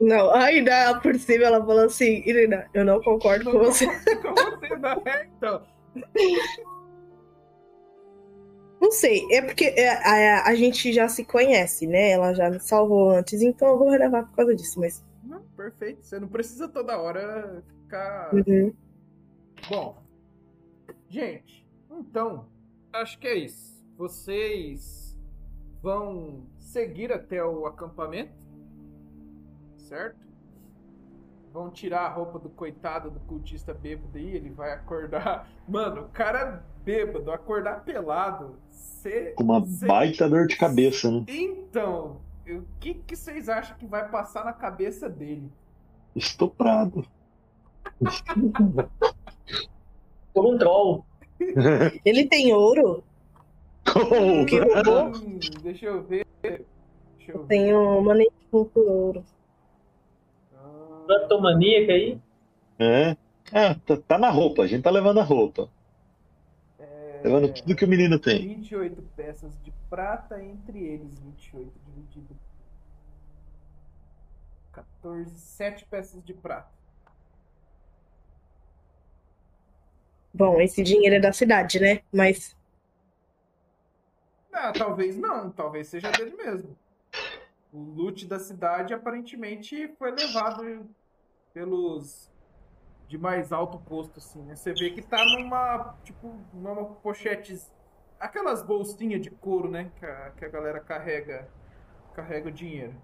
Não, 0.00 0.34
ainda 0.34 0.98
por 1.00 1.14
cima 1.18 1.44
ela 1.44 1.64
falou 1.64 1.84
assim, 1.84 2.22
Irina, 2.26 2.66
eu 2.72 2.84
não 2.84 3.02
concordo 3.02 3.44
não 3.44 3.52
com 3.52 3.58
você. 3.58 3.86
Com 3.86 4.34
você 4.34 4.76
não 4.76 5.02
é, 5.04 5.28
então. 5.36 5.62
Não 8.80 8.90
sei, 8.90 9.26
é 9.30 9.42
porque 9.42 9.64
é, 9.64 9.90
a, 9.90 10.46
a, 10.46 10.54
gente 10.54 10.90
já 10.90 11.06
se 11.06 11.22
conhece, 11.22 11.86
né? 11.86 12.12
Ela 12.12 12.32
já 12.32 12.48
me 12.48 12.58
salvou 12.58 13.10
antes, 13.10 13.42
então 13.42 13.68
eu 13.68 13.78
vou 13.78 13.90
relevar 13.90 14.24
por 14.24 14.34
causa 14.34 14.56
disso, 14.56 14.80
mas. 14.80 15.04
Não, 15.22 15.42
perfeito. 15.54 16.02
Você 16.02 16.18
não 16.18 16.28
precisa 16.28 16.66
toda 16.66 16.98
hora 16.98 17.62
ficar. 17.82 18.34
Uhum. 18.34 18.72
Bom, 19.68 20.02
gente, 21.10 21.66
então, 21.90 22.48
acho 22.90 23.18
que 23.18 23.26
é 23.26 23.34
isso. 23.34 23.84
Vocês 23.98 25.14
vão 25.82 26.46
seguir 26.58 27.12
até 27.12 27.44
o 27.44 27.66
acampamento, 27.66 28.32
certo? 29.90 30.16
Vão 31.52 31.68
tirar 31.68 32.02
a 32.02 32.08
roupa 32.08 32.38
do 32.38 32.48
coitado 32.48 33.10
do 33.10 33.18
cultista 33.20 33.74
bêbado 33.74 34.16
aí, 34.16 34.36
ele 34.36 34.50
vai 34.50 34.72
acordar. 34.72 35.50
Mano, 35.68 36.02
o 36.02 36.08
cara 36.10 36.64
bêbado, 36.84 37.32
acordar 37.32 37.84
pelado. 37.84 38.54
Cê, 38.70 39.32
Com 39.36 39.42
uma 39.42 39.66
cê... 39.66 39.84
baita 39.86 40.28
dor 40.28 40.46
de 40.46 40.56
cabeça, 40.56 41.10
né? 41.10 41.24
Então, 41.26 42.20
o 42.48 42.62
que, 42.78 42.94
que 42.94 43.16
vocês 43.16 43.48
acham 43.48 43.76
que 43.76 43.84
vai 43.86 44.08
passar 44.08 44.44
na 44.44 44.52
cabeça 44.52 45.08
dele? 45.08 45.50
Estuprado. 46.14 47.04
Por 50.32 50.46
um 50.46 50.56
troll. 50.56 51.04
Ele 52.04 52.28
tem 52.28 52.52
ouro? 52.52 53.02
Oh, 53.88 54.46
Que? 54.46 54.60
Hum, 54.60 55.40
deixa 55.62 55.86
eu 55.86 56.02
ver. 56.04 56.24
Deixa 56.42 57.32
eu 57.32 57.40
ver. 57.40 57.46
Tem 57.48 57.74
um 57.74 58.00
manequim 58.02 58.30
com 58.50 58.68
ouro. 58.80 59.24
Plantomaníaca 61.10 61.92
aí. 61.92 62.20
É. 62.78 63.16
Ah, 63.52 63.74
tá, 63.84 63.96
tá 63.96 64.16
na 64.16 64.30
roupa, 64.30 64.62
a 64.62 64.66
gente 64.68 64.84
tá 64.84 64.90
levando 64.90 65.18
a 65.18 65.24
roupa. 65.24 65.68
é... 66.78 67.20
Levando 67.24 67.52
tudo 67.52 67.74
que 67.74 67.84
o 67.84 67.88
menino 67.88 68.16
tem. 68.16 68.38
28 68.38 69.02
peças 69.16 69.60
de 69.64 69.72
prata, 69.88 70.40
entre 70.40 70.78
eles 70.78 71.18
28 71.18 71.72
dividido. 71.84 72.36
14, 74.72 75.36
7 75.36 75.84
peças 75.86 76.22
de 76.24 76.32
prata. 76.32 76.70
Bom, 80.32 80.60
esse 80.60 80.80
dinheiro 80.84 81.16
é 81.16 81.20
da 81.20 81.32
cidade, 81.32 81.80
né? 81.80 82.02
Mas 82.12 82.56
Ah, 84.52 84.72
talvez 84.72 85.16
não, 85.16 85.50
talvez 85.50 85.88
seja 85.88 86.12
dele 86.12 86.36
mesmo. 86.36 86.76
O 87.72 87.78
loot 87.80 88.26
da 88.26 88.38
cidade 88.38 88.94
aparentemente 88.94 89.88
foi 89.98 90.12
levado 90.12 90.88
pelos 91.52 92.30
de 93.08 93.18
mais 93.18 93.50
alto 93.50 93.76
posto, 93.78 94.18
assim, 94.18 94.40
né? 94.42 94.54
Você 94.54 94.72
vê 94.72 94.90
que 94.90 95.02
tá 95.02 95.18
numa, 95.24 95.96
tipo, 96.04 96.32
numa 96.54 96.84
pochete, 96.84 97.58
aquelas 98.20 98.62
bolsinhas 98.62 99.20
de 99.20 99.30
couro, 99.30 99.68
né? 99.68 99.90
Que 99.98 100.06
a, 100.06 100.30
que 100.36 100.44
a 100.44 100.48
galera 100.48 100.78
carrega, 100.78 101.48
carrega 102.14 102.48
o 102.48 102.52
dinheiro. 102.52 102.94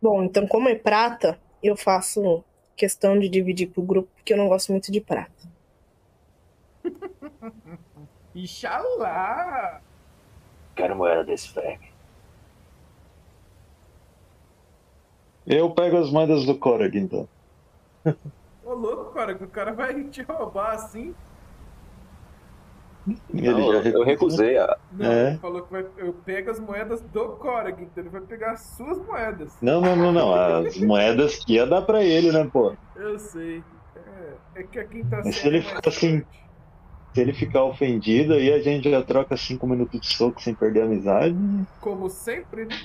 Bom, 0.00 0.22
então 0.22 0.46
como 0.46 0.68
é 0.68 0.74
prata, 0.74 1.38
eu 1.62 1.76
faço 1.76 2.42
questão 2.74 3.18
de 3.18 3.28
dividir 3.28 3.68
pro 3.68 3.82
grupo, 3.82 4.08
porque 4.14 4.32
eu 4.32 4.38
não 4.38 4.48
gosto 4.48 4.72
muito 4.72 4.90
de 4.90 5.00
prata. 5.00 5.46
Ixalá! 8.34 9.82
Quero 10.74 10.96
moeda 10.96 11.22
desse 11.22 11.54
verme. 11.54 11.92
Eu 15.46 15.70
pego 15.70 15.98
as 15.98 16.10
moedas 16.10 16.46
do 16.46 16.58
Korag, 16.58 16.98
então. 16.98 17.28
Ô 18.64 18.74
louco, 18.74 19.12
cara, 19.12 19.34
que 19.34 19.44
o 19.44 19.48
cara 19.48 19.72
vai 19.72 20.04
te 20.04 20.22
roubar 20.22 20.74
assim. 20.74 21.14
Ele 23.34 23.50
Não, 23.52 23.82
já 23.82 23.90
eu 23.90 24.02
recusei 24.02 24.56
a. 24.56 24.76
Não, 24.92 25.10
É. 25.12 25.30
ele 25.30 25.38
falou 25.38 25.62
que 25.62 25.72
vai, 25.72 25.86
eu 25.98 26.12
pego 26.24 26.50
as 26.50 26.58
moedas 26.58 27.02
do 27.02 27.36
Korag, 27.36 27.82
então 27.82 28.02
ele 28.02 28.08
vai 28.08 28.22
pegar 28.22 28.52
as 28.52 28.60
suas 28.62 28.98
moedas. 29.06 29.54
Não, 29.60 29.80
não, 29.80 29.94
não, 29.94 30.12
não. 30.12 30.34
As 30.34 30.76
moedas 30.80 31.36
que 31.44 31.54
ia 31.54 31.66
dar 31.66 31.82
pra 31.82 32.02
ele, 32.02 32.32
né, 32.32 32.48
pô? 32.50 32.74
Eu 32.96 33.18
sei. 33.18 33.62
É, 34.54 34.60
é 34.60 34.62
que 34.62 34.78
a 34.78 34.86
quinta 34.86 35.20
Mas 35.22 35.36
se 35.36 35.46
ele 35.46 35.58
é 35.58 35.62
ficar 35.62 35.88
assim-. 35.88 36.22
Se 37.14 37.20
ele 37.20 37.32
ficar 37.32 37.62
ofendido, 37.64 38.32
aí 38.34 38.52
a 38.52 38.58
gente 38.60 38.90
já 38.90 39.00
troca 39.02 39.36
cinco 39.36 39.68
minutos 39.68 40.00
de 40.00 40.06
soco 40.16 40.42
sem 40.42 40.52
perder 40.54 40.82
a 40.82 40.84
amizade. 40.86 41.36
Como 41.80 42.08
sempre, 42.10 42.64
né? 42.64 42.76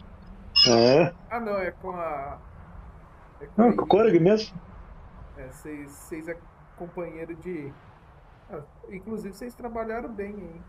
É. 0.67 1.13
Ah, 1.31 1.39
não, 1.39 1.57
é 1.57 1.71
com 1.71 1.91
a. 1.91 2.37
É 3.41 3.45
com 3.47 3.61
Não, 3.61 3.69
a 3.69 3.73
com 3.73 3.83
o 3.83 3.87
Korag 3.87 4.19
mesmo. 4.19 4.55
É, 5.39 5.47
vocês, 5.47 5.91
vocês 5.91 6.27
é 6.27 6.37
companheiro 6.75 7.33
de. 7.33 7.73
Ah, 8.49 8.61
inclusive, 8.89 9.33
vocês 9.33 9.55
trabalharam 9.55 10.13
bem, 10.13 10.37
hein? 10.37 10.63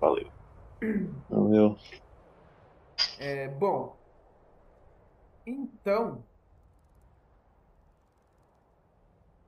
Valeu. 0.00 0.30
Meu. 1.28 1.76
É, 3.18 3.48
bom. 3.48 3.96
Então. 5.44 6.24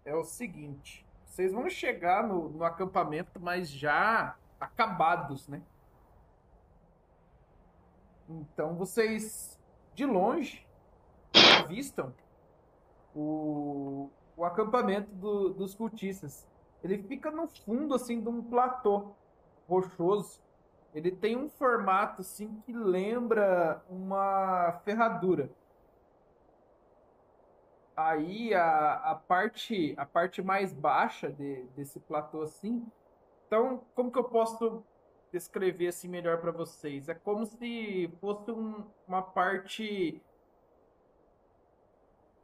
É 0.04 0.14
o 0.16 0.24
seguinte. 0.24 1.06
Vocês 1.24 1.52
vão 1.52 1.70
chegar 1.70 2.26
no, 2.26 2.48
no 2.48 2.64
acampamento, 2.64 3.38
mas 3.38 3.70
já 3.70 4.36
acabados, 4.58 5.46
né? 5.46 5.62
Então 8.28 8.74
vocês, 8.74 9.60
de 9.94 10.04
longe, 10.04 10.66
avistam 11.62 12.12
o, 13.14 14.10
o 14.36 14.44
acampamento 14.44 15.10
do- 15.14 15.50
dos 15.54 15.74
cultistas. 15.74 16.48
Ele 16.82 17.02
fica 17.04 17.30
no 17.30 17.48
fundo, 17.48 17.94
assim, 17.94 18.20
de 18.22 18.28
um 18.28 18.42
platô 18.42 19.16
rochoso. 19.68 20.42
ele 20.94 21.10
tem 21.12 21.36
um 21.36 21.48
formato 21.50 22.20
assim 22.22 22.60
que 22.62 22.72
lembra 22.72 23.84
uma 23.90 24.80
ferradura. 24.84 25.50
Aí 27.96 28.52
a, 28.54 28.94
a 29.12 29.14
parte 29.14 29.94
a 29.96 30.04
parte 30.06 30.42
mais 30.42 30.72
baixa 30.72 31.30
de, 31.32 31.64
desse 31.76 32.00
platô 32.00 32.42
assim. 32.42 32.84
Então, 33.46 33.86
como 33.94 34.12
que 34.12 34.18
eu 34.18 34.24
posso 34.24 34.84
descrever 35.32 35.88
assim 35.88 36.08
melhor 36.08 36.40
para 36.40 36.52
vocês? 36.52 37.08
É 37.08 37.14
como 37.14 37.46
se 37.46 38.08
fosse 38.20 38.50
um, 38.52 38.84
uma 39.06 39.22
parte 39.22 40.22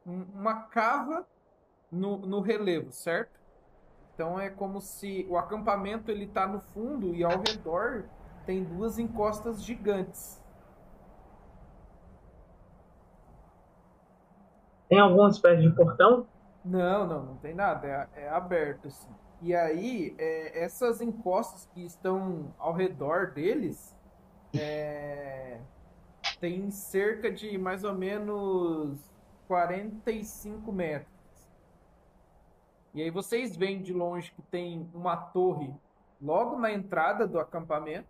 uma 0.05 0.62
cava 0.62 1.27
no, 1.90 2.18
no 2.18 2.40
relevo, 2.40 2.93
certo? 2.93 3.39
Então 4.14 4.39
é 4.39 4.51
como 4.51 4.81
se 4.81 5.27
o 5.31 5.36
acampamento 5.36 6.10
ele 6.10 6.24
está 6.24 6.47
no 6.47 6.60
fundo 6.60 7.14
e 7.14 7.24
ao 7.24 7.40
redor 7.40 8.05
tem 8.44 8.64
duas 8.64 8.98
encostas 8.98 9.62
gigantes. 9.62 10.40
Tem 14.89 14.98
alguma 14.98 15.28
espécie 15.28 15.62
de 15.62 15.70
portão? 15.70 16.27
Não, 16.64 17.06
não, 17.06 17.22
não 17.24 17.36
tem 17.36 17.55
nada. 17.55 17.86
É, 18.14 18.24
é 18.24 18.28
aberto 18.28 18.89
assim. 18.89 19.09
E 19.40 19.55
aí 19.55 20.14
é, 20.18 20.64
essas 20.64 21.01
encostas 21.01 21.64
que 21.72 21.85
estão 21.85 22.52
ao 22.59 22.74
redor 22.74 23.31
deles 23.31 23.97
é, 24.55 25.60
tem 26.40 26.70
cerca 26.70 27.31
de 27.31 27.56
mais 27.56 27.85
ou 27.85 27.94
menos 27.94 28.98
45 29.51 30.70
metros. 30.70 31.10
E 32.94 33.02
aí 33.02 33.10
vocês 33.10 33.56
veem 33.56 33.82
de 33.82 33.93
longe 33.93 34.31
que 34.31 34.43
tem 34.43 34.89
uma 34.94 35.16
torre 35.16 35.74
logo 36.22 36.56
na 36.56 36.70
entrada 36.70 37.27
do 37.27 37.36
acampamento. 37.36 38.09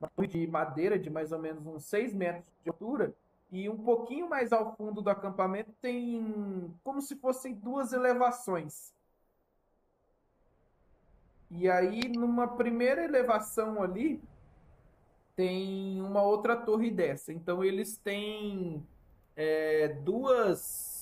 Uma 0.00 0.08
torre 0.08 0.28
de 0.28 0.46
madeira 0.46 0.98
de 0.98 1.10
mais 1.10 1.30
ou 1.30 1.38
menos 1.38 1.66
uns 1.66 1.84
6 1.84 2.14
metros 2.14 2.46
de 2.62 2.70
altura. 2.70 3.14
E 3.52 3.68
um 3.68 3.76
pouquinho 3.76 4.30
mais 4.30 4.50
ao 4.50 4.74
fundo 4.76 5.02
do 5.02 5.10
acampamento 5.10 5.70
tem 5.82 6.74
como 6.82 7.02
se 7.02 7.16
fossem 7.16 7.52
duas 7.52 7.92
elevações. 7.92 8.94
E 11.50 11.68
aí, 11.68 12.08
numa 12.08 12.48
primeira 12.48 13.04
elevação 13.04 13.82
ali, 13.82 14.22
tem 15.36 16.00
uma 16.00 16.22
outra 16.22 16.56
torre 16.56 16.90
dessa. 16.90 17.32
Então 17.32 17.62
eles 17.64 17.96
têm 17.96 18.86
é, 19.36 19.88
duas 19.88 20.94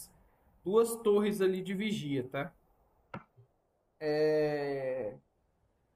duas 0.65 0.95
torres 0.97 1.41
ali 1.41 1.61
de 1.61 1.75
vigia, 1.75 2.25
tá? 2.29 2.53
É... 4.01 5.15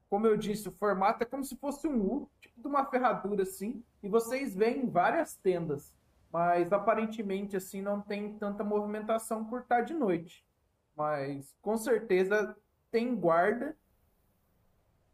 Como 0.09 0.25
eu 0.25 0.37
disse, 0.37 0.69
o 0.69 0.71
formato 0.71 1.23
é 1.23 1.25
como 1.25 1.43
se 1.43 1.55
fosse 1.57 1.87
um 1.87 1.99
U, 1.99 2.29
tipo 2.39 2.61
de 2.61 2.67
uma 2.67 2.85
ferradura 2.85 3.43
assim, 3.43 3.83
e 4.01 4.07
vocês 4.07 4.55
veem 4.55 4.89
várias 4.89 5.35
tendas, 5.35 5.93
mas 6.31 6.71
aparentemente 6.71 7.57
assim 7.57 7.81
não 7.81 8.01
tem 8.01 8.33
tanta 8.37 8.63
movimentação 8.63 9.43
por 9.45 9.61
estar 9.61 9.81
de 9.81 9.93
noite. 9.93 10.45
Mas 10.95 11.55
com 11.61 11.77
certeza 11.77 12.55
tem 12.89 13.15
guarda. 13.15 13.77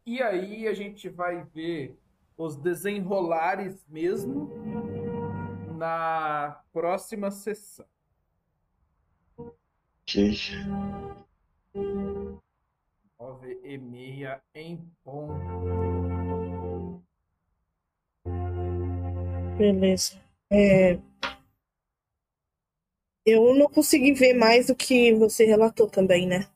E 0.06 0.22
aí 0.22 0.68
a 0.68 0.74
gente 0.74 1.08
vai 1.08 1.42
ver 1.44 1.98
os 2.36 2.56
desenrolares 2.56 3.84
mesmo 3.88 4.50
na 5.76 6.62
próxima 6.72 7.30
sessão. 7.30 7.86
Ok. 10.02 10.32
Nove 13.18 13.60
e 13.62 13.78
meia 13.78 14.42
em 14.54 14.76
ponto. 15.02 15.34
Beleza. 19.56 20.20
É... 20.50 20.98
Eu 23.24 23.54
não 23.54 23.66
consegui 23.66 24.12
ver 24.12 24.34
mais 24.34 24.66
do 24.66 24.76
que 24.76 25.14
você 25.14 25.44
relatou 25.44 25.88
também, 25.88 26.26
né? 26.26 26.46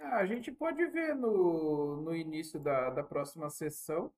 Ah, 0.00 0.18
a 0.18 0.26
gente 0.26 0.52
pode 0.52 0.86
ver 0.86 1.16
no, 1.16 1.96
no 2.02 2.14
início 2.14 2.60
da, 2.60 2.90
da 2.90 3.02
próxima 3.02 3.50
sessão 3.50 4.12